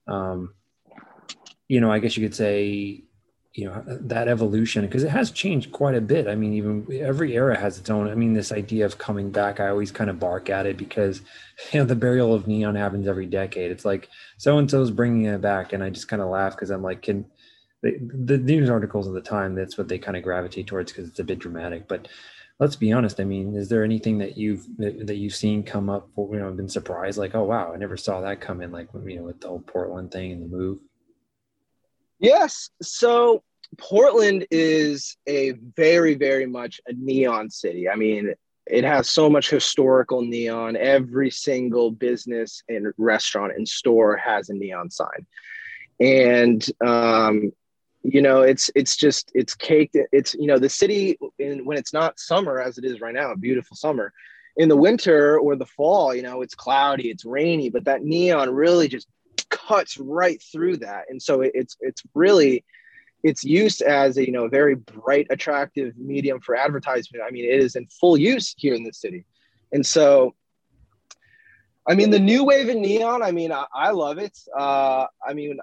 um 0.07 0.53
you 1.67 1.79
know 1.79 1.91
i 1.91 1.99
guess 1.99 2.17
you 2.17 2.25
could 2.25 2.35
say 2.35 3.03
you 3.53 3.65
know 3.65 3.83
that 3.85 4.29
evolution? 4.29 4.85
Because 4.85 5.03
it 5.03 5.09
has 5.09 5.31
changed 5.31 5.73
quite 5.73 5.95
a 5.95 6.01
bit. 6.01 6.27
I 6.27 6.35
mean 6.35 6.53
even 6.53 6.87
every 7.01 7.35
era 7.35 7.59
has 7.59 7.79
its 7.79 7.89
own 7.89 8.07
i 8.07 8.15
mean 8.15 8.33
this 8.33 8.53
idea 8.53 8.85
of 8.85 8.97
coming 8.97 9.29
back 9.29 9.59
i 9.59 9.67
always 9.67 9.91
kind 9.91 10.09
of 10.09 10.19
bark 10.19 10.49
at 10.49 10.65
it 10.65 10.77
because 10.77 11.21
you 11.73 11.79
know 11.79 11.85
the 11.85 11.95
burial 11.95 12.33
of 12.33 12.47
neon 12.47 12.75
happens 12.75 13.07
every 13.09 13.25
decade. 13.25 13.71
It's 13.71 13.83
like 13.83 14.07
so 14.37 14.57
and 14.57 14.71
so's 14.71 14.89
bringing 14.89 15.25
it 15.25 15.41
back 15.41 15.73
and 15.73 15.83
i 15.83 15.89
just 15.89 16.07
kind 16.07 16.21
of 16.21 16.29
laugh 16.29 16.55
because 16.55 16.69
i'm 16.69 16.83
like 16.83 17.01
can 17.01 17.25
the, 17.81 17.97
the 18.01 18.37
news 18.37 18.69
articles 18.69 19.07
of 19.07 19.13
the 19.13 19.21
time 19.21 19.55
that's 19.55 19.77
what 19.77 19.87
they 19.87 19.97
kind 19.97 20.17
of 20.17 20.23
gravitate 20.23 20.67
towards 20.67 20.91
because 20.91 21.07
it's 21.07 21.19
a 21.19 21.23
bit 21.23 21.39
dramatic 21.39 21.87
but 21.87 22.07
let's 22.59 22.75
be 22.75 22.91
honest 22.91 23.19
i 23.19 23.23
mean 23.23 23.55
is 23.55 23.69
there 23.69 23.83
anything 23.83 24.17
that 24.17 24.37
you've 24.37 24.65
that, 24.77 25.07
that 25.07 25.15
you've 25.15 25.35
seen 25.35 25.63
come 25.63 25.89
up 25.89 26.09
for 26.13 26.33
you 26.33 26.39
know 26.39 26.51
been 26.51 26.69
surprised 26.69 27.17
like 27.17 27.35
oh 27.35 27.43
wow 27.43 27.73
i 27.73 27.77
never 27.77 27.97
saw 27.97 28.21
that 28.21 28.41
come 28.41 28.61
in 28.61 28.71
like 28.71 28.87
you 29.05 29.17
know 29.17 29.23
with 29.23 29.39
the 29.39 29.47
whole 29.47 29.61
portland 29.61 30.11
thing 30.11 30.31
and 30.31 30.41
the 30.41 30.47
move? 30.47 30.79
Yes 32.19 32.69
so 32.81 33.43
portland 33.77 34.45
is 34.51 35.15
a 35.27 35.51
very 35.77 36.15
very 36.15 36.45
much 36.45 36.81
a 36.87 36.93
neon 36.93 37.49
city. 37.49 37.87
I 37.87 37.95
mean 37.95 38.33
it 38.69 38.83
has 38.83 39.09
so 39.09 39.29
much 39.29 39.49
historical 39.49 40.21
neon. 40.21 40.77
Every 40.77 41.31
single 41.31 41.89
business 41.89 42.61
and 42.69 42.93
restaurant 42.97 43.53
and 43.55 43.67
store 43.67 44.15
has 44.17 44.49
a 44.49 44.53
neon 44.53 44.91
sign. 44.91 45.25
And 45.99 46.63
um, 46.85 47.51
you 48.03 48.21
know 48.21 48.41
it's 48.41 48.69
it's 48.75 48.95
just 48.95 49.31
it's 49.35 49.53
caked 49.53 49.97
it's 50.11 50.33
you 50.35 50.47
know 50.47 50.57
the 50.57 50.69
city 50.69 51.17
in, 51.37 51.65
when 51.65 51.77
it's 51.77 51.93
not 51.93 52.19
summer 52.19 52.61
as 52.61 52.77
it 52.77 52.85
is 52.85 53.01
right 53.01 53.13
now 53.13 53.31
a 53.31 53.37
beautiful 53.37 53.75
summer 53.75 54.13
in 54.57 54.69
the 54.69 54.75
winter 54.75 55.37
or 55.39 55.55
the 55.55 55.65
fall 55.65 56.15
you 56.15 56.21
know 56.21 56.41
it's 56.41 56.55
cloudy 56.55 57.09
it's 57.09 57.25
rainy 57.25 57.69
but 57.69 57.83
that 57.85 58.03
neon 58.03 58.49
really 58.49 58.87
just 58.87 59.07
cuts 59.49 59.97
right 59.97 60.41
through 60.51 60.77
that 60.77 61.05
and 61.09 61.21
so 61.21 61.41
it, 61.41 61.51
it's 61.53 61.75
it's 61.81 62.03
really 62.13 62.63
it's 63.23 63.43
used 63.43 63.81
as 63.81 64.17
a 64.17 64.25
you 64.25 64.31
know 64.31 64.47
very 64.47 64.75
bright 64.75 65.27
attractive 65.29 65.97
medium 65.97 66.39
for 66.39 66.55
advertisement 66.55 67.23
i 67.25 67.31
mean 67.31 67.43
it 67.43 67.59
is 67.59 67.75
in 67.75 67.85
full 67.87 68.17
use 68.17 68.55
here 68.57 68.73
in 68.73 68.83
the 68.83 68.93
city 68.93 69.25
and 69.71 69.85
so 69.85 70.33
I 71.87 71.95
mean, 71.95 72.11
the 72.11 72.19
new 72.19 72.43
wave 72.43 72.69
in 72.69 72.81
neon. 72.81 73.23
I 73.23 73.31
mean, 73.31 73.51
I, 73.51 73.65
I 73.73 73.89
love 73.89 74.19
it. 74.19 74.37
Uh, 74.55 75.07
I 75.25 75.33
mean, 75.33 75.57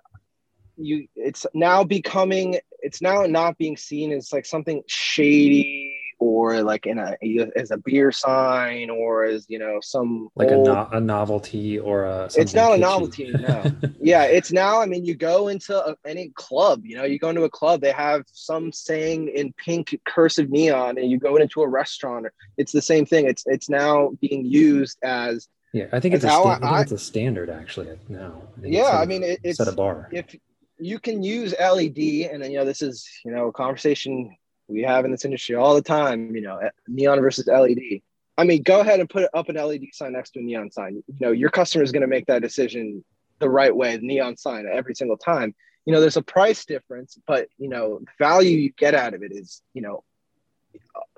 you 0.77 1.07
it's 1.15 1.47
now 1.55 1.83
becoming 1.83 2.59
it's 2.81 3.01
now 3.01 3.23
not 3.23 3.57
being 3.59 3.77
seen 3.77 4.13
as 4.13 4.33
like 4.33 4.47
something 4.47 4.83
shady 4.87 5.97
or 6.19 6.63
like 6.63 6.87
in 6.87 6.99
a 6.99 7.17
as 7.57 7.71
a 7.71 7.77
beer 7.77 8.11
sign 8.11 8.89
or 8.89 9.25
as 9.25 9.47
you 9.49 9.59
know 9.59 9.79
some 9.83 10.29
like 10.35 10.51
old, 10.51 10.67
a, 10.67 10.71
no, 10.71 10.89
a 10.93 11.01
novelty 11.01 11.79
or 11.79 12.05
a 12.05 12.29
it's 12.37 12.55
not 12.55 12.73
a 12.73 12.79
novelty 12.79 13.33
no. 13.33 13.71
Yeah 14.01 14.25
it's 14.25 14.53
now 14.53 14.81
i 14.81 14.87
mean 14.87 15.05
you 15.05 15.15
go 15.15 15.49
into 15.49 15.77
a, 15.77 15.97
any 16.07 16.31
club 16.31 16.83
you 16.85 16.97
know 16.97 17.05
you 17.05 17.19
go 17.19 17.29
into 17.29 17.45
a 17.45 17.51
club 17.51 17.81
they 17.81 17.93
have 17.93 18.23
some 18.33 18.73
saying 18.73 19.29
in 19.29 19.53
pink 19.55 19.99
cursive 20.07 20.49
neon 20.49 20.99
and 20.99 21.11
you 21.11 21.19
go 21.19 21.37
into 21.37 21.63
a 21.63 21.69
restaurant 21.69 22.27
it's 22.57 22.73
the 22.73 22.83
same 22.83 23.05
thing 23.05 23.27
it's 23.27 23.45
it's 23.47 23.69
now 23.69 24.13
being 24.21 24.45
used 24.45 24.99
as 25.03 25.49
yeah 25.73 25.87
i 25.93 26.01
think 26.01 26.15
it's 26.15 26.25
a 26.25 26.29
sta- 26.29 26.59
I, 26.63 26.67
I 26.67 26.71
think 26.71 26.83
it's 26.83 27.03
a 27.03 27.05
standard 27.05 27.51
actually 27.51 27.89
now 28.09 28.43
yeah 28.63 28.97
i 28.97 29.05
mean 29.07 29.23
it, 29.23 29.41
it's 29.43 29.59
set 29.59 29.69
a 29.69 29.73
bar. 29.73 30.09
if 30.13 30.35
you 30.79 30.99
can 30.99 31.23
use 31.23 31.55
LED, 31.59 32.31
and 32.31 32.43
then 32.43 32.51
you 32.51 32.59
know 32.59 32.65
this 32.65 32.83
is 32.83 33.09
you 33.25 33.33
know 33.33 33.49
a 33.49 33.53
conversation 33.53 34.37
we 34.69 34.83
have 34.83 35.05
in 35.05 35.11
this 35.11 35.25
industry 35.25 35.55
all 35.55 35.75
the 35.75 35.83
time. 35.83 36.35
You 36.35 36.43
know, 36.43 36.57
eh, 36.59 36.71
neon 36.89 37.21
versus 37.21 37.47
LED. 37.47 38.03
I 38.39 38.45
mean, 38.45 38.63
go 38.63 38.81
ahead 38.81 39.01
and 39.01 39.09
put 39.09 39.29
up 39.33 39.49
an 39.49 39.57
LED 39.57 39.87
sign 39.93 40.13
next 40.13 40.31
to 40.31 40.41
a 40.41 40.43
neon 40.43 40.71
sign. 40.71 41.03
You 41.07 41.15
know, 41.21 41.33
your 41.33 41.51
customer 41.51 41.83
is 41.83 41.93
going 41.93 42.03
to 42.03 42.07
make 42.07 42.27
that 42.27 42.43
decision 42.43 43.03
the 43.39 43.49
right 43.49 43.75
way, 43.75 43.97
the 43.97 44.07
neon 44.07 44.37
sign 44.37 44.67
every 44.71 44.95
single 44.95 45.17
time. 45.17 45.55
You 45.87 45.93
know, 45.93 46.01
there's 46.01 46.17
a 46.17 46.23
price 46.23 46.65
difference, 46.65 47.19
but 47.27 47.49
you 47.59 47.69
know, 47.69 48.01
value 48.19 48.59
you 48.59 48.73
get 48.73 48.95
out 48.95 49.15
of 49.15 49.23
it 49.23 49.33
is, 49.33 49.63
you 49.73 49.83
know, 49.83 50.05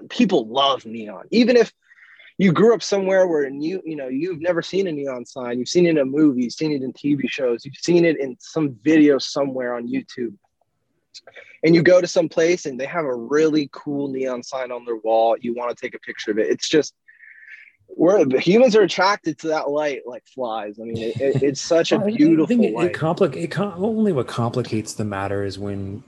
people 0.09 0.47
love 0.47 0.87
neon. 0.87 1.25
Even 1.31 1.57
if 1.57 1.73
you 2.39 2.53
grew 2.53 2.73
up 2.73 2.83
somewhere 2.83 3.27
where 3.27 3.49
you, 3.49 3.83
you 3.85 3.97
know, 3.97 4.07
you've 4.07 4.41
never 4.41 4.63
seen 4.63 4.87
a 4.87 4.93
neon 4.93 5.27
sign, 5.27 5.59
you've 5.59 5.69
seen 5.69 5.87
it 5.87 5.91
in 5.91 5.99
a 5.99 6.05
movie, 6.05 6.45
you've 6.45 6.53
seen 6.53 6.71
it 6.71 6.83
in 6.83 6.93
TV 6.93 7.29
shows, 7.29 7.65
you've 7.65 7.75
seen 7.77 8.05
it 8.05 8.19
in 8.19 8.37
some 8.39 8.77
video 8.83 9.19
somewhere 9.19 9.75
on 9.75 9.89
YouTube. 9.89 10.35
And 11.65 11.75
you 11.75 11.83
go 11.83 12.01
to 12.01 12.07
some 12.07 12.29
place 12.29 12.67
and 12.67 12.79
they 12.79 12.87
have 12.87 13.05
a 13.05 13.15
really 13.15 13.69
cool 13.73 14.09
neon 14.09 14.45
sign 14.45 14.71
on 14.71 14.85
their 14.85 14.97
wall. 14.97 15.37
You 15.41 15.53
want 15.53 15.77
to 15.77 15.81
take 15.81 15.97
a 15.97 15.99
picture 15.99 16.31
of 16.31 16.39
it. 16.39 16.47
It's 16.47 16.69
just 16.69 16.95
we're 17.89 18.25
humans 18.39 18.77
are 18.77 18.83
attracted 18.83 19.39
to 19.41 19.49
that 19.49 19.69
light 19.69 20.03
like 20.07 20.25
flies. 20.27 20.79
I 20.81 20.85
mean, 20.85 20.99
it, 20.99 21.21
it, 21.21 21.43
it's 21.43 21.61
such 21.61 21.91
a 21.91 21.99
beautiful 21.99 22.63
it, 22.63 22.73
light. 22.73 22.91
It, 22.91 22.93
compli- 22.93 23.35
it 23.35 23.49
com- 23.49 23.83
only 23.83 24.13
what 24.13 24.29
complicates 24.29 24.93
the 24.93 25.05
matter 25.05 25.43
is 25.43 25.59
when 25.59 26.05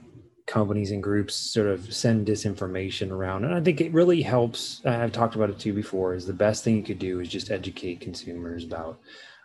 companies 0.51 0.91
and 0.91 1.01
groups 1.01 1.33
sort 1.33 1.67
of 1.67 1.93
send 1.93 2.27
disinformation 2.27 3.09
around, 3.09 3.45
and 3.45 3.55
I 3.55 3.61
think 3.61 3.79
it 3.79 3.93
really 3.93 4.21
helps. 4.21 4.85
I've 4.85 5.13
talked 5.13 5.35
about 5.35 5.49
it 5.49 5.57
too 5.57 5.73
before. 5.73 6.13
Is 6.13 6.25
the 6.25 6.33
best 6.33 6.63
thing 6.65 6.75
you 6.75 6.83
could 6.83 6.99
do 6.99 7.21
is 7.21 7.29
just 7.29 7.51
educate 7.51 8.01
consumers 8.01 8.65
about 8.65 8.99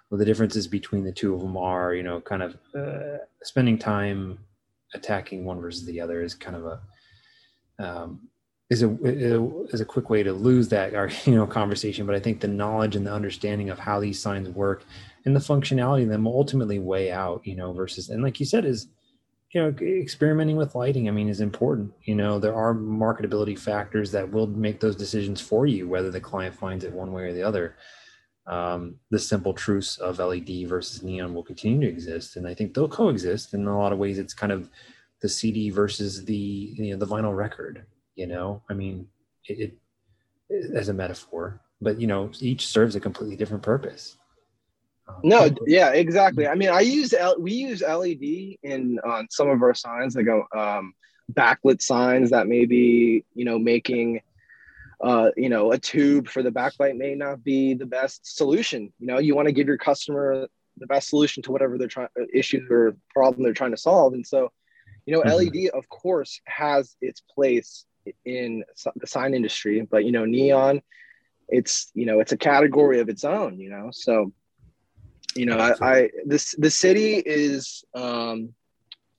what 0.09 0.19
the 0.19 0.25
differences 0.25 0.67
between 0.67 1.05
the 1.05 1.13
two 1.13 1.33
of 1.33 1.41
them 1.41 1.57
are. 1.57 1.95
You 1.95 2.03
know, 2.03 2.21
kind 2.21 2.43
of 2.43 2.57
uh, 2.75 3.19
spending 3.45 3.79
time 3.79 4.41
attacking 4.95 5.45
one 5.45 5.61
versus 5.61 5.85
the 5.87 6.01
other 6.01 6.23
is 6.23 6.35
kind 6.35 6.57
of 6.57 6.65
a 6.67 6.81
um, 7.79 8.29
is 8.69 8.83
a 8.83 8.91
is 9.73 9.81
a 9.81 9.85
quick 9.85 10.11
way 10.11 10.25
to 10.25 10.33
lose 10.33 10.69
that 10.69 10.93
our 10.97 11.09
you 11.25 11.37
know 11.37 11.47
conversation 11.47 12.05
but 12.05 12.17
i 12.17 12.19
think 12.19 12.41
the 12.41 12.49
knowledge 12.49 12.97
and 12.97 13.07
the 13.07 13.13
understanding 13.13 13.71
of 13.71 13.79
how 13.79 14.01
these 14.01 14.21
signs 14.21 14.49
work 14.49 14.85
and 15.25 15.37
the 15.37 15.41
functionality 15.41 16.03
of 16.03 16.09
them 16.09 16.27
ultimately 16.27 16.81
weigh 16.81 17.13
out 17.13 17.41
you 17.45 17.55
know 17.55 17.73
versus 17.73 18.09
and 18.09 18.25
like 18.25 18.41
you 18.41 18.47
said 18.47 18.65
is 18.65 18.89
you 19.53 19.63
know 19.63 19.69
experimenting 19.81 20.57
with 20.57 20.75
lighting 20.75 21.09
i 21.09 21.11
mean 21.11 21.29
is 21.29 21.41
important. 21.41 21.93
You 22.03 22.15
know 22.15 22.39
there 22.39 22.55
are 22.55 22.75
marketability 22.75 23.59
factors 23.59 24.11
that 24.13 24.31
will 24.31 24.47
make 24.47 24.81
those 24.81 24.97
decisions 24.97 25.41
for 25.41 25.67
you 25.67 25.89
whether 25.89 26.11
the 26.11 26.21
client 26.21 26.55
finds 26.55 26.85
it 26.85 26.93
one 26.93 27.13
way 27.13 27.25
or 27.25 27.33
the 27.33 27.43
other. 27.43 27.77
Um, 28.47 29.01
the 29.11 29.19
simple 29.19 29.53
truths 29.53 29.99
of 29.99 30.21
led 30.21 30.49
versus 30.69 31.03
neon 31.03 31.35
will 31.35 31.43
continue 31.43 31.81
to 31.81 31.89
exist 31.89 32.37
and 32.37 32.47
i 32.47 32.55
think 32.55 32.75
they'll 32.75 32.89
coexist. 32.89 33.55
In 33.55 33.67
a 33.67 33.79
lot 33.79 33.93
of 33.93 33.99
ways 33.99 34.19
it's 34.19 34.35
kind 34.35 34.53
of 34.53 34.71
the 35.21 35.29
cd 35.29 35.71
versus 35.71 36.25
the 36.25 36.35
you 36.35 36.91
know 36.91 36.99
the 36.99 37.07
vinyl 37.07 37.37
record 37.37 37.87
you 38.15 38.27
know? 38.27 38.63
I 38.69 38.75
mean 38.75 39.09
it, 39.45 39.75
it 40.49 40.75
as 40.75 40.89
a 40.89 40.95
metaphor. 40.95 41.61
But 41.81 42.01
you 42.01 42.07
know 42.07 42.31
each 42.41 42.67
serves 42.67 42.97
a 42.97 43.01
completely 43.01 43.37
different 43.37 43.63
purpose 43.63 44.17
no 45.23 45.49
yeah 45.67 45.91
exactly. 45.91 46.47
i 46.47 46.55
mean 46.55 46.69
i 46.69 46.81
use 46.81 47.13
L, 47.13 47.37
we 47.39 47.53
use 47.53 47.83
led 47.83 48.21
in 48.63 48.99
on 49.05 49.29
some 49.31 49.49
of 49.49 49.63
our 49.63 49.75
signs 49.75 50.17
like 50.17 50.27
um, 50.57 50.95
backlit 51.33 51.83
signs 51.83 52.31
that 52.31 52.47
may 52.47 52.67
be 52.67 53.25
you 53.35 53.45
know 53.45 53.59
making 53.59 54.21
uh, 55.01 55.31
you 55.37 55.49
know 55.49 55.73
a 55.73 55.79
tube 55.79 56.29
for 56.29 56.43
the 56.43 56.51
backlight 56.51 56.97
may 56.97 57.15
not 57.15 57.45
be 57.45 57.75
the 57.75 57.87
best 57.87 58.37
solution. 58.37 58.93
You 58.99 59.07
know 59.07 59.19
you 59.19 59.35
want 59.35 59.47
to 59.47 59.53
give 59.53 59.67
your 59.67 59.77
customer 59.77 60.49
the 60.79 60.87
best 60.87 61.09
solution 61.09 61.43
to 61.43 61.53
whatever 61.53 61.79
they're 61.79 61.89
trying 61.89 62.09
issue 62.33 62.67
or 62.71 62.97
problem 63.15 63.43
they're 63.43 63.53
trying 63.53 63.73
to 63.73 63.77
solve. 63.77 64.15
And 64.15 64.27
so 64.27 64.51
you 65.05 65.15
know 65.15 65.23
mm-hmm. 65.23 65.57
led 65.57 65.71
of 65.75 65.89
course 65.89 66.41
has 66.47 66.97
its 67.01 67.21
place 67.21 67.85
in 68.25 68.65
the 68.97 69.07
sign 69.07 69.35
industry 69.35 69.81
but 69.91 70.05
you 70.05 70.13
know 70.13 70.25
neon 70.25 70.81
it's 71.49 71.91
you 71.95 72.07
know 72.07 72.21
it's 72.21 72.33
a 72.33 72.37
category 72.37 73.01
of 73.01 73.09
its 73.09 73.25
own 73.25 73.59
you 73.59 73.69
know? 73.69 73.89
So 73.93 74.33
you 75.37 75.47
know 75.47 75.59
i, 75.59 75.75
I 75.81 76.11
this 76.25 76.55
the 76.59 76.71
city 76.71 77.15
is 77.15 77.85
um 77.95 78.55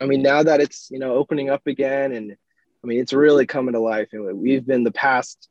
i 0.01 0.05
mean 0.05 0.21
now 0.21 0.43
that 0.43 0.59
it's 0.59 0.89
you 0.91 0.99
know 0.99 1.13
opening 1.13 1.49
up 1.49 1.67
again 1.67 2.13
and 2.13 2.31
i 2.31 2.87
mean 2.87 2.99
it's 2.99 3.13
really 3.13 3.45
coming 3.45 3.73
to 3.73 3.79
life. 3.79 4.09
And 4.11 4.37
we've 4.37 4.65
been 4.65 4.83
the 4.83 4.91
past 4.91 5.49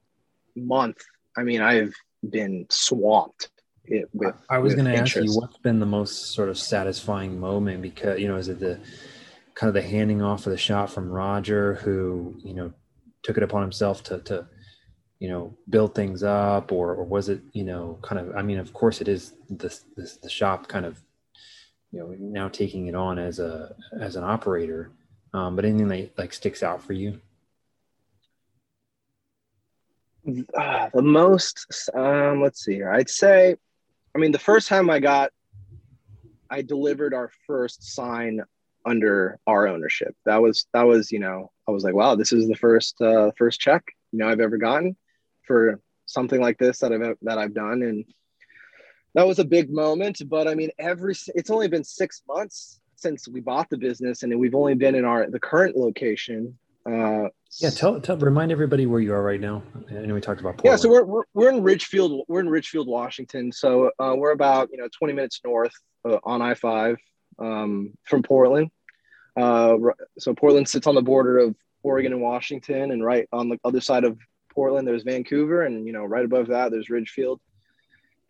month 0.57 0.99
i 1.37 1.43
mean 1.43 1.61
i've 1.61 1.95
been 2.29 2.67
swamped 2.71 3.51
it, 3.85 4.09
with 4.13 4.35
i 4.51 4.59
was 4.59 4.75
going 4.75 4.87
to 4.87 4.97
ask 4.97 5.17
you 5.17 5.33
what's 5.33 5.59
been 5.59 5.79
the 5.79 5.87
most 5.87 6.33
sort 6.35 6.49
of 6.49 6.59
satisfying 6.59 7.39
moment 7.39 7.83
because 7.83 8.19
you 8.19 8.27
know 8.27 8.37
is 8.37 8.49
it 8.49 8.59
the 8.59 8.81
kind 9.55 9.69
of 9.69 9.75
the 9.75 9.83
handing 9.83 10.23
off 10.23 10.47
of 10.47 10.51
the 10.51 10.59
shot 10.59 10.91
from 10.91 11.09
roger 11.09 11.75
who 11.75 12.35
you 12.43 12.55
know 12.55 12.73
took 13.23 13.37
it 13.37 13.43
upon 13.43 13.63
himself 13.63 14.03
to 14.03 14.19
to 14.21 14.47
you 15.19 15.29
know 15.29 15.55
build 15.71 15.95
things 15.95 16.23
up 16.23 16.73
or, 16.73 16.95
or 16.95 17.05
was 17.05 17.29
it 17.29 17.41
you 17.53 17.65
know 17.65 17.99
kind 18.03 18.21
of 18.21 18.37
i 18.37 18.43
mean 18.43 18.59
of 18.59 18.73
course 18.73 19.01
it 19.01 19.09
is 19.09 19.33
this 19.49 19.85
the 20.23 20.29
shop 20.29 20.69
kind 20.69 20.85
of 20.85 21.01
you 21.91 22.01
know 22.01 22.15
now 22.19 22.49
taking 22.49 22.87
it 22.87 22.95
on 22.95 23.19
as 23.19 23.39
a 23.39 23.75
as 24.01 24.17
an 24.17 24.25
operator 24.25 24.91
um, 25.37 25.55
but 25.55 25.67
anything 25.67 25.89
that 25.89 26.17
like 26.17 26.33
sticks 26.33 26.63
out 26.63 26.83
for 26.83 26.95
you? 26.95 27.21
Uh, 30.57 30.89
the 30.95 31.03
most 31.03 31.91
um, 31.95 32.43
let's 32.43 32.65
see 32.65 32.75
here. 32.75 32.91
I'd 32.91 33.11
say 33.11 33.57
i 34.15 34.19
mean 34.19 34.33
the 34.33 34.39
first 34.39 34.67
time 34.67 34.89
i 34.89 34.99
got 34.99 35.31
i 36.49 36.63
delivered 36.63 37.13
our 37.13 37.31
first 37.47 37.95
sign 37.95 38.41
under 38.87 39.39
our 39.47 39.69
ownership. 39.69 40.17
That 40.25 40.41
was 40.41 40.67
that 40.73 40.85
was 40.85 41.13
you 41.13 41.19
know 41.19 41.51
I 41.69 41.71
was 41.71 41.85
like 41.85 41.95
wow 41.95 42.15
this 42.15 42.33
is 42.33 42.49
the 42.49 42.57
first 42.57 43.01
uh, 43.01 43.31
first 43.37 43.61
check 43.61 43.85
you 44.13 44.19
know 44.19 44.29
I've 44.29 44.41
ever 44.41 44.57
gotten 44.57 44.97
for 45.47 45.81
something 46.07 46.41
like 46.41 46.59
this 46.59 46.79
that 46.81 46.93
I've 46.93 47.17
that 47.23 47.39
I've 47.39 47.55
done 47.55 47.83
and 47.83 48.05
that 49.15 49.27
was 49.27 49.39
a 49.39 49.45
big 49.45 49.71
moment. 49.71 50.21
But 50.29 50.47
I 50.47 50.55
mean 50.55 50.71
every 50.79 51.15
it's 51.35 51.51
only 51.51 51.69
been 51.69 51.85
six 51.85 52.23
months 52.29 52.81
since 52.97 53.29
we 53.29 53.41
bought 53.41 53.69
the 53.71 53.79
business 53.79 54.23
and 54.23 54.39
we've 54.39 54.55
only 54.55 54.75
been 54.75 54.95
in 54.95 55.05
our 55.05 55.29
the 55.31 55.41
current 55.41 55.77
location. 55.77 56.59
Uh, 56.87 57.29
yeah, 57.59 57.71
tell, 57.71 58.01
tell 58.01 58.17
remind 58.17 58.53
everybody 58.53 58.87
where 58.87 59.01
you 59.01 59.13
are 59.13 59.23
right 59.23 59.41
now. 59.41 59.63
I 59.91 59.95
know 60.07 60.15
we 60.15 60.21
talked 60.21 60.41
about 60.41 60.59
Portland. 60.59 60.73
Yeah, 60.73 60.77
so 60.77 60.89
we're, 60.89 61.05
we're, 61.05 61.23
we're 61.35 61.49
in 61.49 61.63
Ridgefield. 61.63 62.25
We're 62.29 62.41
in 62.41 62.49
Ridgefield, 62.49 62.87
Washington. 62.87 63.51
So 63.51 63.91
uh, 63.99 64.15
we're 64.17 64.33
about 64.33 64.69
you 64.71 64.79
know 64.79 64.89
20 64.97 65.15
minutes 65.15 65.41
north 65.45 65.73
uh, 66.05 66.19
on 66.23 66.43
I 66.43 66.55
five 66.55 66.97
um, 67.39 67.93
from 68.05 68.23
Portland. 68.23 68.71
Uh, 69.37 69.77
so 70.19 70.35
Portland 70.35 70.69
sits 70.69 70.87
on 70.87 70.95
the 70.95 71.03
border 71.03 71.39
of 71.39 71.57
Oregon 71.83 72.13
and 72.13 72.23
Washington, 72.23 72.91
and 72.93 73.05
right 73.05 73.29
on 73.33 73.49
the 73.49 73.59
other 73.65 73.81
side 73.81 74.05
of 74.05 74.19
Portland, 74.57 74.89
there's 74.89 75.05
Vancouver, 75.05 75.63
and 75.63 75.87
you 75.87 75.93
know, 75.93 76.05
right 76.05 76.25
above 76.25 76.49
that, 76.49 76.73
there's 76.73 76.91
Ridgefield, 76.91 77.41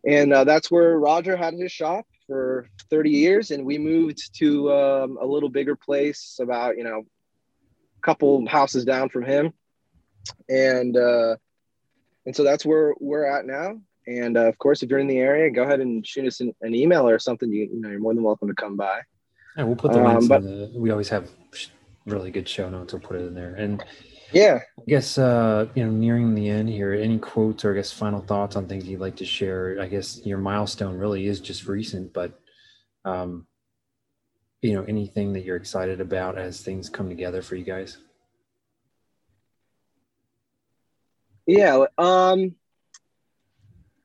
and 0.05 0.33
uh, 0.35 0.45
that's 0.45 0.71
where 0.71 0.99
Roger 0.99 1.37
had 1.37 1.55
his 1.55 1.73
shop 1.73 2.05
for 2.27 2.69
30 2.91 3.11
years, 3.11 3.51
and 3.53 3.65
we 3.65 3.79
moved 3.79 4.37
to 4.41 4.73
um, 4.73 5.19
a 5.21 5.25
little 5.25 5.49
bigger 5.49 5.77
place, 5.77 6.39
about 6.43 6.77
you 6.77 6.85
know, 6.85 6.99
a 6.99 8.03
couple 8.03 8.47
houses 8.47 8.85
down 8.85 9.09
from 9.09 9.25
him, 9.25 9.53
and 10.51 10.97
uh, 10.97 11.37
and 12.27 12.35
so 12.35 12.43
that's 12.43 12.67
where 12.67 12.95
we're 13.01 13.25
at 13.25 13.47
now. 13.47 13.81
And 14.09 14.37
uh, 14.37 14.47
of 14.47 14.59
course, 14.59 14.83
if 14.83 14.91
you're 14.91 14.99
in 14.99 15.07
the 15.07 15.19
area, 15.19 15.51
go 15.51 15.63
ahead 15.63 15.81
and 15.81 16.07
shoot 16.07 16.27
us 16.27 16.41
an, 16.41 16.55
an 16.61 16.75
email 16.75 17.09
or 17.09 17.19
something. 17.19 17.51
You, 17.51 17.69
you 17.73 17.81
know, 17.81 17.89
you're 17.89 18.01
more 18.01 18.15
than 18.15 18.23
welcome 18.23 18.49
to 18.49 18.55
come 18.55 18.77
by. 18.77 19.01
Yeah, 19.57 19.65
we'll 19.65 19.77
put 19.77 19.93
the 19.93 20.03
links. 20.03 20.25
Um, 20.25 20.29
but, 20.29 20.43
the, 20.43 20.71
we 20.75 20.91
always 20.91 21.09
have 21.09 21.31
really 22.05 22.31
good 22.31 22.49
show 22.49 22.69
notes. 22.69 22.93
We'll 22.93 23.03
put 23.03 23.17
it 23.17 23.27
in 23.27 23.35
there. 23.35 23.55
And 23.55 23.83
yeah, 24.33 24.61
I 24.79 24.83
guess 24.87 25.19
uh, 25.19 25.69
you 25.75 25.85
know, 25.85 25.91
nearing 25.91 26.35
the 26.35 26.49
end 26.49 26.69
here. 26.69 26.93
Any 26.93 27.19
quotes 27.19 27.65
or 27.65 27.73
I 27.73 27.77
guess 27.77 27.93
final 27.93 28.21
thoughts 28.21 28.57
on 28.57 28.67
things 28.67 28.87
you'd 28.87 29.01
like 29.01 29.17
to 29.17 29.25
share? 29.25 29.79
I 29.81 29.87
guess 29.87 30.25
your 30.25 30.39
milestone 30.39 30.97
really 30.97 31.27
is 31.27 31.41
just 31.41 31.67
recent, 31.67 32.13
but 32.13 32.39
um, 33.05 33.47
you 34.63 34.75
know, 34.75 34.85
anything 34.85 35.33
that 35.35 35.45
you're 35.45 35.57
excited 35.57 36.01
about 36.01 36.39
as 36.39 36.61
things 36.61 36.89
come 36.89 37.09
together 37.09 37.43
for 37.43 37.57
you 37.57 37.65
guys. 37.65 37.99
Yeah. 41.47 41.85
Um, 41.97 42.57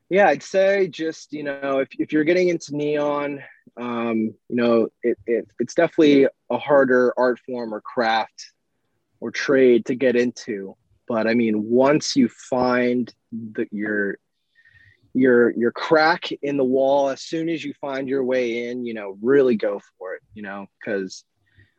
yeah, 0.10 0.28
I'd 0.28 0.44
say 0.44 0.88
just, 0.88 1.34
you 1.34 1.44
know, 1.44 1.80
if, 1.80 1.90
if 1.98 2.14
you're 2.14 2.24
getting 2.24 2.50
into 2.50 2.76
neon, 2.76 3.42
um, 3.78 4.18
you 4.50 4.56
know, 4.56 4.90
it, 5.02 5.18
it, 5.26 5.48
it's 5.60 5.74
definitely 5.74 6.28
a 6.50 6.58
harder 6.58 7.14
art 7.18 7.40
form 7.46 7.74
or 7.74 7.82
craft 7.82 8.52
or 9.22 9.32
trade 9.32 9.86
to 9.86 9.96
get 9.96 10.16
into. 10.18 10.76
But 11.08 11.28
I 11.28 11.34
mean, 11.34 11.70
once 11.70 12.16
you 12.16 12.28
find 12.28 13.14
that 13.54 13.72
your 13.72 14.18
your 15.14 15.52
your 15.52 15.72
crack 15.72 16.32
in 16.42 16.58
the 16.58 16.64
wall, 16.64 17.10
as 17.10 17.22
soon 17.22 17.50
as 17.50 17.64
you 17.64 17.74
find 17.80 18.10
your 18.10 18.24
way 18.24 18.70
in, 18.70 18.86
you 18.86 18.94
know, 18.94 19.18
really 19.22 19.56
go 19.56 19.80
for 19.98 20.16
it, 20.16 20.22
you 20.34 20.42
know, 20.42 20.68
because 20.80 21.24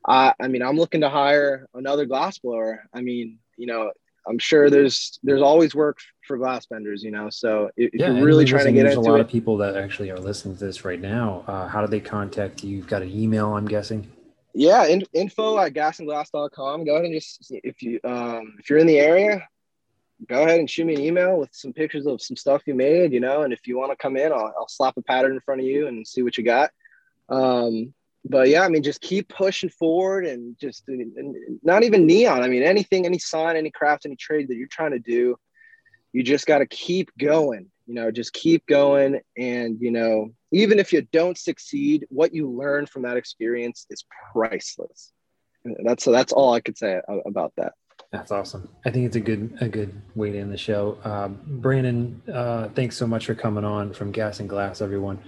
I 0.07 0.35
I 0.41 0.49
mean, 0.49 0.63
I'm 0.63 0.77
looking 0.77 1.03
to 1.03 1.09
hire 1.09 1.67
another 1.75 2.07
glass 2.07 2.39
blower. 2.39 2.85
I 2.95 3.01
mean, 3.01 3.39
you 3.57 3.67
know, 3.67 3.91
I'm 4.29 4.39
sure 4.39 4.71
there's 4.71 5.19
there's 5.23 5.43
always 5.43 5.75
work 5.75 5.99
for 6.27 6.37
glass 6.37 6.67
benders, 6.67 7.03
you 7.03 7.11
know. 7.11 7.29
So 7.31 7.71
if, 7.77 7.91
yeah, 7.95 8.13
you're 8.13 8.25
really 8.25 8.45
trying 8.45 8.67
to 8.67 8.73
get 8.73 8.85
there's 8.85 8.97
into 8.97 9.09
a 9.09 9.13
lot 9.13 9.19
it, 9.19 9.23
of 9.23 9.29
people 9.29 9.57
that 9.59 9.77
actually 9.77 10.11
are 10.11 10.19
listening 10.19 10.57
to 10.57 10.65
this 10.65 10.85
right 10.85 11.01
now. 11.01 11.45
Uh, 11.47 11.67
how 11.69 11.81
do 11.81 11.87
they 11.87 12.01
contact 12.01 12.63
you? 12.63 12.77
You've 12.77 12.87
got 12.87 13.03
an 13.03 13.11
email, 13.11 13.57
I'm 13.57 13.67
guessing. 13.67 14.11
Yeah, 14.55 14.87
in, 14.87 15.03
info 15.13 15.59
at 15.59 15.73
gasandglass.com. 15.73 16.85
Go 16.85 16.93
ahead 16.95 17.07
and 17.07 17.15
just 17.15 17.51
if 17.51 17.83
you 17.83 18.01
um, 18.05 18.57
if 18.59 18.69
you're 18.69 18.79
in 18.79 18.87
the 18.87 18.99
area, 18.99 19.47
go 20.29 20.43
ahead 20.43 20.59
and 20.61 20.69
shoot 20.69 20.87
me 20.87 20.95
an 20.95 21.01
email 21.01 21.39
with 21.39 21.51
some 21.53 21.73
pictures 21.73 22.07
of 22.07 22.21
some 22.21 22.37
stuff 22.37 22.63
you 22.67 22.75
made, 22.75 23.13
you 23.13 23.21
know. 23.21 23.43
And 23.43 23.53
if 23.53 23.67
you 23.67 23.79
want 23.79 23.93
to 23.93 23.97
come 23.97 24.17
in, 24.17 24.33
I'll, 24.33 24.53
I'll 24.59 24.69
slap 24.69 24.97
a 24.97 25.03
pattern 25.03 25.33
in 25.33 25.41
front 25.41 25.61
of 25.61 25.67
you 25.67 25.87
and 25.87 26.07
see 26.07 26.23
what 26.23 26.37
you 26.37 26.45
got. 26.45 26.71
Um, 27.29 27.95
but 28.25 28.49
yeah, 28.49 28.63
I 28.63 28.69
mean, 28.69 28.83
just 28.83 29.01
keep 29.01 29.29
pushing 29.29 29.71
forward 29.71 30.27
and 30.27 30.57
just 30.61 30.85
and 30.87 31.35
not 31.63 31.83
even 31.83 32.07
neon. 32.07 32.43
I 32.43 32.49
mean, 32.49 32.63
anything, 32.63 33.05
any 33.05 33.19
sign, 33.19 33.57
any 33.57 33.71
craft, 33.71 34.07
any 34.07 34.17
trade 34.17 34.49
that 34.49 34.57
you're 34.57 34.69
trying 34.69 34.93
to 34.93 34.99
do, 34.99 35.37
you 36.13 36.23
just 36.23 36.47
got 36.47 36.59
to 36.59 36.67
keep 36.67 37.11
going. 37.19 37.71
You 37.87 37.95
know, 37.95 38.11
just 38.11 38.33
keep 38.33 38.67
going. 38.67 39.21
And, 39.37 39.81
you 39.81 39.91
know, 39.91 40.33
even 40.53 40.79
if 40.79 40.93
you 40.93 41.03
don't 41.13 41.39
succeed, 41.39 42.07
what 42.11 42.35
you 42.35 42.51
learn 42.51 42.87
from 42.87 43.03
that 43.03 43.17
experience 43.17 43.87
is 43.91 44.05
priceless. 44.33 45.13
And 45.65 45.77
that's 45.85 46.05
so 46.05 46.13
that's 46.13 46.33
all 46.33 46.53
I 46.53 46.61
could 46.61 46.77
say 46.77 47.01
about 47.27 47.53
that. 47.57 47.73
That's 48.11 48.31
awesome. 48.31 48.69
I 48.85 48.91
think 48.91 49.07
it's 49.07 49.17
a 49.17 49.21
good 49.21 49.57
a 49.61 49.69
good 49.69 50.01
way 50.15 50.33
to 50.33 50.39
end 50.39 50.53
the 50.53 50.59
show. 50.59 50.99
Um, 51.05 51.41
Brandon, 51.47 52.21
uh, 52.33 52.69
thanks 52.71 52.97
so 52.97 53.07
much 53.07 53.27
for 53.27 53.35
coming 53.35 53.65
on 53.65 53.93
from 53.93 54.13
Gas 54.13 54.41
and 54.41 54.49
Glass, 54.49 54.81
everyone. 54.81 55.21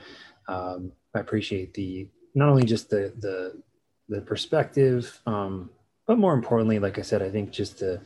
Um, 0.49 0.93
I 1.15 1.21
appreciate 1.21 1.73
the 1.75 2.09
not 2.35 2.49
only 2.49 2.65
just 2.65 2.91
the 2.91 3.13
the 3.21 3.63
the 4.09 4.21
perspective, 4.21 5.21
um, 5.27 5.71
but 6.07 6.19
more 6.19 6.35
importantly, 6.35 6.79
like 6.79 6.99
I 6.99 7.03
said, 7.03 7.23
I 7.23 7.31
think 7.31 7.51
just 7.53 7.79
the 7.79 8.03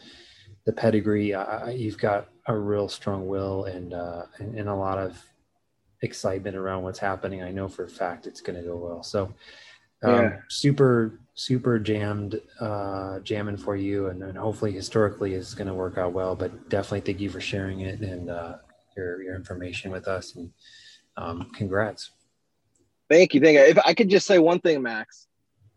the 0.67 0.73
pedigree. 0.73 1.35
Uh, 1.35 1.71
you've 1.71 1.99
got 1.99 2.29
a 2.47 2.57
real 2.57 2.89
strong 2.89 3.27
will 3.27 3.65
and, 3.65 3.93
uh, 3.93 4.23
and, 4.39 4.55
and 4.59 4.69
a 4.69 4.75
lot 4.75 4.99
of 4.99 5.23
excitement 6.03 6.57
around 6.57 6.83
what's 6.83 6.99
happening. 6.99 7.43
I 7.43 7.51
know 7.51 7.69
for 7.69 7.85
a 7.85 7.89
fact 7.89 8.27
it's 8.27 8.41
going 8.41 8.61
to 8.61 8.67
go 8.67 8.77
well. 8.77 9.03
So 9.03 9.33
um, 10.03 10.15
yeah. 10.15 10.37
super 10.49 11.21
super 11.35 11.79
jammed 11.79 12.41
uh, 12.61 13.21
jamming 13.21 13.57
for 13.57 13.77
you, 13.77 14.09
and, 14.09 14.23
and 14.23 14.37
hopefully 14.37 14.73
historically 14.73 15.35
is 15.35 15.55
going 15.55 15.69
to 15.69 15.75
work 15.75 15.99
out 15.99 16.13
well. 16.13 16.35
But 16.35 16.69
definitely 16.69 17.01
thank 17.01 17.21
you 17.21 17.31
for 17.31 17.41
sharing 17.41 17.81
it 17.81 18.01
and 18.01 18.31
uh, 18.31 18.57
your 18.97 19.23
your 19.23 19.35
information 19.35 19.91
with 19.91 20.07
us, 20.07 20.37
and 20.37 20.51
um, 21.17 21.51
congrats. 21.55 22.11
Thank 23.11 23.35
you. 23.35 23.41
Thank 23.41 23.55
you. 23.55 23.65
If 23.65 23.79
I 23.79 23.95
could 23.95 24.11
just 24.11 24.27
say 24.27 24.39
one 24.39 24.61
thing, 24.61 24.83
Max, 24.83 25.27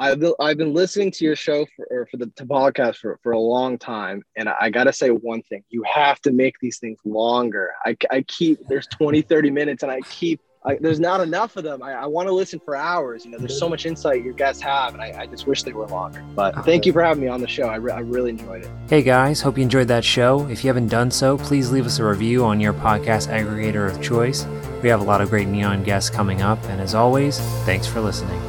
I've 0.02 0.20
been, 0.20 0.34
I've 0.40 0.58
been 0.58 0.74
listening 0.74 1.12
to 1.12 1.26
your 1.26 1.36
show 1.36 1.68
for, 1.76 1.86
or 1.92 2.08
for 2.08 2.18
the 2.18 2.26
to 2.38 2.46
podcast 2.48 2.96
for, 2.96 3.20
for 3.22 3.34
a 3.34 3.40
long 3.40 3.78
time. 3.78 4.24
And 4.36 4.50
I, 4.50 4.56
I 4.62 4.70
got 4.72 4.86
to 4.86 4.94
say 4.94 5.10
one 5.10 5.44
thing, 5.44 5.64
you 5.70 5.84
have 5.84 6.20
to 6.22 6.32
make 6.32 6.56
these 6.60 6.80
things 6.80 6.98
longer. 7.06 7.72
I, 7.86 7.96
I 8.10 8.24
keep, 8.24 8.60
there's 8.68 8.88
20, 8.88 9.22
30 9.22 9.52
minutes 9.52 9.84
and 9.84 9.92
I 9.92 10.02
keep, 10.02 10.42
I, 10.66 10.78
there's 10.82 11.00
not 11.00 11.22
enough 11.22 11.56
of 11.56 11.64
them. 11.64 11.84
I, 11.84 11.94
I 11.94 12.06
want 12.08 12.28
to 12.30 12.34
listen 12.34 12.60
for 12.60 12.76
hours. 12.76 13.26
You 13.26 13.32
know, 13.32 13.38
there's 13.38 13.58
so 13.58 13.70
much 13.70 13.86
insight 13.86 14.24
your 14.24 14.34
guests 14.34 14.62
have, 14.62 14.94
and 14.94 15.02
I, 15.02 15.22
I 15.22 15.26
just 15.26 15.48
wish 15.48 15.64
they 15.64 15.74
were 15.74 15.88
longer. 15.88 16.24
But 16.36 16.56
oh, 16.56 16.62
thank 16.62 16.86
you 16.86 16.94
for 16.94 17.04
having 17.04 17.24
me 17.24 17.30
on 17.30 17.42
the 17.42 17.48
show. 17.48 17.64
I, 17.64 17.78
re- 17.78 17.92
I 17.92 18.00
really 18.02 18.30
enjoyed 18.30 18.66
it. 18.66 18.72
Hey 18.88 19.02
guys, 19.02 19.42
hope 19.42 19.58
you 19.58 19.64
enjoyed 19.64 19.88
that 19.88 20.04
show. 20.04 20.48
If 20.50 20.64
you 20.64 20.68
haven't 20.68 20.90
done 20.90 21.10
so, 21.10 21.40
please 21.40 21.72
leave 21.72 21.88
us 21.88 21.98
a 21.98 22.06
review 22.06 22.46
on 22.46 22.60
your 22.60 22.74
podcast 22.74 23.30
aggregator 23.30 23.90
of 23.90 24.02
choice. 24.04 24.46
We 24.84 24.90
have 24.90 25.02
a 25.02 25.04
lot 25.04 25.22
of 25.22 25.32
great 25.32 25.48
neon 25.48 25.84
guests 25.84 26.12
coming 26.12 26.44
up, 26.44 26.64
and 26.66 26.80
as 26.80 26.94
always, 26.94 27.40
thanks 27.66 27.88
for 27.88 28.00
listening. 28.00 28.40